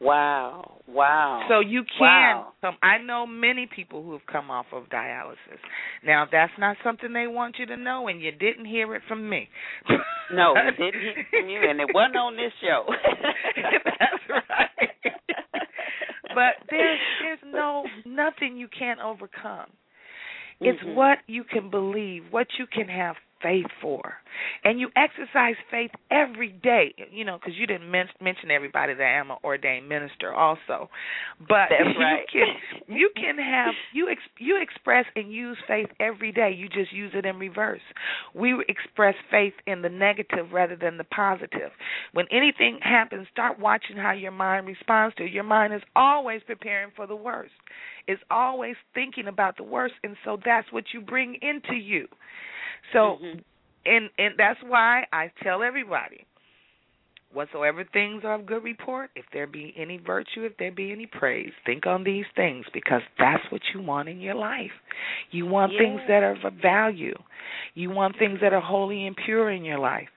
Wow. 0.00 0.82
Wow. 0.86 1.46
So 1.48 1.60
you 1.60 1.82
can 1.98 2.36
Wow. 2.36 2.52
come. 2.60 2.76
I 2.82 2.98
know 2.98 3.26
many 3.26 3.66
people 3.66 4.02
who 4.02 4.12
have 4.12 4.26
come 4.26 4.50
off 4.50 4.66
of 4.72 4.84
dialysis. 4.90 5.58
Now, 6.04 6.24
if 6.24 6.30
that's 6.30 6.52
not 6.58 6.76
something 6.84 7.12
they 7.12 7.26
want 7.26 7.56
you 7.58 7.66
to 7.66 7.76
know, 7.76 8.06
and 8.08 8.20
you 8.20 8.30
didn't 8.30 8.66
hear 8.66 8.94
it 8.94 9.02
from 9.08 9.28
me. 9.28 9.48
No, 10.30 10.54
it 10.56 10.76
didn't 10.78 11.00
hear 11.00 11.14
it 11.18 11.26
from 11.30 11.48
you, 11.48 11.60
and 11.70 11.80
it 11.80 11.88
wasn't 11.94 12.16
on 12.16 12.36
this 12.36 12.52
show. 12.60 12.84
that's 13.56 14.22
right. 14.28 15.14
but 16.34 16.54
there's 16.70 17.00
there's 17.22 17.38
no 17.54 17.84
nothing 18.04 18.56
you 18.56 18.68
can't 18.68 19.00
overcome. 19.00 19.70
It's 20.60 20.82
Mhm. 20.82 20.94
what 20.94 21.18
you 21.26 21.44
can 21.44 21.70
believe, 21.70 22.24
what 22.30 22.46
you 22.58 22.66
can 22.66 22.88
have 22.88 23.16
faith 23.42 23.66
for, 23.80 24.14
and 24.64 24.80
you 24.80 24.88
exercise 24.96 25.56
faith 25.70 25.90
every 26.10 26.50
day. 26.50 26.94
You 27.10 27.24
know, 27.24 27.38
because 27.38 27.54
you 27.58 27.66
didn't 27.66 27.90
men- 27.90 28.08
mention 28.20 28.50
everybody 28.50 28.94
that 28.94 29.02
I'm 29.02 29.30
an 29.30 29.38
ordained 29.44 29.88
minister 29.88 30.32
also, 30.32 30.90
but 31.40 31.68
That's 31.70 31.96
right. 31.98 32.24
you 32.32 32.44
can 32.86 32.86
you 32.96 33.10
can 33.14 33.38
have 33.38 33.74
you 33.92 34.08
ex- 34.08 34.20
you 34.38 34.60
express 34.60 35.04
and 35.14 35.32
use 35.32 35.56
faith 35.66 35.88
every 36.00 36.32
day. 36.32 36.54
You 36.56 36.68
just 36.68 36.92
use 36.92 37.12
it 37.14 37.24
in 37.24 37.38
reverse. 37.38 37.80
We 38.34 38.64
express 38.68 39.14
faith 39.30 39.54
in 39.66 39.82
the 39.82 39.88
negative 39.88 40.52
rather 40.52 40.76
than 40.76 40.98
the 40.98 41.04
positive. 41.04 41.70
When 42.12 42.26
anything 42.30 42.78
happens, 42.82 43.26
start 43.32 43.58
watching 43.58 43.96
how 43.96 44.12
your 44.12 44.32
mind 44.32 44.66
responds 44.66 45.14
to 45.16 45.24
it. 45.24 45.32
Your 45.32 45.44
mind 45.44 45.74
is 45.74 45.82
always 45.94 46.40
preparing 46.46 46.90
for 46.94 47.06
the 47.06 47.16
worst. 47.16 47.52
It's 48.08 48.22
always 48.30 48.76
thinking 48.94 49.26
about 49.26 49.56
the 49.56 49.64
worst, 49.64 49.94
and 50.04 50.16
so 50.24 50.38
that's 50.44 50.70
what 50.72 50.84
you 50.94 51.00
bring 51.00 51.38
into 51.42 51.74
you. 51.74 52.06
So, 52.92 53.18
Mhm. 53.22 53.44
and 53.84 54.10
and 54.18 54.36
that's 54.36 54.62
why 54.62 55.06
I 55.12 55.30
tell 55.42 55.62
everybody, 55.62 56.24
whatsoever 57.32 57.84
things 57.84 58.24
are 58.24 58.34
of 58.34 58.46
good 58.46 58.64
report, 58.64 59.10
if 59.14 59.24
there 59.32 59.46
be 59.46 59.74
any 59.76 59.98
virtue, 59.98 60.44
if 60.44 60.56
there 60.58 60.72
be 60.72 60.92
any 60.92 61.06
praise, 61.06 61.52
think 61.64 61.86
on 61.86 62.04
these 62.04 62.24
things 62.34 62.64
because 62.72 63.02
that's 63.18 63.42
what 63.50 63.60
you 63.74 63.80
want 63.80 64.08
in 64.08 64.20
your 64.20 64.34
life. 64.34 64.72
You 65.30 65.46
want 65.46 65.72
things 65.76 66.00
that 66.08 66.22
are 66.22 66.36
of 66.46 66.54
value. 66.54 67.14
You 67.74 67.90
want 67.90 68.18
things 68.18 68.40
that 68.40 68.52
are 68.52 68.60
holy 68.60 69.06
and 69.06 69.16
pure 69.16 69.50
in 69.50 69.64
your 69.64 69.78
life. 69.78 70.08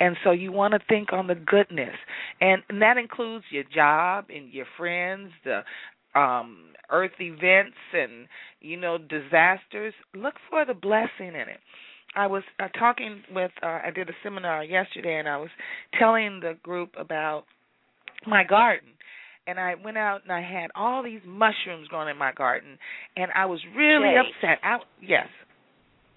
And 0.00 0.16
so 0.24 0.30
you 0.30 0.50
want 0.52 0.72
to 0.72 0.80
think 0.88 1.12
on 1.12 1.26
the 1.26 1.34
goodness. 1.34 1.94
And, 2.40 2.62
and 2.68 2.80
that 2.80 2.96
includes 2.96 3.44
your 3.50 3.64
job 3.64 4.26
and 4.34 4.52
your 4.52 4.66
friends, 4.76 5.30
the 5.44 5.62
um 6.14 6.66
earth 6.90 7.18
events 7.20 7.76
and 7.94 8.28
you 8.60 8.76
know 8.76 8.98
disasters. 8.98 9.94
Look 10.14 10.34
for 10.50 10.64
the 10.64 10.74
blessing 10.74 11.28
in 11.28 11.48
it. 11.48 11.60
I 12.14 12.26
was 12.26 12.42
uh, 12.60 12.68
talking 12.78 13.22
with 13.34 13.50
uh, 13.62 13.80
I 13.84 13.90
did 13.94 14.08
a 14.08 14.12
seminar 14.22 14.64
yesterday 14.64 15.18
and 15.18 15.28
I 15.28 15.38
was 15.38 15.50
telling 15.98 16.40
the 16.40 16.56
group 16.62 16.90
about 16.98 17.44
my 18.26 18.44
garden 18.44 18.90
and 19.46 19.58
I 19.58 19.74
went 19.82 19.98
out 19.98 20.22
and 20.22 20.32
I 20.32 20.40
had 20.40 20.70
all 20.74 21.02
these 21.02 21.20
mushrooms 21.26 21.88
growing 21.88 22.08
in 22.08 22.18
my 22.18 22.32
garden 22.32 22.78
and 23.16 23.30
I 23.34 23.46
was 23.46 23.60
really 23.76 24.14
Shea. 24.14 24.46
upset. 24.46 24.58
I, 24.62 24.78
yes. 25.00 25.26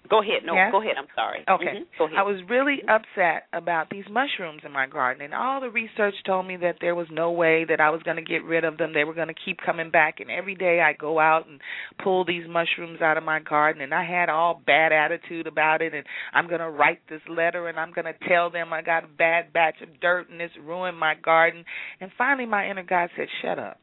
Go 0.08 0.22
ahead. 0.22 0.44
No, 0.44 0.54
Yes? 0.54 0.70
go 0.70 0.80
ahead. 0.80 0.96
I'm 0.96 1.06
sorry. 1.14 1.44
Okay. 1.48 1.64
Mhm. 1.66 1.86
Go 1.98 2.04
ahead. 2.06 2.18
I 2.18 2.22
was 2.22 2.42
really 2.44 2.82
upset 2.88 3.46
about 3.52 3.90
these 3.90 4.08
mushrooms 4.08 4.62
in 4.64 4.72
my 4.72 4.86
garden, 4.86 5.22
and 5.22 5.34
all 5.34 5.60
the 5.60 5.70
research 5.70 6.14
told 6.24 6.46
me 6.46 6.56
that 6.56 6.76
there 6.80 6.94
was 6.94 7.10
no 7.10 7.30
way 7.30 7.64
that 7.64 7.80
I 7.80 7.90
was 7.90 8.02
going 8.02 8.16
to 8.16 8.22
get 8.22 8.42
rid 8.44 8.64
of 8.64 8.76
them. 8.78 8.92
They 8.92 9.04
were 9.04 9.14
going 9.14 9.28
to 9.28 9.34
keep 9.34 9.60
coming 9.60 9.90
back, 9.90 10.20
and 10.20 10.30
every 10.30 10.54
day 10.54 10.80
I 10.80 10.92
go 10.92 11.18
out 11.18 11.46
and 11.46 11.60
pull 11.98 12.24
these 12.24 12.46
mushrooms 12.48 13.00
out 13.02 13.16
of 13.16 13.24
my 13.24 13.40
garden, 13.40 13.82
and 13.82 13.94
I 13.94 14.04
had 14.04 14.28
all 14.28 14.54
bad 14.66 14.92
attitude 14.92 15.46
about 15.46 15.82
it, 15.82 15.94
and 15.94 16.06
I'm 16.32 16.46
going 16.48 16.60
to 16.60 16.70
write 16.70 17.00
this 17.08 17.22
letter, 17.28 17.68
and 17.68 17.78
I'm 17.78 17.92
going 17.92 18.06
to 18.06 18.28
tell 18.28 18.50
them 18.50 18.72
I 18.72 18.82
got 18.82 19.04
a 19.04 19.08
bad 19.08 19.52
batch 19.52 19.80
of 19.82 20.00
dirt, 20.00 20.28
and 20.30 20.40
it's 20.40 20.56
ruined 20.58 20.98
my 20.98 21.14
garden. 21.14 21.64
And 22.00 22.10
finally, 22.16 22.46
my 22.46 22.68
inner 22.68 22.82
God 22.82 23.10
said, 23.16 23.28
"Shut 23.42 23.58
up." 23.58 23.78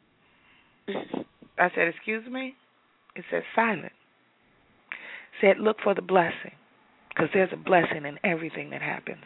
I 1.58 1.70
said, 1.76 1.88
"Excuse 1.88 2.26
me." 2.28 2.56
It 3.16 3.26
said, 3.30 3.44
"Silent." 3.56 3.94
Said, 5.42 5.60
"Look 5.60 5.78
for 5.84 5.94
the 5.94 6.02
blessing." 6.02 6.54
because 7.14 7.30
there's 7.34 7.54
a 7.54 7.58
blessing 7.58 8.06
in 8.06 8.18
everything 8.24 8.72
that 8.72 8.82
happens. 8.82 9.24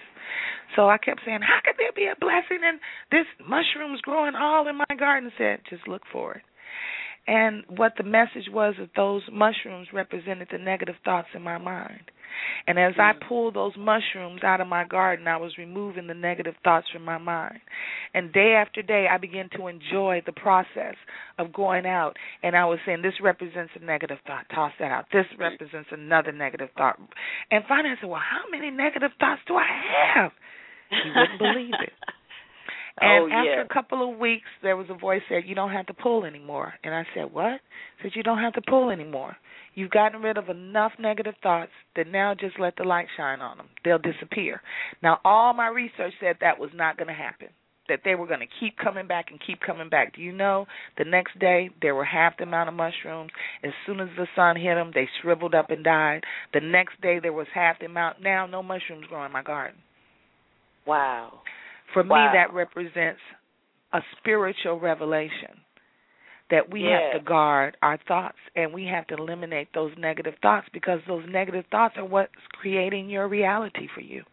So 0.76 0.90
I 0.90 0.98
kept 0.98 1.22
saying, 1.26 1.40
How 1.42 1.60
could 1.64 1.76
there 1.78 1.96
be 1.96 2.08
a 2.12 2.20
blessing 2.20 2.60
in 2.68 2.80
this 3.12 3.26
mushrooms 3.48 4.02
growing 4.02 4.36
all 4.36 4.68
in 4.68 4.76
my 4.76 4.96
garden? 5.00 5.32
Said, 5.38 5.60
just 5.70 5.88
look 5.88 6.04
for 6.12 6.36
it. 6.36 6.42
And 7.28 7.64
what 7.68 7.94
the 7.98 8.04
message 8.04 8.50
was 8.52 8.76
that 8.80 8.90
those 8.96 9.24
mushrooms 9.32 9.90
represented 9.94 10.48
the 10.52 10.58
negative 10.58 10.96
thoughts 11.04 11.28
in 11.36 11.42
my 11.42 11.58
mind. 11.58 12.12
And 12.68 12.80
as 12.80 12.94
I 12.98 13.14
mm. 13.14 13.28
pulled 13.28 13.56
those 13.56 13.74
mushrooms 13.78 14.44
out 14.44 14.62
of 14.62 14.68
my 14.68 14.86
garden, 14.86 15.28
I 15.28 15.38
was 15.38 15.58
removing 15.58 16.08
the 16.08 16.14
negative 16.14 16.56
thoughts 16.64 16.88
from 16.92 17.04
my 17.04 17.18
mind. 17.18 17.60
And 18.14 18.32
day 18.32 18.54
after 18.54 18.82
day, 18.82 19.08
I 19.12 19.18
began 19.18 19.50
to 19.58 19.68
enjoy 19.68 20.22
the 20.26 20.32
process 20.32 20.96
of 21.38 21.54
going 21.54 21.86
out. 21.86 22.16
And 22.44 22.56
I 22.56 22.66
was 22.66 22.80
saying, 22.86 23.02
This 23.02 23.20
represents 23.22 23.72
a 23.80 23.84
negative 23.84 24.18
thought. 24.26 24.46
Toss 24.54 24.72
that 24.80 24.92
out. 24.92 25.06
This 25.12 25.26
represents 25.38 25.90
another 25.92 26.32
negative 26.32 26.70
thought. 26.78 27.00
And 27.52 27.64
finally, 27.68 27.94
I 27.98 28.02
said, 28.02 28.10
Well, 28.10 28.22
how 28.22 28.50
many 28.50 28.72
negative 28.72 29.12
thoughts 29.20 29.42
do 29.48 29.56
I 29.56 29.68
have? 30.16 30.32
You 30.92 31.12
wouldn't 31.16 31.40
believe 31.40 31.74
it. 31.82 31.94
And 33.00 33.32
oh, 33.32 33.36
after 33.36 33.52
yeah. 33.52 33.62
a 33.62 33.74
couple 33.74 34.12
of 34.12 34.18
weeks, 34.18 34.48
there 34.64 34.76
was 34.76 34.88
a 34.90 34.96
voice 34.96 35.22
said, 35.30 35.44
"You 35.46 35.56
don't 35.56 35.72
have 35.72 35.86
to 35.88 35.94
pull 35.94 36.26
anymore." 36.26 36.74
And 36.84 36.94
I 36.94 37.06
said, 37.14 37.32
"What?" 37.32 37.62
Said, 38.02 38.12
"You 38.16 38.24
don't 38.24 38.40
have 38.40 38.54
to 38.54 38.62
pull 38.68 38.90
anymore. 38.90 39.38
You've 39.76 39.92
gotten 39.92 40.22
rid 40.24 40.38
of 40.38 40.50
enough 40.50 40.94
negative 40.98 41.36
thoughts 41.44 41.72
that 41.96 42.08
now 42.08 42.34
just 42.34 42.60
let 42.60 42.76
the 42.76 42.84
light 42.84 43.08
shine 43.16 43.42
on 43.42 43.58
them. 43.58 43.70
They'll 43.84 44.00
disappear." 44.00 44.62
Now, 45.04 45.20
all 45.24 45.54
my 45.54 45.68
research 45.68 46.14
said 46.20 46.38
that 46.42 46.60
was 46.60 46.72
not 46.74 46.98
going 46.98 47.10
to 47.10 47.14
happen. 47.14 47.50
That 47.88 48.02
they 48.04 48.16
were 48.16 48.28
going 48.28 48.42
to 48.42 48.48
keep 48.60 48.78
coming 48.78 49.08
back 49.08 49.28
and 49.30 49.40
keep 49.46 49.62
coming 49.62 49.88
back. 49.90 50.16
Do 50.16 50.22
you 50.22 50.34
know? 50.34 50.66
The 50.98 51.06
next 51.06 51.40
day, 51.40 51.70
there 51.82 51.96
were 51.96 52.04
half 52.04 52.36
the 52.38 52.44
amount 52.44 52.68
of 52.68 52.76
mushrooms. 52.76 53.32
As 53.64 53.72
soon 53.86 54.02
as 54.02 54.10
the 54.18 54.28
sun 54.36 54.58
hit 54.58 54.76
them, 54.76 54.92
they 54.94 55.08
shriveled 55.22 55.56
up 55.56 55.70
and 55.70 55.84
died. 55.84 56.24
The 56.54 56.60
next 56.60 57.00
day, 57.02 57.20
there 57.20 57.32
was 57.32 57.48
half 57.54 57.80
the 57.80 57.86
amount. 57.86 58.22
Now, 58.22 58.46
no 58.46 58.62
mushrooms 58.62 59.06
grow 59.08 59.24
in 59.24 59.32
my 59.32 59.44
garden. 59.44 59.78
Wow. 60.86 61.42
For 61.94 62.04
Wow. 62.04 62.28
me, 62.32 62.38
that 62.38 62.54
represents 62.54 63.22
a 63.94 64.02
spiritual 64.18 64.80
revelation. 64.80 65.62
that 66.50 66.70
we 66.72 66.84
have 66.84 67.12
to 67.12 67.20
guard 67.20 67.76
our 67.82 67.98
thoughts 68.08 68.38
and 68.56 68.74
we 68.74 68.86
have 68.86 69.06
to 69.08 69.16
eliminate 69.16 69.68
those 69.74 69.92
negative 69.98 70.34
thoughts 70.42 70.66
because 70.72 71.02
those 71.06 71.26
negative 71.28 71.66
thoughts 71.72 71.96
are 71.98 72.06
what's 72.06 72.32
creating 72.54 73.10
your 73.10 73.28
reality 73.28 73.86
for 73.94 74.00
you. 74.00 74.24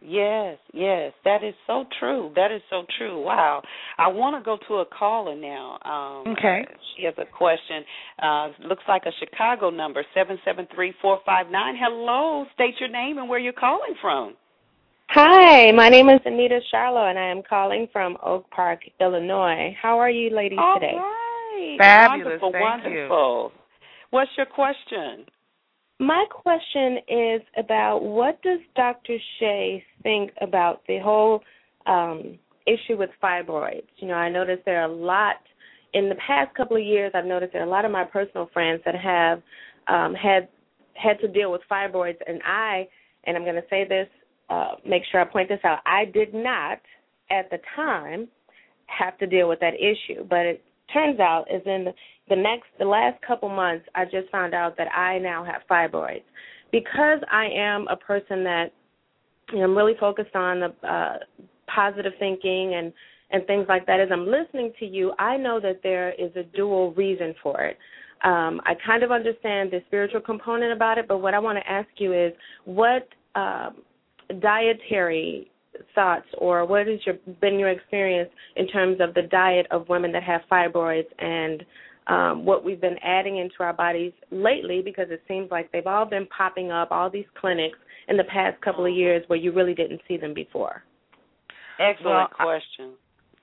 Yes, 0.00 0.56
yes, 0.72 1.12
that 1.24 1.44
is 1.44 1.54
so 1.66 1.84
true. 2.00 2.32
That 2.36 2.52
is 2.52 2.62
so 2.70 2.84
true. 2.96 3.22
Wow. 3.22 3.62
I 3.98 4.08
want 4.08 4.36
to 4.36 4.44
go 4.44 4.56
to 4.68 4.74
a 4.76 4.86
caller 4.86 5.34
now. 5.34 5.78
Um, 5.84 6.32
okay. 6.32 6.64
She 6.96 7.04
has 7.04 7.14
a 7.18 7.24
question. 7.26 7.84
Uh, 8.22 8.48
looks 8.66 8.84
like 8.88 9.02
a 9.04 9.12
Chicago 9.18 9.68
number 9.68 10.04
seven 10.14 10.38
seven 10.44 10.66
three 10.74 10.94
four 11.02 11.18
five 11.26 11.50
nine. 11.50 11.74
Hello. 11.78 12.46
State 12.54 12.74
your 12.80 12.88
name 12.90 13.18
and 13.18 13.28
where 13.28 13.38
you're 13.38 13.52
calling 13.52 13.94
from. 14.00 14.36
Hi, 15.10 15.70
my 15.72 15.88
name 15.88 16.08
is 16.08 16.20
Anita 16.26 16.60
Charlo, 16.72 17.08
and 17.08 17.18
I 17.18 17.28
am 17.30 17.42
calling 17.48 17.88
from 17.92 18.18
Oak 18.22 18.50
Park, 18.50 18.80
Illinois. 19.00 19.74
How 19.80 19.98
are 19.98 20.10
you 20.10 20.34
ladies 20.34 20.58
All 20.60 20.74
today? 20.74 20.94
right. 20.96 21.76
Fabulous. 21.78 22.24
Wonderful, 22.24 22.52
Thank 22.52 22.62
wonderful. 22.62 23.52
You. 23.54 23.60
What's 24.10 24.30
your 24.36 24.46
question? 24.46 25.24
My 26.00 26.26
question 26.28 26.98
is 27.08 27.40
about 27.56 28.02
what 28.02 28.42
does 28.42 28.58
Dr. 28.74 29.16
Shea 29.38 29.82
think 30.02 30.32
about 30.42 30.82
the 30.86 30.98
whole 30.98 31.42
um, 31.86 32.38
issue 32.66 32.98
with 32.98 33.10
fibroids? 33.22 33.86
You 33.98 34.08
know, 34.08 34.14
I 34.14 34.28
noticed 34.28 34.64
there 34.66 34.82
are 34.82 34.90
a 34.90 34.94
lot 34.94 35.36
in 35.94 36.08
the 36.10 36.16
past 36.16 36.54
couple 36.54 36.76
of 36.76 36.82
years. 36.82 37.12
I've 37.14 37.24
noticed 37.24 37.52
there 37.52 37.62
are 37.62 37.66
a 37.66 37.70
lot 37.70 37.86
of 37.86 37.90
my 37.90 38.04
personal 38.04 38.50
friends 38.52 38.82
that 38.84 38.94
have 38.94 39.40
um, 39.88 40.14
had 40.14 40.48
had 40.94 41.18
to 41.20 41.28
deal 41.28 41.52
with 41.52 41.62
fibroids, 41.70 42.18
and 42.26 42.40
I, 42.44 42.88
and 43.24 43.36
I'm 43.36 43.44
going 43.44 43.56
to 43.56 43.68
say 43.70 43.86
this, 43.88 44.08
uh, 44.48 44.76
make 44.86 45.02
sure 45.10 45.20
I 45.20 45.24
point 45.24 45.48
this 45.48 45.60
out. 45.64 45.78
I 45.86 46.04
did 46.04 46.32
not 46.34 46.80
at 47.30 47.50
the 47.50 47.58
time 47.74 48.28
have 48.86 49.18
to 49.18 49.26
deal 49.26 49.48
with 49.48 49.60
that 49.60 49.74
issue, 49.74 50.24
but 50.28 50.40
it 50.40 50.64
turns 50.92 51.18
out 51.18 51.46
is 51.52 51.62
in 51.66 51.86
the, 52.28 52.36
next 52.36 52.66
the 52.78 52.84
last 52.84 53.20
couple 53.26 53.48
months 53.48 53.84
I 53.94 54.04
just 54.04 54.30
found 54.30 54.54
out 54.54 54.76
that 54.76 54.88
I 54.94 55.18
now 55.18 55.44
have 55.44 55.62
fibroids. 55.70 56.22
Because 56.72 57.20
I 57.30 57.46
am 57.54 57.86
a 57.88 57.96
person 57.96 58.44
that 58.44 58.66
you 59.52 59.58
know, 59.58 59.64
I'm 59.64 59.76
really 59.76 59.94
focused 59.98 60.34
on 60.34 60.60
the 60.60 60.86
uh 60.86 61.18
positive 61.72 62.12
thinking 62.18 62.74
and 62.74 62.92
and 63.30 63.44
things 63.46 63.66
like 63.68 63.86
that 63.86 64.00
as 64.00 64.08
I'm 64.12 64.26
listening 64.26 64.72
to 64.78 64.86
you, 64.86 65.12
I 65.18 65.36
know 65.36 65.58
that 65.60 65.80
there 65.82 66.12
is 66.12 66.30
a 66.36 66.44
dual 66.56 66.92
reason 66.92 67.34
for 67.42 67.64
it. 67.64 67.76
Um, 68.24 68.60
I 68.64 68.74
kind 68.86 69.02
of 69.02 69.10
understand 69.10 69.70
the 69.72 69.80
spiritual 69.88 70.20
component 70.20 70.72
about 70.72 70.98
it, 70.98 71.08
but 71.08 71.18
what 71.18 71.34
I 71.34 71.38
want 71.38 71.58
to 71.58 71.70
ask 71.70 71.88
you 71.98 72.12
is 72.12 72.32
what 72.64 73.08
um, 73.34 73.82
dietary 74.40 75.50
thoughts 75.94 76.26
or 76.38 76.64
what 76.64 76.86
has 76.86 76.98
your 77.04 77.16
been 77.40 77.58
your 77.58 77.68
experience 77.68 78.30
in 78.56 78.66
terms 78.68 78.98
of 79.00 79.14
the 79.14 79.22
diet 79.22 79.66
of 79.70 79.88
women 79.88 80.12
that 80.12 80.22
have 80.22 80.40
fibroids 80.50 81.06
and 81.18 81.64
um, 82.06 82.44
what 82.44 82.64
we've 82.64 82.80
been 82.80 82.96
adding 83.02 83.38
into 83.38 83.56
our 83.60 83.72
bodies 83.72 84.12
lately 84.30 84.80
because 84.80 85.06
it 85.10 85.22
seems 85.26 85.50
like 85.50 85.70
they've 85.72 85.86
all 85.86 86.04
been 86.04 86.26
popping 86.26 86.70
up 86.70 86.88
all 86.90 87.10
these 87.10 87.26
clinics 87.38 87.78
in 88.08 88.16
the 88.16 88.24
past 88.24 88.60
couple 88.62 88.86
of 88.86 88.92
years 88.92 89.24
where 89.26 89.38
you 89.38 89.52
really 89.52 89.74
didn't 89.74 90.00
see 90.06 90.16
them 90.16 90.32
before. 90.32 90.82
Excellent 91.78 92.04
well, 92.06 92.28
question. 92.28 92.92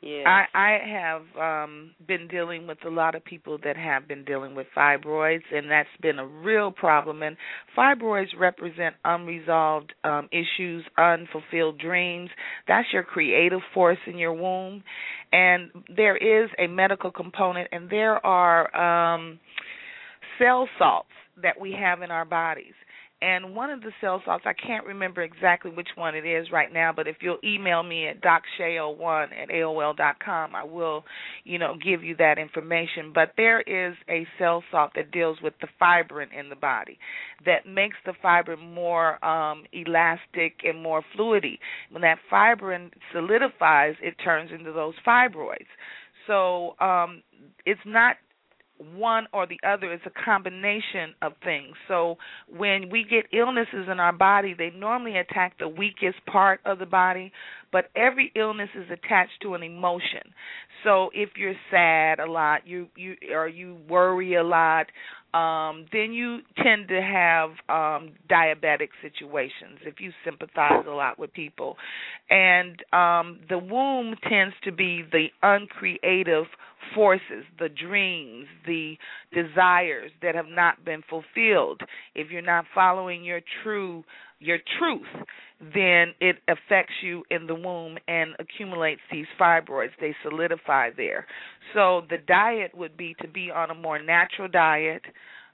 Yeah. 0.04 0.24
I 0.28 0.46
I 0.54 0.78
have 0.86 1.22
um 1.42 1.92
been 2.06 2.28
dealing 2.28 2.68
with 2.68 2.80
a 2.86 2.90
lot 2.90 3.16
of 3.16 3.24
people 3.24 3.58
that 3.64 3.78
have 3.78 4.06
been 4.06 4.26
dealing 4.26 4.54
with 4.54 4.68
fibroids 4.76 5.44
and 5.54 5.72
that's 5.72 5.88
been 6.02 6.20
a 6.20 6.28
real 6.28 6.72
problem 6.72 7.24
and 7.24 7.38
fibroids 7.78 8.28
represent 8.38 8.96
unresolved 9.06 9.94
um 10.04 10.28
issues, 10.32 10.84
unfulfilled 10.98 11.80
dreams. 11.80 12.30
That's 12.68 12.88
your 12.92 13.04
creative 13.04 13.62
force 13.74 14.00
in 14.06 14.18
your 14.18 14.34
womb 14.34 14.84
and 15.32 15.72
there 15.96 16.18
is 16.18 16.50
a 16.60 16.68
medical 16.68 17.10
component 17.12 17.70
and 17.72 17.90
there 17.90 18.24
are 18.26 19.16
um 19.16 19.40
cell 20.38 20.68
salts 20.78 21.08
that 21.42 21.60
we 21.60 21.72
have 21.80 22.02
in 22.02 22.12
our 22.12 22.26
bodies 22.26 22.74
and 23.24 23.56
one 23.56 23.70
of 23.70 23.80
the 23.82 23.92
cell 24.02 24.22
salts, 24.26 24.44
I 24.46 24.52
can't 24.52 24.86
remember 24.86 25.22
exactly 25.22 25.72
which 25.72 25.88
one 25.96 26.14
it 26.14 26.26
is 26.26 26.52
right 26.52 26.72
now, 26.72 26.92
but 26.94 27.08
if 27.08 27.18
you'll 27.22 27.38
email 27.42 27.82
me 27.82 28.08
at 28.08 28.22
docshea01 28.22 29.28
at 29.42 29.50
AOL 29.50 29.96
dot 29.96 30.18
com, 30.24 30.54
I 30.54 30.66
will, 30.66 31.06
you 31.46 31.58
know, 31.58 31.76
give 31.82 32.04
you 32.04 32.18
that 32.18 32.38
information. 32.38 33.14
But 33.16 33.32
there 33.38 33.62
is 33.62 33.96
a 34.10 34.28
cell 34.38 34.62
salt 34.72 34.92
that 34.96 35.12
deals 35.12 35.38
with 35.42 35.54
the 35.62 35.68
fibrin 35.80 36.38
in 36.38 36.50
the 36.50 36.58
body 36.58 37.00
that 37.46 37.66
makes 37.66 37.96
the 38.06 38.14
fibrin 38.22 38.60
more 38.60 39.24
um, 39.24 39.64
elastic 39.72 40.60
and 40.66 40.84
more 40.84 41.02
fluidy. 41.18 41.60
When 41.92 42.02
that 42.02 42.18
fibrin 42.30 42.92
solidifies, 43.14 43.96
it 44.02 44.16
turns 44.22 44.52
into 44.52 44.74
those 44.74 44.96
fibroids. 45.08 45.72
So 46.28 46.76
um, 46.80 47.24
it's 47.66 47.80
not 47.86 48.18
one 48.96 49.28
or 49.34 49.48
the 49.48 49.60
other. 49.68 49.92
It's 49.92 50.06
a 50.06 50.26
combination 50.26 51.14
of 51.22 51.34
things. 51.44 51.76
So 51.88 52.18
when 52.48 52.90
we 52.90 53.06
get 53.10 53.26
illnesses 53.38 53.88
in 53.92 54.00
our 54.00 54.14
body, 54.14 54.54
they 54.58 54.72
normally 54.72 55.18
attack 55.18 55.58
the 55.60 55.68
weakest 55.68 56.26
part 56.26 56.60
of 56.66 56.80
the 56.80 56.86
body, 56.86 57.32
but 57.72 57.86
every 57.96 58.32
illness 58.36 58.70
is 58.76 58.86
attached 58.92 59.42
to 59.42 59.54
an 59.56 59.64
emotion. 59.64 60.34
So 60.84 61.10
if 61.14 61.30
you're 61.38 61.56
sad 61.72 62.20
a 62.20 62.30
lot, 62.30 62.68
you 62.68 62.88
you 62.96 63.16
or 63.34 63.48
you 63.48 63.78
worry 63.90 64.36
a 64.36 64.44
lot, 64.44 64.88
um, 65.34 65.86
then 65.92 66.14
you 66.14 66.40
tend 66.62 66.88
to 66.90 67.02
have 67.02 67.50
um, 67.68 68.12
diabetic 68.30 68.90
situations 69.02 69.80
if 69.84 70.00
you 70.00 70.12
sympathize 70.24 70.86
a 70.88 70.92
lot 70.92 71.18
with 71.18 71.34
people. 71.34 71.78
And 72.30 72.84
um, 72.94 73.40
the 73.50 73.58
womb 73.58 74.16
tends 74.30 74.56
to 74.64 74.72
be 74.72 75.04
the 75.12 75.28
uncreative 75.42 76.46
forces, 76.94 77.44
the 77.60 77.70
dreams, 77.70 78.48
the 78.66 78.96
desires 79.34 80.12
that 80.22 80.36
have 80.36 80.48
not 80.48 80.84
been 80.86 81.04
fulfilled. 81.10 81.82
If 82.16 82.32
you're 82.32 82.42
not 82.42 82.66
following 82.74 83.24
your 83.24 83.42
true 83.64 84.04
your 84.40 84.58
truth, 84.78 85.26
then 85.62 86.14
it 86.20 86.36
affects 86.50 86.94
you 87.02 87.24
in 87.32 87.48
the 87.48 87.56
womb 87.56 87.98
and 88.08 88.36
accumulates 88.40 89.00
these 89.10 89.26
fibroids. 89.40 89.92
They 90.02 90.14
solidify 90.22 90.90
there. 90.98 91.26
So 91.74 92.02
the 92.10 92.18
diet 92.18 92.76
would 92.76 92.98
be 92.98 93.16
to 93.22 93.28
be 93.28 93.50
on 93.52 93.72
a 93.72 93.74
more 93.74 94.04
natural 94.04 94.50
diet, 94.50 95.04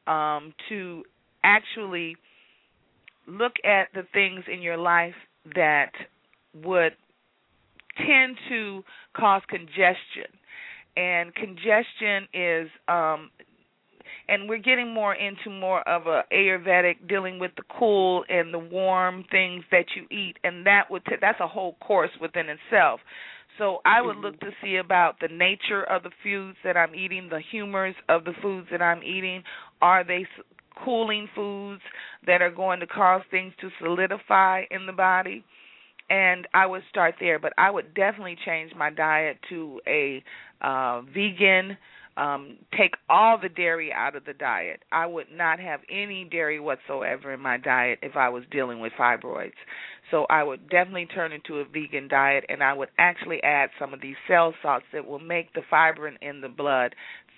um, 0.07 0.53
to 0.69 1.03
actually 1.43 2.17
look 3.27 3.53
at 3.63 3.89
the 3.93 4.07
things 4.11 4.43
in 4.51 4.61
your 4.61 4.77
life 4.77 5.13
that 5.55 5.91
would 6.55 6.93
tend 7.97 8.37
to 8.49 8.83
cause 9.15 9.41
congestion 9.49 10.33
and 10.97 11.33
congestion 11.35 12.27
is 12.33 12.69
um 12.87 13.29
and 14.27 14.47
we're 14.47 14.59
getting 14.59 14.93
more 14.93 15.15
into 15.15 15.49
more 15.49 15.87
of 15.89 16.05
a 16.05 16.21
ayurvedic 16.31 17.07
dealing 17.07 17.39
with 17.39 17.51
the 17.57 17.63
cool 17.79 18.23
and 18.29 18.53
the 18.53 18.59
warm 18.59 19.23
things 19.31 19.63
that 19.71 19.85
you 19.95 20.05
eat 20.15 20.37
and 20.43 20.65
that 20.65 20.83
would 20.89 21.03
t- 21.05 21.15
that's 21.19 21.39
a 21.39 21.47
whole 21.47 21.73
course 21.81 22.11
within 22.21 22.45
itself. 22.49 22.99
So 23.57 23.79
i 23.85 24.01
would 24.01 24.17
look 24.17 24.39
to 24.41 24.51
see 24.63 24.77
about 24.77 25.19
the 25.19 25.27
nature 25.27 25.83
of 25.83 26.03
the 26.03 26.11
foods 26.23 26.57
that 26.63 26.77
i'm 26.77 26.95
eating 26.95 27.27
the 27.29 27.41
humors 27.51 27.95
of 28.07 28.23
the 28.23 28.33
foods 28.41 28.67
that 28.71 28.81
i'm 28.81 29.03
eating. 29.03 29.43
Are 29.81 30.03
they 30.03 30.25
cooling 30.83 31.27
foods 31.35 31.81
that 32.25 32.41
are 32.41 32.51
going 32.51 32.79
to 32.79 32.87
cause 32.87 33.21
things 33.31 33.53
to 33.61 33.69
solidify 33.81 34.63
in 34.71 34.85
the 34.85 34.93
body? 34.93 35.43
And 36.09 36.47
I 36.53 36.65
would 36.65 36.81
start 36.89 37.15
there. 37.19 37.37
But 37.37 37.53
I 37.57 37.69
would 37.69 37.93
definitely 37.93 38.37
change 38.43 38.71
my 38.75 38.89
diet 38.89 39.37
to 39.49 39.79
a 39.87 40.23
uh, 40.61 41.01
vegan. 41.01 41.77
Um, 42.17 42.57
take 42.77 42.95
all 43.09 43.37
the 43.41 43.47
dairy 43.47 43.93
out 43.93 44.17
of 44.17 44.25
the 44.25 44.33
diet. 44.33 44.81
I 44.91 45.05
would 45.05 45.27
not 45.31 45.57
have 45.61 45.79
any 45.89 46.27
dairy 46.29 46.59
whatsoever 46.59 47.33
in 47.33 47.39
my 47.39 47.57
diet 47.57 47.99
if 48.01 48.17
I 48.17 48.27
was 48.27 48.43
dealing 48.51 48.81
with 48.81 48.91
fibroids. 48.99 49.53
So 50.11 50.25
I 50.29 50.43
would 50.43 50.69
definitely 50.69 51.05
turn 51.05 51.31
into 51.31 51.59
a 51.59 51.65
vegan 51.65 52.09
diet, 52.09 52.43
and 52.49 52.61
I 52.61 52.73
would 52.73 52.89
actually 52.97 53.41
add 53.43 53.69
some 53.79 53.93
of 53.93 54.01
these 54.01 54.17
cell 54.27 54.53
salts 54.61 54.85
that 54.91 55.07
will 55.07 55.19
make 55.19 55.53
the 55.53 55.61
fibrin 55.69 56.17
in 56.21 56.41
the 56.41 56.49
blood 56.49 56.93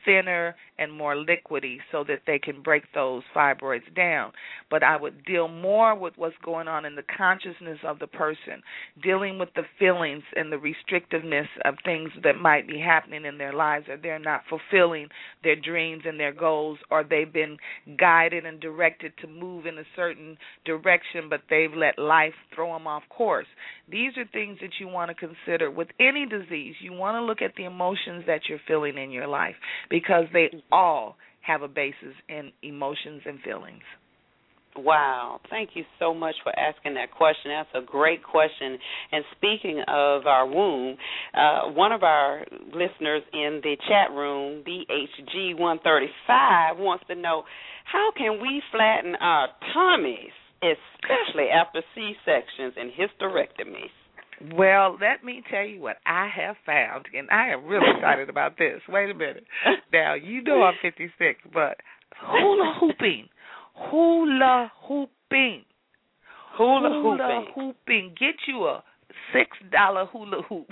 thinner 0.05 0.55
and 0.77 0.91
more 0.91 1.15
liquidy 1.15 1.77
so 1.91 2.03
that 2.07 2.21
they 2.25 2.39
can 2.39 2.61
break 2.61 2.83
those 2.93 3.23
fibroids 3.35 3.93
down. 3.95 4.31
But 4.69 4.83
I 4.83 4.97
would 4.97 5.23
deal 5.25 5.47
more 5.47 5.95
with 5.95 6.13
what's 6.17 6.35
going 6.43 6.67
on 6.67 6.85
in 6.85 6.95
the 6.95 7.03
consciousness 7.17 7.77
of 7.85 7.99
the 7.99 8.07
person, 8.07 8.63
dealing 9.03 9.37
with 9.37 9.49
the 9.55 9.63
feelings 9.77 10.23
and 10.35 10.51
the 10.51 10.57
restrictiveness 10.57 11.47
of 11.65 11.75
things 11.85 12.09
that 12.23 12.37
might 12.41 12.67
be 12.67 12.79
happening 12.79 13.25
in 13.25 13.37
their 13.37 13.53
lives 13.53 13.87
or 13.89 13.97
they're 13.97 14.19
not 14.19 14.41
fulfilling 14.49 15.07
their 15.43 15.55
dreams 15.55 16.03
and 16.05 16.19
their 16.19 16.33
goals 16.33 16.79
or 16.89 17.03
they've 17.03 17.31
been 17.31 17.57
guided 17.99 18.45
and 18.45 18.59
directed 18.59 19.13
to 19.21 19.27
move 19.27 19.65
in 19.65 19.77
a 19.77 19.83
certain 19.95 20.37
direction 20.65 21.29
but 21.29 21.41
they've 21.49 21.73
let 21.75 21.99
life 21.99 22.33
throw 22.55 22.73
them 22.73 22.87
off 22.87 23.03
course. 23.09 23.47
These 23.89 24.17
are 24.17 24.25
things 24.31 24.57
that 24.61 24.71
you 24.79 24.87
want 24.87 25.09
to 25.09 25.15
consider 25.15 25.69
with 25.69 25.89
any 25.99 26.25
disease. 26.25 26.75
You 26.81 26.93
want 26.93 27.15
to 27.15 27.21
look 27.21 27.41
at 27.41 27.55
the 27.55 27.65
emotions 27.65 28.23
that 28.27 28.41
you're 28.49 28.61
feeling 28.67 28.97
in 28.97 29.11
your 29.11 29.27
life 29.27 29.55
because 29.91 30.25
they 30.33 30.49
all 30.71 31.17
have 31.41 31.61
a 31.61 31.67
basis 31.67 32.15
in 32.29 32.51
emotions 32.63 33.21
and 33.25 33.39
feelings. 33.41 33.83
Wow. 34.75 35.39
Thank 35.49 35.71
you 35.73 35.83
so 35.99 36.13
much 36.13 36.35
for 36.43 36.57
asking 36.57 36.93
that 36.93 37.11
question. 37.11 37.51
That's 37.51 37.67
a 37.75 37.81
great 37.85 38.23
question. 38.23 38.79
And 39.11 39.25
speaking 39.35 39.83
of 39.87 40.25
our 40.25 40.47
womb, 40.47 40.95
uh, 41.33 41.71
one 41.73 41.91
of 41.91 42.03
our 42.03 42.45
listeners 42.67 43.21
in 43.33 43.59
the 43.61 43.75
chat 43.89 44.11
room, 44.15 44.63
BHG135, 44.63 46.77
wants 46.77 47.03
to 47.07 47.15
know 47.15 47.43
how 47.83 48.11
can 48.17 48.41
we 48.41 48.61
flatten 48.71 49.15
our 49.15 49.49
tummies, 49.73 50.31
especially 50.63 51.49
after 51.49 51.81
C 51.93 52.15
sections 52.23 52.75
and 52.77 52.91
hysterectomies? 52.91 53.91
Well, 54.55 54.97
let 54.99 55.23
me 55.23 55.43
tell 55.49 55.65
you 55.65 55.81
what 55.81 55.97
I 56.05 56.29
have 56.35 56.55
found, 56.65 57.05
and 57.17 57.29
I 57.29 57.49
am 57.49 57.65
really 57.65 57.85
excited 57.95 58.29
about 58.29 58.57
this. 58.57 58.81
Wait 58.89 59.09
a 59.09 59.13
minute. 59.13 59.45
Now, 59.93 60.15
you 60.15 60.43
know 60.43 60.63
I'm 60.63 60.75
56, 60.81 61.39
but 61.53 61.77
hula 62.19 62.77
hooping 62.79 63.27
hula 63.89 64.71
hooping. 64.87 65.63
Hula, 66.57 66.89
hula 67.01 67.45
hooping. 67.53 67.53
hooping. 67.55 68.15
Get 68.19 68.35
you 68.47 68.65
a 68.65 68.83
six 69.33 69.49
dollar 69.71 70.05
hula 70.05 70.41
hoop. 70.43 70.67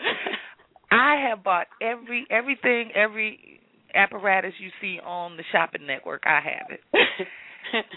I 0.90 1.28
have 1.28 1.42
bought 1.42 1.66
every 1.80 2.26
everything, 2.30 2.90
every 2.94 3.60
apparatus 3.94 4.52
you 4.58 4.70
see 4.80 4.98
on 5.04 5.36
the 5.36 5.44
shopping 5.52 5.86
network. 5.86 6.22
I 6.24 6.40
have 6.40 6.70
it. 6.70 7.26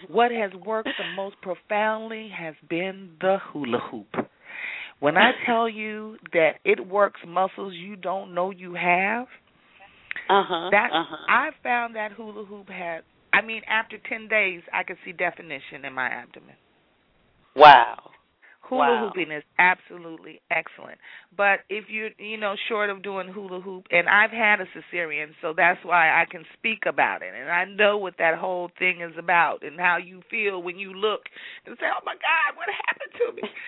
what 0.09 0.31
has 0.31 0.51
worked 0.65 0.89
the 0.97 1.15
most 1.15 1.35
profoundly 1.41 2.29
has 2.37 2.55
been 2.69 3.11
the 3.21 3.37
hula 3.51 3.79
hoop. 3.91 4.27
When 5.05 5.17
I 5.17 5.33
tell 5.45 5.69
you 5.69 6.17
that 6.33 6.53
it 6.63 6.87
works 6.87 7.19
muscles 7.27 7.75
you 7.75 7.95
don't 7.95 8.33
know 8.33 8.49
you 8.49 8.73
have, 8.73 9.27
uh-huh, 10.27 10.69
that 10.71 10.89
uh-huh. 10.91 11.15
I 11.29 11.49
found 11.61 11.95
that 11.95 12.11
hula 12.11 12.43
hoop 12.43 12.67
had 12.69 13.01
I 13.31 13.45
mean, 13.45 13.61
after 13.67 13.97
10 14.09 14.27
days, 14.29 14.63
I 14.73 14.81
could 14.81 14.97
see 15.05 15.11
definition 15.11 15.85
in 15.85 15.93
my 15.93 16.07
abdomen. 16.07 16.55
Wow. 17.55 18.09
Hula 18.67 18.79
wow. 18.79 19.11
hooping 19.13 19.31
is 19.31 19.43
absolutely 19.59 20.41
excellent. 20.49 20.97
But 21.37 21.59
if 21.69 21.85
you're, 21.87 22.09
you 22.17 22.37
know, 22.37 22.55
short 22.67 22.89
of 22.89 23.03
doing 23.03 23.27
hula 23.27 23.61
hoop, 23.61 23.85
and 23.91 24.09
I've 24.09 24.31
had 24.31 24.59
a 24.59 24.65
cesarean, 24.73 25.27
so 25.41 25.53
that's 25.55 25.79
why 25.85 26.09
I 26.09 26.25
can 26.25 26.43
speak 26.57 26.79
about 26.87 27.21
it. 27.21 27.33
And 27.39 27.49
I 27.51 27.65
know 27.65 27.97
what 27.97 28.15
that 28.17 28.37
whole 28.39 28.71
thing 28.79 29.01
is 29.01 29.13
about 29.19 29.61
and 29.63 29.79
how 29.79 29.97
you 29.97 30.21
feel 30.31 30.63
when 30.63 30.79
you 30.79 30.93
look 30.93 31.21
and 31.65 31.77
say, 31.79 31.85
oh 31.93 32.01
my 32.05 32.13
God, 32.13 32.57
what 32.57 32.67
happened 32.87 33.13
to 33.19 33.41
me? 33.41 33.49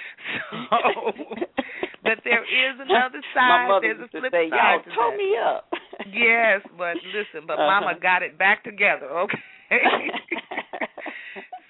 So, 0.57 1.13
but 2.03 2.19
there 2.23 2.43
is 2.43 2.75
another 2.79 3.21
side. 3.35 3.67
My 3.69 3.79
There's 3.81 3.99
a 4.01 4.07
flip 4.09 4.31
say, 4.31 4.49
side 4.49 4.57
Y'all 4.57 4.83
to 4.83 4.89
tow 4.95 5.11
that. 5.11 5.17
me 5.17 5.37
up. 5.37 5.69
yes, 6.11 6.61
but 6.77 6.95
listen, 7.13 7.45
but 7.47 7.53
Uh-huh. 7.59 7.81
Mama 7.81 7.99
got 8.01 8.23
it 8.23 8.37
back 8.37 8.63
together, 8.63 9.05
okay? 9.27 9.37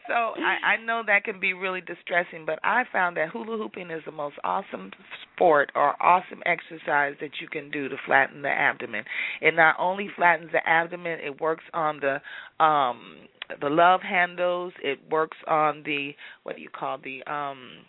so 0.07 0.13
I, 0.13 0.73
I 0.73 0.85
know 0.85 1.03
that 1.05 1.23
can 1.23 1.39
be 1.39 1.53
really 1.53 1.81
distressing, 1.81 2.45
but 2.45 2.59
I 2.63 2.83
found 2.91 3.17
that 3.17 3.29
hula 3.29 3.57
hooping 3.57 3.91
is 3.91 4.01
the 4.05 4.11
most 4.11 4.35
awesome 4.43 4.91
sport 5.35 5.71
or 5.75 6.01
awesome 6.01 6.41
exercise 6.45 7.15
that 7.21 7.31
you 7.41 7.47
can 7.47 7.69
do 7.71 7.89
to 7.89 7.95
flatten 8.05 8.41
the 8.41 8.49
abdomen. 8.49 9.03
It 9.41 9.55
not 9.55 9.75
only 9.79 10.09
flattens 10.15 10.51
the 10.51 10.67
abdomen, 10.67 11.19
it 11.19 11.39
works 11.41 11.65
on 11.73 11.99
the 11.99 12.63
um 12.63 13.27
the 13.61 13.69
love 13.69 14.01
handles, 14.01 14.73
it 14.83 14.99
works 15.09 15.37
on 15.47 15.83
the 15.85 16.11
what 16.43 16.55
do 16.55 16.61
you 16.61 16.69
call 16.69 16.97
the 16.97 17.23
um 17.31 17.85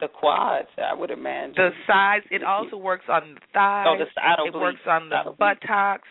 the 0.00 0.08
quads, 0.08 0.68
I 0.78 0.94
would 0.94 1.10
imagine. 1.10 1.54
the 1.56 1.70
sides. 1.86 2.24
It 2.30 2.44
also 2.44 2.76
works 2.76 3.06
on 3.08 3.34
the 3.34 3.40
thighs. 3.52 3.86
Oh, 3.88 3.98
the, 3.98 4.46
it 4.46 4.54
works 4.54 4.78
on 4.86 5.08
the 5.08 5.32
buttocks. 5.36 6.06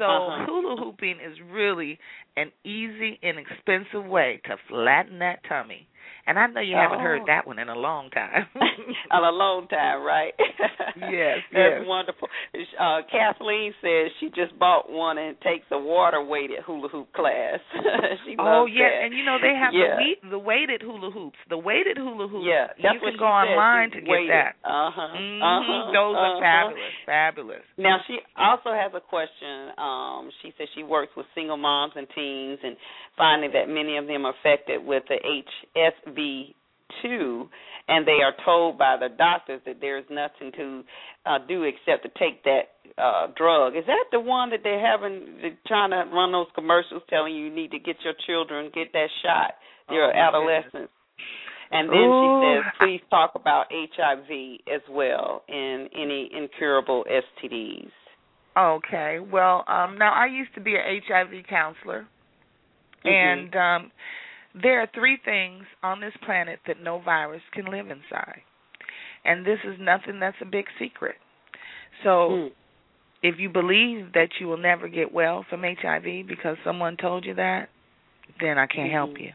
So 0.00 0.06
Uh-huh. 0.06 0.46
hula 0.46 0.76
hooping 0.76 1.20
is 1.20 1.38
really 1.52 1.98
an 2.38 2.50
easy, 2.64 3.18
and 3.22 3.38
inexpensive 3.38 4.06
way 4.06 4.40
to 4.46 4.56
flatten 4.66 5.18
that 5.18 5.44
tummy. 5.44 5.86
And 6.30 6.38
I 6.38 6.46
know 6.46 6.60
you 6.60 6.76
haven't 6.76 7.00
Oh. 7.00 7.02
heard 7.02 7.26
that 7.26 7.44
one 7.44 7.58
in 7.58 7.68
a 7.68 7.74
long 7.74 8.08
time. 8.10 8.46
On 9.10 9.24
a 9.24 9.32
long 9.34 9.66
time, 9.66 10.02
right? 10.02 10.32
Yes, 11.00 11.38
That's 11.52 11.80
yes. 11.80 11.86
wonderful. 11.86 12.28
Uh, 12.78 13.00
Kathleen 13.10 13.72
says 13.80 14.10
she 14.18 14.28
just 14.34 14.58
bought 14.58 14.90
one 14.90 15.18
and 15.18 15.40
takes 15.40 15.64
a 15.70 15.78
water 15.78 16.22
weighted 16.22 16.60
hula 16.66 16.88
hoop 16.88 17.12
class. 17.12 17.60
she 18.26 18.34
oh 18.38 18.66
loves 18.66 18.72
yeah, 18.74 18.90
that. 18.90 19.04
and 19.06 19.14
you 19.14 19.24
know 19.24 19.38
they 19.40 19.54
have 19.54 19.72
yeah. 19.72 19.96
the 19.96 20.30
the 20.34 20.38
weighted 20.38 20.82
hula 20.82 21.10
hoops. 21.10 21.38
The 21.48 21.56
weighted 21.56 21.96
hula 21.96 22.26
hoops. 22.28 22.44
Yeah, 22.46 22.66
that's 22.82 22.94
you 22.94 23.00
can 23.00 23.16
go 23.18 23.24
said. 23.30 23.54
online 23.54 23.90
She 23.94 24.00
to 24.00 24.06
get 24.06 24.22
that. 24.28 24.52
Uh-huh. 24.66 25.14
Mhm, 25.14 25.40
uh-huh. 25.40 25.92
Those 25.94 26.16
are 26.18 26.36
uh-huh. 26.36 26.40
fabulous, 26.42 26.94
fabulous. 27.06 27.64
Now 27.78 27.96
she 28.06 28.18
also 28.36 28.70
has 28.74 28.90
a 28.94 29.00
question. 29.00 29.70
Um, 29.78 30.30
she 30.42 30.52
says 30.58 30.68
she 30.74 30.82
works 30.82 31.12
with 31.16 31.26
single 31.34 31.56
moms 31.56 31.94
and 31.96 32.06
teens, 32.14 32.58
and 32.62 32.76
finding 33.16 33.52
that 33.52 33.68
many 33.70 33.96
of 33.96 34.06
them 34.06 34.26
are 34.26 34.34
affected 34.42 34.84
with 34.84 35.04
the 35.08 35.16
HSV 35.22 36.19
two, 37.02 37.48
and 37.88 38.06
they 38.06 38.18
are 38.22 38.34
told 38.44 38.78
by 38.78 38.96
the 38.98 39.08
doctors 39.16 39.60
that 39.66 39.80
there 39.80 39.98
is 39.98 40.04
nothing 40.10 40.52
to 40.56 40.82
uh, 41.26 41.38
do 41.46 41.64
except 41.64 42.02
to 42.04 42.10
take 42.18 42.42
that 42.44 42.62
uh, 42.98 43.28
drug. 43.36 43.76
Is 43.76 43.84
that 43.86 44.04
the 44.12 44.20
one 44.20 44.50
that 44.50 44.60
they're 44.62 44.84
having? 44.84 45.38
They're 45.40 45.58
trying 45.66 45.90
to 45.90 46.10
run 46.14 46.32
those 46.32 46.48
commercials 46.54 47.02
telling 47.08 47.34
you 47.34 47.46
you 47.46 47.54
need 47.54 47.70
to 47.72 47.78
get 47.78 47.96
your 48.04 48.14
children 48.26 48.70
get 48.74 48.92
that 48.92 49.08
shot. 49.22 49.54
Your 49.90 50.06
Oh, 50.06 50.18
adolescents. 50.18 50.92
And 51.72 51.88
then 51.88 51.94
Ooh. 51.94 52.20
she 52.20 52.28
says, 52.42 52.72
please 52.80 53.00
talk 53.10 53.32
about 53.34 53.66
HIV 53.70 54.60
as 54.72 54.82
well 54.90 55.42
and 55.48 55.88
any 55.94 56.30
incurable 56.36 57.04
STDs. 57.08 57.90
Okay. 58.58 59.18
Well, 59.20 59.64
um 59.68 59.96
now 59.98 60.12
I 60.12 60.26
used 60.26 60.54
to 60.54 60.60
be 60.60 60.74
an 60.74 61.00
HIV 61.08 61.46
counselor 61.48 62.06
Mhm. 63.04 63.10
and 63.12 63.56
um 63.56 63.92
there 64.54 64.80
are 64.80 64.88
three 64.94 65.18
things 65.24 65.64
on 65.82 66.00
this 66.00 66.14
planet 66.24 66.58
that 66.66 66.82
no 66.82 66.98
virus 66.98 67.42
can 67.52 67.66
live 67.66 67.90
inside. 67.90 68.42
And 69.24 69.44
this 69.44 69.58
is 69.64 69.76
nothing 69.78 70.18
that's 70.18 70.36
a 70.40 70.46
big 70.46 70.66
secret. 70.78 71.16
So 72.02 72.30
Mm. 72.30 72.52
if 73.22 73.38
you 73.38 73.48
believe 73.48 74.12
that 74.12 74.40
you 74.40 74.46
will 74.48 74.56
never 74.56 74.88
get 74.88 75.12
well 75.12 75.42
from 75.44 75.64
HIV 75.64 76.26
because 76.26 76.56
someone 76.64 76.96
told 76.96 77.24
you 77.24 77.34
that, 77.34 77.68
then 78.40 78.58
I 78.58 78.66
can't 78.66 78.90
help 78.90 79.10
Mhm. 79.10 79.20
you. 79.20 79.32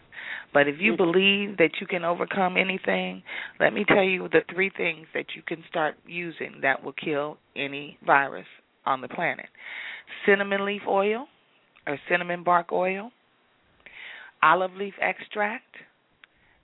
But 0.53 0.68
if 0.68 0.80
you 0.80 0.93
Mhm. 0.93 0.97
believe 0.97 1.57
that 1.57 1.80
you 1.80 1.88
can 1.88 2.03
overcome 2.03 2.57
anything, 2.57 3.24
let 3.59 3.74
me 3.74 3.84
tell 3.84 4.03
you 4.03 4.28
the 4.30 4.41
three 4.41 4.70
things 4.70 5.07
that 5.13 5.36
you 5.36 5.41
can 5.43 5.63
start 5.66 5.97
using 6.05 6.61
that 6.61 6.82
will 6.82 6.93
kill 6.93 7.38
any 7.55 7.97
virus 8.01 8.47
on 8.86 9.01
the 9.01 9.09
planet 9.09 9.49
cinnamon 10.26 10.66
leaf 10.66 10.82
oil 10.88 11.28
or 11.88 11.99
cinnamon 12.09 12.43
bark 12.43 12.72
oil, 12.72 13.11
olive 14.43 14.73
leaf 14.75 14.93
extract, 15.01 15.75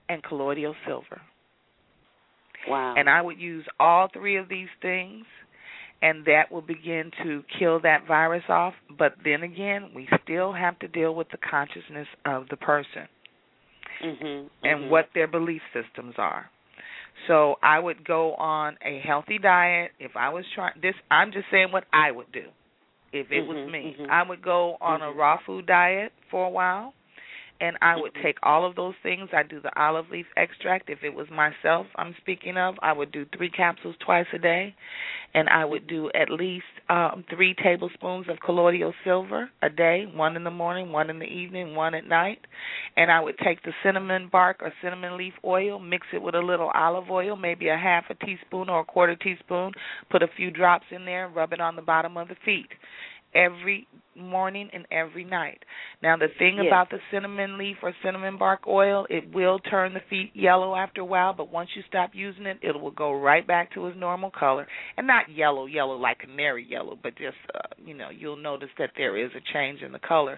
and 0.10 0.24
colloidal 0.24 0.76
silver. 0.86 1.22
Wow. 2.68 2.96
And 2.98 3.10
I 3.10 3.22
would 3.22 3.40
use 3.40 3.66
all 3.80 4.08
three 4.14 4.38
of 4.38 4.50
these 4.50 4.68
things, 4.82 5.26
and 6.02 6.26
that 6.26 6.52
will 6.52 6.62
begin 6.62 7.12
to 7.24 7.44
kill 7.58 7.80
that 7.82 8.08
virus 8.08 8.44
off. 8.50 8.74
But 8.98 9.14
then 9.24 9.44
again, 9.44 9.92
we 9.96 10.08
still 10.24 10.54
have 10.54 10.78
to 10.80 10.88
deal 10.88 11.16
with 11.16 11.28
the 11.32 11.38
consciousness 11.38 12.08
of 12.26 12.48
the 12.50 12.58
person 12.58 13.08
mhm. 14.04 14.50
and 14.64 14.80
mhm. 14.82 14.90
what 14.90 15.10
their 15.14 15.28
belief 15.28 15.62
systems 15.74 16.16
are. 16.18 16.50
So 17.28 17.56
I 17.62 17.80
would 17.80 18.06
go 18.06 18.34
on 18.36 18.78
a 18.86 19.00
healthy 19.06 19.38
diet. 19.38 19.92
If 20.00 20.12
I 20.16 20.30
was 20.30 20.46
trying 20.56 20.74
this, 20.82 20.96
I'm 21.10 21.32
just 21.32 21.46
saying 21.52 21.72
what 21.72 21.84
I 21.94 22.12
would 22.12 22.32
do. 22.32 22.46
If 23.14 23.32
it 23.32 23.42
was 23.46 23.58
Mhm, 23.58 23.72
me, 23.72 23.96
mhm. 24.00 24.10
I 24.10 24.24
would 24.24 24.42
go 24.42 24.78
on 24.80 25.02
a 25.02 25.12
Mhm. 25.12 25.18
raw 25.18 25.38
food 25.38 25.66
diet 25.66 26.14
for 26.30 26.46
a 26.46 26.50
while, 26.50 26.94
and 27.62 27.78
I 27.82 27.96
would 27.96 28.14
take 28.24 28.38
all 28.42 28.66
of 28.66 28.76
those 28.76 28.96
things. 29.04 29.30
I 29.32 29.44
do 29.44 29.62
the 29.62 29.72
olive 29.80 30.10
leaf 30.12 30.26
extract. 30.36 30.90
If 30.90 31.04
it 31.04 31.14
was 31.14 31.28
myself 31.30 31.86
I'm 31.96 32.16
speaking 32.20 32.58
of, 32.58 32.76
I 32.82 32.92
would 32.92 33.12
do 33.12 33.26
three 33.38 33.50
capsules 33.50 33.96
twice 34.04 34.26
a 34.34 34.40
day, 34.40 34.76
and 35.36 35.48
I 35.48 35.64
would 35.64 35.88
do 35.88 36.10
at 36.14 36.32
least 36.32 36.66
um, 36.90 37.24
three 37.34 37.54
tablespoons 37.54 38.28
of 38.30 38.40
colloidal 38.44 38.94
silver 39.06 39.50
a 39.62 39.70
day, 39.70 40.06
one 40.14 40.36
in 40.36 40.44
the 40.44 40.52
morning, 40.52 40.92
one 40.92 41.10
in 41.12 41.20
the 41.20 41.26
evening, 41.26 41.76
one 41.76 41.94
at 41.94 42.08
night. 42.08 42.40
And 42.98 43.12
I 43.12 43.22
would 43.22 43.38
take 43.38 43.62
the 43.64 43.74
cinnamon 43.84 44.28
bark 44.32 44.58
or 44.62 44.74
cinnamon 44.82 45.16
leaf 45.18 45.34
oil, 45.46 45.80
mix 45.80 46.08
it 46.14 46.22
with 46.22 46.36
a 46.36 46.40
little 46.40 46.72
olive 46.74 47.12
oil, 47.12 47.36
maybe 47.36 47.68
a 47.68 47.78
half 47.78 48.06
a 48.10 48.16
teaspoon 48.26 48.70
or 48.70 48.82
a 48.82 48.86
quarter 48.86 49.16
teaspoon, 49.16 49.72
put 50.10 50.24
a 50.24 50.28
few 50.36 50.50
drops 50.50 50.86
in 50.90 51.06
there, 51.06 51.30
rub 51.30 51.54
it 51.54 51.62
on 51.62 51.76
the 51.76 51.82
bottom 51.82 52.18
of 52.18 52.28
the 52.28 52.36
feet 52.44 52.68
every 53.34 53.88
morning 54.16 54.70
and 54.74 54.86
every 54.92 55.24
night. 55.24 55.64
Now 56.04 56.18
the 56.18 56.28
thing 56.38 56.58
Yes. 56.58 56.68
about 56.68 56.90
the 56.90 57.00
cinnamon 57.12 57.58
leaf 57.58 57.78
or 57.82 57.94
cinnamon 58.04 58.38
bark 58.38 58.68
oil, 58.68 59.08
it 59.10 59.34
will 59.34 59.58
turn 59.60 59.94
the 59.94 60.02
feet 60.10 60.32
yellow 60.36 60.76
after 60.76 61.02
a 61.02 61.06
while, 61.06 61.34
but 61.34 61.50
once 61.50 61.70
you 61.76 61.82
stop 61.88 62.12
using 62.14 62.46
it, 62.46 62.60
it 62.62 62.80
will 62.80 62.92
go 62.92 63.14
right 63.14 63.46
back 63.48 63.72
to 63.74 63.88
its 63.88 63.98
normal 63.98 64.30
color. 64.30 64.68
And 64.98 65.08
not 65.08 65.30
yellow, 65.30 65.66
yellow 65.66 65.96
like 65.96 66.20
canary 66.20 66.66
yellow, 66.70 66.98
but 67.02 67.16
just 67.16 67.38
uh, 67.56 67.60
you 67.84 67.94
know, 67.94 68.10
you'll 68.10 68.36
notice 68.36 68.70
that 68.78 68.92
there 68.98 69.18
is 69.18 69.32
a 69.36 69.54
change 69.54 69.82
in 69.82 69.92
the 69.94 70.00
color. 70.00 70.38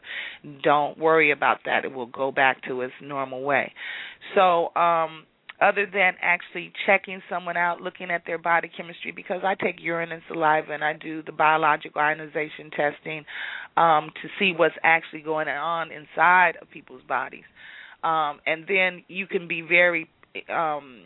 Don't 0.61 0.97
worry 0.97 1.31
about 1.31 1.59
that. 1.65 1.85
It 1.85 1.91
will 1.91 2.05
go 2.05 2.31
back 2.31 2.61
to 2.67 2.81
its 2.81 2.93
normal 3.01 3.41
way. 3.41 3.73
So, 4.35 4.73
um 4.75 5.25
other 5.63 5.85
than 5.85 6.13
actually 6.21 6.73
checking 6.85 7.21
someone 7.29 7.55
out, 7.55 7.81
looking 7.81 8.11
at 8.11 8.23
their 8.25 8.37
body 8.37 8.69
chemistry, 8.75 9.11
because 9.11 9.41
I 9.43 9.55
take 9.55 9.77
urine 9.79 10.11
and 10.11 10.21
saliva 10.27 10.73
and 10.73 10.83
I 10.83 10.93
do 10.93 11.23
the 11.23 11.31
biological 11.31 12.01
ionization 12.01 12.69
testing 12.75 13.23
um, 13.77 14.11
to 14.21 14.27
see 14.37 14.53
what's 14.55 14.75
actually 14.83 15.21
going 15.21 15.47
on 15.47 15.89
inside 15.91 16.53
of 16.61 16.69
people's 16.69 17.03
bodies. 17.07 17.45
um, 18.03 18.39
and 18.45 18.65
then 18.67 19.03
you 19.07 19.25
can 19.27 19.47
be 19.47 19.61
very 19.61 20.09
um, 20.49 21.03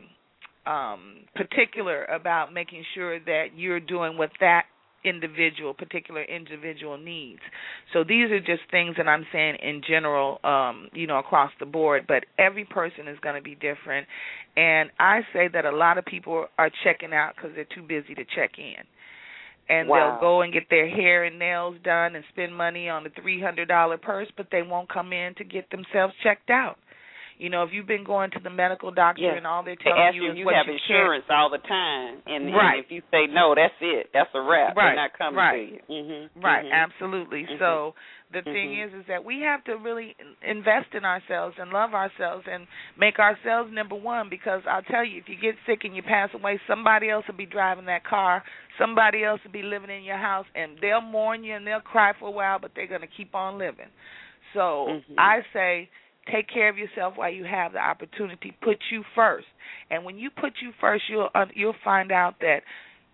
um, 0.65 1.01
particular 1.35 2.05
about 2.05 2.53
making 2.53 2.83
sure 2.93 3.19
that 3.19 3.45
you're 3.55 3.79
doing 3.79 4.17
what 4.17 4.31
that 4.39 4.63
individual 5.03 5.73
particular 5.73 6.23
individual 6.23 6.97
needs. 6.97 7.41
So 7.93 8.03
these 8.03 8.31
are 8.31 8.39
just 8.39 8.61
things 8.71 8.95
that 8.97 9.07
i'm 9.07 9.25
saying 9.31 9.55
in 9.61 9.81
general 9.87 10.39
um 10.43 10.89
you 10.93 11.07
know 11.07 11.17
across 11.19 11.51
the 11.59 11.65
board 11.65 12.05
but 12.07 12.25
every 12.37 12.65
person 12.65 13.07
is 13.07 13.17
going 13.21 13.35
to 13.35 13.41
be 13.41 13.55
different. 13.55 14.07
And 14.55 14.89
i 14.99 15.21
say 15.33 15.47
that 15.53 15.65
a 15.65 15.75
lot 15.75 15.97
of 15.97 16.05
people 16.05 16.47
are 16.57 16.71
checking 16.83 17.13
out 17.13 17.33
because 17.35 17.51
they're 17.55 17.65
too 17.75 17.83
busy 17.83 18.15
to 18.15 18.25
check 18.35 18.51
in. 18.57 18.83
And 19.69 19.89
wow. 19.89 20.11
they'll 20.11 20.21
go 20.21 20.41
and 20.41 20.53
get 20.53 20.69
their 20.69 20.89
hair 20.89 21.25
and 21.25 21.37
nails 21.37 21.75
done 21.83 22.15
and 22.15 22.23
spend 22.29 22.55
money 22.55 22.87
on 22.87 23.03
the 23.03 23.09
three 23.21 23.41
hundred 23.41 23.67
dollar 23.67 23.97
purse 23.97 24.27
but 24.35 24.47
they 24.51 24.61
won't 24.61 24.89
come 24.89 25.13
in 25.13 25.35
to 25.35 25.43
get 25.43 25.69
themselves 25.69 26.13
checked 26.23 26.49
out 26.49 26.77
you 27.37 27.49
know, 27.49 27.63
if 27.63 27.69
you've 27.71 27.87
been 27.87 28.03
going 28.03 28.31
to 28.31 28.39
the 28.43 28.49
medical 28.49 28.91
doctor 28.91 29.21
yes. 29.21 29.35
and 29.37 29.45
all 29.45 29.63
they're 29.63 29.75
they 29.75 29.89
telling 29.89 30.01
ask 30.01 30.15
you, 30.15 30.25
you 30.25 30.31
is 30.31 30.37
you 30.37 30.45
what 30.45 30.55
have 30.55 30.65
you 30.65 30.73
insurance 30.73 31.25
can't. 31.27 31.37
all 31.37 31.49
the 31.49 31.61
time, 31.61 32.21
and, 32.25 32.53
right. 32.53 32.77
and 32.77 32.85
if 32.85 32.91
you 32.91 33.01
say 33.11 33.29
no, 33.29 33.53
that's 33.55 33.77
it. 33.81 34.09
That's 34.13 34.29
a 34.33 34.41
wrap. 34.41 34.75
Right. 34.75 34.95
They're 34.95 35.03
not 35.05 35.17
coming 35.17 35.37
right. 35.37 35.69
to 35.69 35.73
you. 35.73 35.81
Mm-hmm. 35.85 36.41
Right. 36.41 36.65
Mm-hmm. 36.65 36.73
Absolutely. 36.73 37.43
Mm-hmm. 37.43 37.61
So 37.61 37.93
the 38.33 38.39
mm-hmm. 38.39 38.51
thing 38.51 38.81
is, 38.81 38.89
is 39.01 39.05
that 39.07 39.23
we 39.23 39.41
have 39.45 39.63
to 39.65 39.77
really 39.77 40.15
invest 40.41 40.97
in 40.97 41.05
ourselves 41.05 41.55
and 41.59 41.69
love 41.69 41.93
ourselves 41.93 42.45
and 42.49 42.65
make 42.97 43.19
ourselves 43.19 43.69
number 43.71 43.95
one. 43.95 44.29
Because 44.29 44.61
I'll 44.67 44.81
tell 44.83 45.05
you, 45.05 45.21
if 45.21 45.29
you 45.29 45.37
get 45.39 45.55
sick 45.69 45.85
and 45.85 45.95
you 45.95 46.01
pass 46.01 46.29
away, 46.33 46.59
somebody 46.67 47.09
else 47.09 47.25
will 47.27 47.37
be 47.37 47.45
driving 47.45 47.85
that 47.85 48.05
car. 48.05 48.43
Somebody 48.79 49.23
else 49.23 49.39
will 49.45 49.53
be 49.53 49.63
living 49.63 49.89
in 49.89 50.03
your 50.03 50.17
house, 50.17 50.45
and 50.55 50.77
they'll 50.81 51.01
mourn 51.01 51.43
you 51.43 51.55
and 51.55 51.65
they'll 51.65 51.81
cry 51.81 52.13
for 52.19 52.27
a 52.27 52.31
while, 52.31 52.59
but 52.59 52.71
they're 52.75 52.87
going 52.87 53.01
to 53.01 53.07
keep 53.07 53.33
on 53.33 53.57
living. 53.57 53.89
So 54.53 54.87
mm-hmm. 54.89 55.15
I 55.17 55.41
say 55.53 55.89
take 56.31 56.47
care 56.49 56.69
of 56.69 56.77
yourself 56.77 57.13
while 57.15 57.31
you 57.31 57.43
have 57.43 57.73
the 57.73 57.79
opportunity. 57.79 58.55
Put 58.61 58.77
you 58.91 59.03
first. 59.15 59.47
And 59.89 60.03
when 60.03 60.17
you 60.17 60.29
put 60.29 60.53
you 60.61 60.71
first 60.79 61.03
you'll 61.09 61.29
uh, 61.33 61.45
you'll 61.53 61.75
find 61.83 62.11
out 62.11 62.35
that 62.41 62.61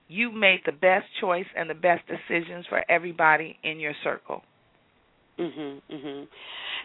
you 0.07 0.31
made 0.31 0.61
the 0.65 0.71
best 0.71 1.05
choice 1.21 1.45
and 1.55 1.69
the 1.69 1.75
best 1.75 2.03
decisions 2.07 2.65
for 2.67 2.83
everybody 2.89 3.57
in 3.63 3.79
your 3.79 3.93
circle 4.03 4.43
mhm 5.39 5.81
mhm 5.89 6.27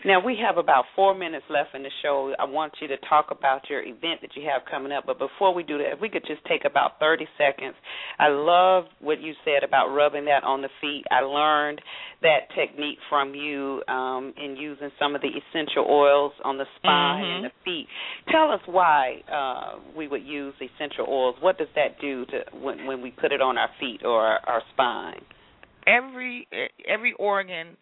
now 0.05 0.24
we 0.24 0.38
have 0.44 0.59
about 0.59 0.84
four 0.94 1.14
minutes 1.14 1.44
left 1.51 1.74
in 1.74 1.82
the 1.82 1.90
show. 2.03 2.32
I 2.38 2.44
want 2.44 2.74
you 2.80 2.88
to 2.88 2.96
talk 3.09 3.26
about 3.30 3.68
your 3.68 3.82
event 3.82 4.20
that 4.22 4.30
you 4.36 4.49
have 4.49 4.62
coming 4.70 4.92
up. 4.92 5.05
But 5.07 5.18
before 5.18 5.53
we 5.53 5.62
do 5.62 5.78
that, 5.78 5.94
if 5.94 6.01
we 6.01 6.09
could 6.09 6.24
just 6.26 6.44
take 6.46 6.64
about 6.64 7.01
thirty 7.01 7.26
seconds. 7.36 7.74
I 8.18 8.28
love 8.28 8.84
what 9.01 9.20
you 9.20 9.34
said 9.44 9.64
about 9.64 9.88
rubbing 9.88 10.24
that 10.26 10.44
on 10.44 10.62
the 10.62 10.68
feet. 10.80 11.05
I 11.11 11.20
learned 11.20 11.80
that 12.22 12.49
technique 12.57 12.99
from 13.09 13.34
you 13.34 13.82
um, 13.88 14.32
in 14.42 14.57
using 14.57 14.90
some 14.99 15.14
of 15.14 15.20
the 15.20 15.28
essential 15.28 15.86
oils 15.88 16.32
on 16.44 16.59
the 16.59 16.64
spine 16.76 17.24
mm-hmm. 17.24 17.36
and 17.36 17.44
the 17.46 17.51
feet. 17.64 17.86
Tell 18.30 18.51
us 18.51 18.61
why 18.66 19.22
uh, 19.32 19.80
we 19.96 20.09
would 20.09 20.24
use 20.24 20.55
essential 20.57 21.07
oils. 21.09 21.36
What 21.40 21.59
does 21.59 21.68
that 21.74 22.01
do 22.01 22.24
to 22.26 22.40
when, 22.61 22.86
when 22.86 23.03
we 23.03 23.11
put 23.11 23.32
it 23.32 23.40
on 23.40 23.59
our 23.59 23.70
feet 23.80 24.03
or 24.05 24.20
our, 24.20 24.40
our 24.46 24.62
spine? 24.72 25.22
Every 25.89 26.47
every 26.86 27.14
organ 27.18 27.76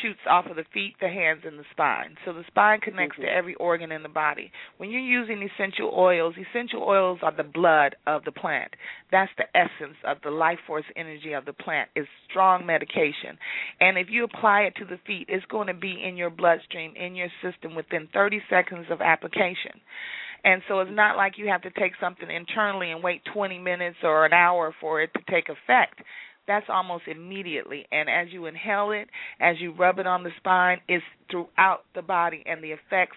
shoots 0.00 0.20
off 0.28 0.46
of 0.46 0.56
the 0.56 0.64
feet, 0.72 0.94
the 1.00 1.08
hands, 1.08 1.40
and 1.44 1.58
the 1.58 1.64
spine. 1.72 2.16
So 2.24 2.32
the 2.32 2.44
spine 2.46 2.80
connects 2.80 3.16
mm-hmm. 3.16 3.26
to 3.26 3.32
every 3.32 3.54
organ 3.56 3.92
in 3.92 4.02
the 4.02 4.08
body. 4.08 4.50
When 4.78 4.90
you're 4.90 5.00
using 5.00 5.42
essential 5.42 5.92
oils, 5.96 6.34
essential 6.38 6.82
oils 6.82 7.18
are 7.22 7.36
the 7.36 7.42
blood 7.42 7.96
of 8.06 8.24
the 8.24 8.32
plant. 8.32 8.70
That's 9.10 9.32
the 9.36 9.44
essence 9.56 9.96
of 10.06 10.18
the 10.22 10.30
life 10.30 10.58
force 10.66 10.84
energy 10.96 11.32
of 11.32 11.44
the 11.44 11.52
plant. 11.52 11.90
It's 11.96 12.08
strong 12.30 12.64
medication, 12.64 13.36
and 13.80 13.98
if 13.98 14.06
you 14.10 14.24
apply 14.24 14.62
it 14.62 14.74
to 14.76 14.84
the 14.84 15.00
feet, 15.06 15.26
it's 15.28 15.44
going 15.46 15.66
to 15.66 15.74
be 15.74 16.02
in 16.02 16.16
your 16.16 16.30
bloodstream, 16.30 16.94
in 16.96 17.16
your 17.16 17.28
system 17.42 17.74
within 17.74 18.08
30 18.12 18.40
seconds 18.48 18.86
of 18.90 19.00
application. 19.00 19.80
And 20.42 20.62
so 20.68 20.80
it's 20.80 20.90
not 20.90 21.18
like 21.18 21.34
you 21.36 21.48
have 21.48 21.60
to 21.62 21.70
take 21.70 21.92
something 22.00 22.30
internally 22.30 22.92
and 22.92 23.02
wait 23.02 23.20
20 23.34 23.58
minutes 23.58 23.98
or 24.02 24.24
an 24.24 24.32
hour 24.32 24.74
for 24.80 25.02
it 25.02 25.10
to 25.12 25.20
take 25.30 25.50
effect 25.50 26.00
that's 26.46 26.66
almost 26.68 27.04
immediately. 27.06 27.86
And 27.92 28.08
as 28.08 28.32
you 28.32 28.46
inhale 28.46 28.90
it, 28.90 29.08
as 29.40 29.56
you 29.60 29.72
rub 29.72 29.98
it 29.98 30.06
on 30.06 30.22
the 30.22 30.30
spine, 30.38 30.80
it's 30.88 31.04
throughout 31.30 31.84
the 31.94 32.02
body, 32.02 32.42
and 32.46 32.62
the 32.62 32.72
effects 32.72 33.16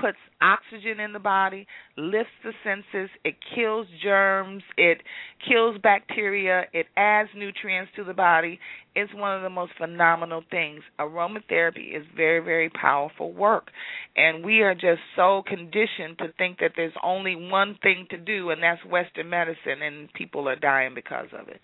puts 0.00 0.16
oxygen 0.40 0.98
in 0.98 1.12
the 1.12 1.18
body, 1.18 1.66
lifts 1.96 2.32
the 2.42 2.52
senses, 2.64 3.10
it 3.24 3.34
kills 3.54 3.86
germs, 4.02 4.62
it 4.76 5.02
kills 5.46 5.76
bacteria, 5.82 6.64
it 6.72 6.86
adds 6.96 7.28
nutrients 7.36 7.90
to 7.96 8.04
the 8.04 8.14
body. 8.14 8.58
It's 8.94 9.12
one 9.14 9.36
of 9.36 9.42
the 9.42 9.50
most 9.50 9.72
phenomenal 9.78 10.42
things. 10.50 10.80
Aromatherapy 10.98 11.94
is 11.94 12.04
very, 12.16 12.42
very 12.42 12.70
powerful 12.70 13.32
work. 13.32 13.68
And 14.16 14.44
we 14.44 14.62
are 14.62 14.74
just 14.74 15.00
so 15.16 15.42
conditioned 15.46 16.18
to 16.18 16.32
think 16.38 16.58
that 16.60 16.72
there's 16.76 16.92
only 17.04 17.36
one 17.36 17.78
thing 17.82 18.06
to 18.10 18.16
do, 18.16 18.50
and 18.50 18.62
that's 18.62 18.84
Western 18.90 19.28
medicine, 19.28 19.82
and 19.82 20.12
people 20.14 20.48
are 20.48 20.56
dying 20.56 20.94
because 20.94 21.28
of 21.38 21.48
it. 21.48 21.60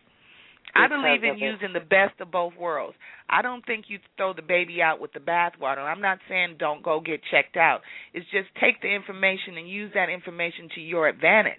I 0.77 0.89
believe 0.89 1.25
in 1.25 1.39
using 1.39 1.73
the 1.73 1.81
best 1.81 2.21
of 2.21 2.31
both 2.31 2.53
worlds. 2.59 2.97
I 3.29 3.43
don't 3.43 3.65
think 3.65 3.87
you 3.89 3.99
throw 4.17 4.35
the 4.35 4.43
baby 4.43 4.83
out 4.83 5.01
with 5.01 5.13
the 5.13 5.21
bathwater. 5.21 5.79
I'm 5.79 6.01
not 6.01 6.19
saying 6.29 6.57
don't 6.59 6.83
go 6.83 7.01
get 7.01 7.21
checked 7.31 7.57
out. 7.57 7.81
It's 8.15 8.27
just 8.31 8.49
take 8.61 8.81
the 8.83 8.89
information 8.89 9.57
and 9.59 9.69
use 9.69 9.93
that 9.95 10.09
information 10.09 10.69
to 10.75 10.81
your 10.81 11.09
advantage. 11.09 11.55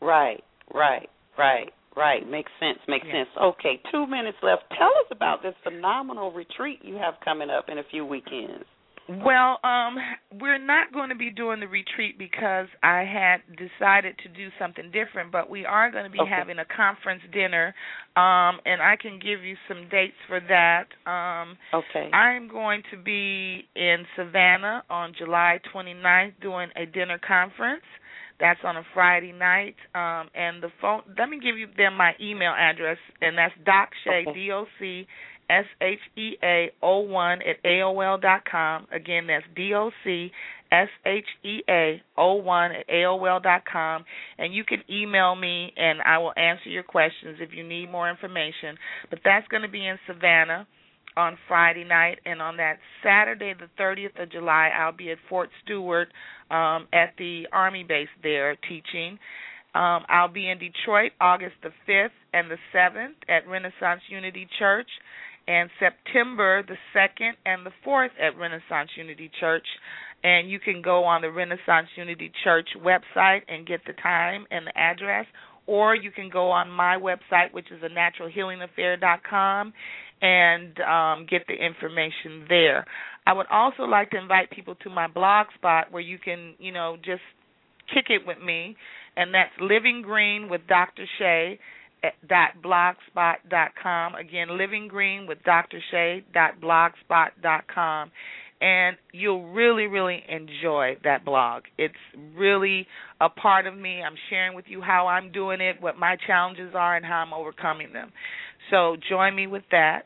Right, 0.00 0.42
right, 0.74 1.08
right, 1.38 1.72
right. 1.96 2.28
Makes 2.28 2.52
sense. 2.60 2.78
Makes 2.88 3.06
yeah. 3.06 3.24
sense. 3.24 3.28
Okay, 3.40 3.80
two 3.92 4.06
minutes 4.06 4.38
left. 4.42 4.64
Tell 4.76 4.88
us 4.88 5.08
about 5.10 5.42
this 5.42 5.54
phenomenal 5.62 6.32
retreat 6.32 6.80
you 6.82 6.96
have 6.96 7.14
coming 7.24 7.50
up 7.50 7.66
in 7.68 7.78
a 7.78 7.84
few 7.90 8.04
weekends. 8.04 8.64
Well, 9.08 9.60
um, 9.62 9.96
we're 10.40 10.58
not 10.58 10.92
going 10.92 11.10
to 11.10 11.14
be 11.14 11.30
doing 11.30 11.60
the 11.60 11.68
retreat 11.68 12.18
because 12.18 12.66
I 12.82 13.04
had 13.04 13.38
decided 13.56 14.16
to 14.24 14.28
do 14.28 14.48
something 14.58 14.90
different, 14.90 15.30
but 15.30 15.48
we 15.48 15.64
are 15.64 15.92
going 15.92 16.04
to 16.04 16.10
be 16.10 16.20
okay. 16.20 16.30
having 16.30 16.58
a 16.58 16.64
conference 16.64 17.22
dinner, 17.32 17.74
um, 18.16 18.58
and 18.66 18.82
I 18.82 18.96
can 19.00 19.20
give 19.20 19.44
you 19.44 19.54
some 19.68 19.88
dates 19.90 20.16
for 20.26 20.40
that. 20.40 20.86
Um, 21.08 21.56
okay. 21.72 22.10
I'm 22.12 22.48
going 22.48 22.82
to 22.90 22.96
be 22.96 23.68
in 23.76 24.04
Savannah 24.16 24.82
on 24.90 25.12
July 25.16 25.60
29th 25.72 26.32
doing 26.42 26.68
a 26.74 26.84
dinner 26.86 27.20
conference. 27.24 27.84
That's 28.40 28.60
on 28.64 28.76
a 28.76 28.82
Friday 28.92 29.32
night. 29.32 29.76
Um, 29.94 30.28
and 30.34 30.62
the 30.62 30.68
phone. 30.80 31.02
Let 31.18 31.30
me 31.30 31.38
give 31.40 31.56
you 31.56 31.68
them 31.76 31.96
my 31.96 32.12
email 32.20 32.52
address, 32.52 32.98
and 33.22 33.38
that's 33.38 33.54
Doc 33.64 33.90
Shea 34.04 34.24
okay. 34.28 34.34
D 34.34 34.52
O 34.52 34.66
C 34.78 35.06
S 35.48 35.64
H 35.80 35.98
E 36.16 36.36
A 36.42 36.70
O 36.82 37.00
one 37.00 37.40
at 37.42 37.62
AOL 37.64 38.20
dot 38.20 38.42
com. 38.50 38.86
Again, 38.92 39.26
that's 39.26 39.44
D 39.54 39.72
O 39.74 39.90
C 40.04 40.30
S 40.72 40.88
H 41.04 41.26
E 41.44 41.60
A 41.68 42.02
O 42.16 42.34
one 42.34 42.72
at 42.72 42.88
AOL 42.88 43.42
dot 43.42 43.62
com. 43.70 44.04
And 44.38 44.54
you 44.54 44.64
can 44.64 44.82
email 44.90 45.34
me 45.36 45.72
and 45.76 46.00
I 46.02 46.18
will 46.18 46.32
answer 46.36 46.68
your 46.68 46.82
questions 46.82 47.38
if 47.40 47.50
you 47.54 47.66
need 47.66 47.90
more 47.90 48.10
information. 48.10 48.76
But 49.10 49.20
that's 49.24 49.46
going 49.48 49.62
to 49.62 49.68
be 49.68 49.86
in 49.86 49.98
Savannah 50.06 50.66
on 51.16 51.38
Friday 51.48 51.84
night. 51.84 52.18
And 52.24 52.42
on 52.42 52.56
that 52.58 52.78
Saturday, 53.02 53.54
the 53.54 53.70
30th 53.82 54.22
of 54.22 54.30
July, 54.30 54.70
I'll 54.76 54.92
be 54.92 55.10
at 55.10 55.18
Fort 55.28 55.50
Stewart 55.64 56.08
um, 56.50 56.88
at 56.92 57.14
the 57.18 57.46
Army 57.52 57.84
base 57.84 58.08
there 58.22 58.56
teaching. 58.68 59.18
Um, 59.74 60.04
I'll 60.08 60.32
be 60.32 60.48
in 60.48 60.58
Detroit 60.58 61.12
August 61.20 61.54
the 61.62 61.70
5th 61.88 62.08
and 62.32 62.50
the 62.50 62.56
7th 62.74 63.14
at 63.28 63.46
Renaissance 63.46 64.00
Unity 64.08 64.48
Church 64.58 64.88
and 65.48 65.70
September 65.78 66.62
the 66.62 66.76
2nd 66.94 67.32
and 67.44 67.64
the 67.64 67.70
4th 67.86 68.10
at 68.20 68.36
Renaissance 68.38 68.90
Unity 68.96 69.30
Church. 69.38 69.66
And 70.24 70.50
you 70.50 70.58
can 70.58 70.82
go 70.82 71.04
on 71.04 71.22
the 71.22 71.30
Renaissance 71.30 71.88
Unity 71.96 72.32
Church 72.42 72.68
website 72.76 73.42
and 73.48 73.66
get 73.66 73.80
the 73.86 73.92
time 74.02 74.46
and 74.50 74.66
the 74.66 74.76
address, 74.76 75.26
or 75.66 75.94
you 75.94 76.10
can 76.10 76.30
go 76.30 76.50
on 76.50 76.70
my 76.70 76.96
website, 76.96 77.52
which 77.52 77.66
is 77.70 77.82
a 77.82 77.88
naturalhealingaffair.com, 77.88 79.72
and 80.22 80.80
um, 80.80 81.26
get 81.28 81.42
the 81.46 81.54
information 81.54 82.46
there. 82.48 82.86
I 83.26 83.34
would 83.34 83.46
also 83.50 83.82
like 83.82 84.10
to 84.10 84.18
invite 84.18 84.50
people 84.50 84.74
to 84.76 84.90
my 84.90 85.06
blog 85.06 85.48
spot 85.54 85.92
where 85.92 86.02
you 86.02 86.18
can, 86.18 86.54
you 86.58 86.72
know, 86.72 86.96
just 86.96 87.22
kick 87.92 88.06
it 88.08 88.26
with 88.26 88.38
me, 88.42 88.76
and 89.16 89.34
that's 89.34 89.52
Living 89.60 90.02
Green 90.02 90.48
with 90.48 90.62
Dr. 90.66 91.04
Shea 91.18 91.58
dot 92.28 92.50
blogspot 92.64 93.36
dot 93.50 93.70
com. 93.80 94.14
Again 94.14 94.56
living 94.56 94.88
green 94.88 95.26
with 95.26 95.42
dr 95.44 95.78
shea 95.90 96.24
dot 96.32 96.60
blogspot 96.62 97.28
dot 97.42 97.64
com. 97.72 98.10
And 98.60 98.96
you'll 99.12 99.50
really 99.50 99.86
really 99.86 100.22
enjoy 100.28 100.96
that 101.04 101.24
blog. 101.24 101.64
It's 101.76 101.94
really 102.34 102.86
a 103.20 103.28
part 103.28 103.66
of 103.66 103.76
me. 103.76 104.02
I'm 104.02 104.16
sharing 104.30 104.54
with 104.54 104.66
you 104.68 104.80
how 104.80 105.08
i'm 105.08 105.32
doing 105.32 105.60
it 105.60 105.80
what 105.80 105.98
my 105.98 106.16
challenges 106.26 106.74
are 106.74 106.96
and 106.96 107.04
how 107.04 107.18
i'm 107.18 107.32
overcoming 107.32 107.92
them. 107.92 108.12
So 108.70 108.96
join 109.08 109.34
me 109.34 109.46
with 109.46 109.64
that 109.70 110.02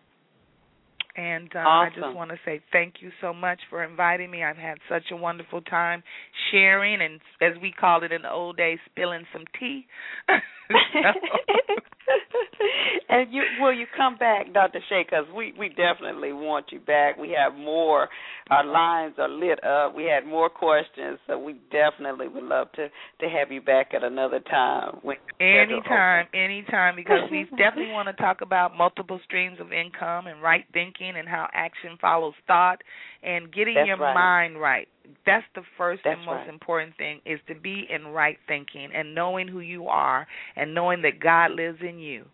And 1.17 1.51
uh, 1.55 1.59
awesome. 1.59 2.03
I 2.03 2.07
just 2.07 2.17
want 2.17 2.31
to 2.31 2.37
say 2.45 2.61
thank 2.73 2.95
you 3.01 3.11
so 3.21 3.35
much 3.35 3.59
for 3.69 3.83
inviting 3.83 4.31
me. 4.31 4.45
I've 4.45 4.57
had 4.57 4.79
such 4.89 5.05
a 5.11 5.17
wonderful 5.17 5.61
time 5.63 6.03
sharing 6.51 7.03
and, 7.03 7.21
as 7.41 7.61
we 7.61 7.73
called 7.73 8.05
it 8.05 8.13
in 8.13 8.23
the 8.23 8.31
old 8.31 8.57
days, 8.57 8.79
spilling 8.91 9.25
some 9.33 9.45
tea. 9.59 9.87
and 13.09 13.33
you 13.33 13.43
will 13.61 13.73
you 13.73 13.87
come 13.97 14.17
back, 14.17 14.53
Dr. 14.53 14.81
Shea? 14.89 15.05
Because 15.05 15.27
we 15.35 15.53
we 15.59 15.69
definitely 15.69 16.33
want 16.33 16.67
you 16.71 16.81
back. 16.81 17.17
We 17.17 17.37
have 17.39 17.55
more. 17.55 18.09
Our 18.51 18.65
lines 18.65 19.15
are 19.19 19.29
lit 19.29 19.63
up. 19.65 19.95
We 19.95 20.05
had 20.05 20.27
more 20.27 20.51
questions, 20.51 21.19
so 21.27 21.39
we 21.39 21.55
definitely 21.71 22.29
would 22.29 22.45
love 22.45 22.73
to 22.73 22.89
to 23.21 23.29
have 23.29 23.51
you 23.51 23.61
back 23.61 23.93
at 23.95 24.05
another 24.05 24.41
time. 24.41 25.01
Anytime, 25.41 26.27
anytime, 26.35 26.97
because 26.97 27.31
we 27.31 27.45
definitely 27.51 27.93
want 27.93 28.09
to 28.09 28.15
talk 28.15 28.41
about 28.43 28.77
multiple 28.77 29.21
streams 29.25 29.61
of 29.61 29.73
income 29.73 30.27
and 30.27 30.43
right 30.43 30.65
thinking 30.73 31.00
and 31.09 31.29
how 31.29 31.49
action 31.53 31.97
follows 32.01 32.35
thought 32.47 32.83
and 33.23 33.53
getting 33.53 33.75
That's 33.75 33.87
your 33.87 33.97
right. 33.97 34.15
mind 34.15 34.61
right. 34.61 34.89
That's 35.27 35.45
the 35.55 35.63
first 35.77 36.03
That's 36.05 36.17
and 36.17 36.27
most 36.27 36.41
right. 36.41 36.49
important 36.49 36.97
thing 36.97 37.21
is 37.27 37.41
to 37.49 37.55
be 37.55 37.87
in 37.91 38.09
right 38.09 38.37
thinking 38.47 38.91
and 38.95 39.15
knowing 39.15 39.49
who 39.49 39.61
you 39.61 39.89
are 39.89 40.27
and 40.57 40.75
knowing 40.75 41.03
that 41.03 41.21
God 41.21 41.53
lives 41.53 41.79
in 41.87 41.99
you. 41.99 42.25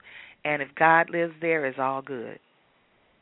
And 0.45 0.63
if 0.63 0.69
God 0.79 1.11
lives 1.11 1.35
there, 1.41 1.67
it's 1.67 1.79
all 1.79 2.03
good. 2.03 2.39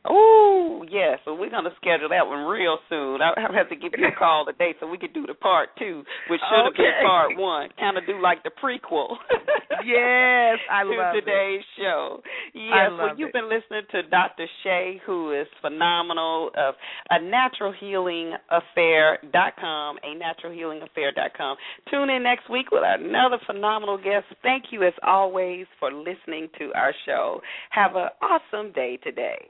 Oh 0.07 0.85
yes, 0.89 1.19
so 1.25 1.33
we're 1.33 1.49
gonna 1.49 1.71
schedule 1.77 2.09
that 2.09 2.27
one 2.27 2.45
real 2.45 2.77
soon. 2.89 3.21
I 3.21 3.31
I 3.37 3.41
have 3.55 3.69
to 3.69 3.75
give 3.75 3.93
you 3.97 4.07
a 4.07 4.11
call 4.17 4.45
today 4.45 4.73
so 4.79 4.87
we 4.87 4.97
could 4.97 5.13
do 5.13 5.25
the 5.25 5.33
part 5.33 5.69
two, 5.79 6.03
which 6.29 6.41
should 6.49 6.65
have 6.65 6.73
Okay. 6.73 6.83
been 6.83 7.05
part 7.07 7.37
one. 7.37 7.69
Kind 7.79 7.97
of 7.97 8.05
do 8.05 8.19
like 8.21 8.43
the 8.43 8.51
prequel. 8.51 9.15
Yes, 9.83 10.57
I 10.71 10.83
to 10.83 10.89
love 10.89 11.15
it. 11.15 11.21
today's 11.21 11.61
show. 11.77 12.21
Yes, 12.55 12.73
I 12.73 12.87
well, 12.97 13.13
you've 13.17 13.29
it. 13.29 13.33
been 13.33 13.49
listening 13.49 13.81
to 13.91 14.03
Dr. 14.09 14.47
Shea, 14.63 14.99
who 15.05 15.31
is 15.33 15.47
phenomenal 15.61 16.49
of 16.57 16.75
a 17.11 17.19
naturalhealingaffair.com, 17.19 19.97
a 20.03 20.15
naturalhealingaffair.com. 20.17 21.57
Tune 21.91 22.09
in 22.09 22.23
next 22.23 22.49
week 22.49 22.71
with 22.71 22.83
another 22.85 23.37
phenomenal 23.45 23.97
guest. 23.97 24.25
Thank 24.41 24.71
you, 24.71 24.83
as 24.83 24.93
always, 25.03 25.67
for 25.79 25.91
listening 25.91 26.47
to 26.57 26.71
our 26.73 26.93
show. 27.05 27.41
Have 27.69 27.95
an 27.95 28.07
awesome 28.21 28.71
day 28.71 28.97
today. 29.03 29.49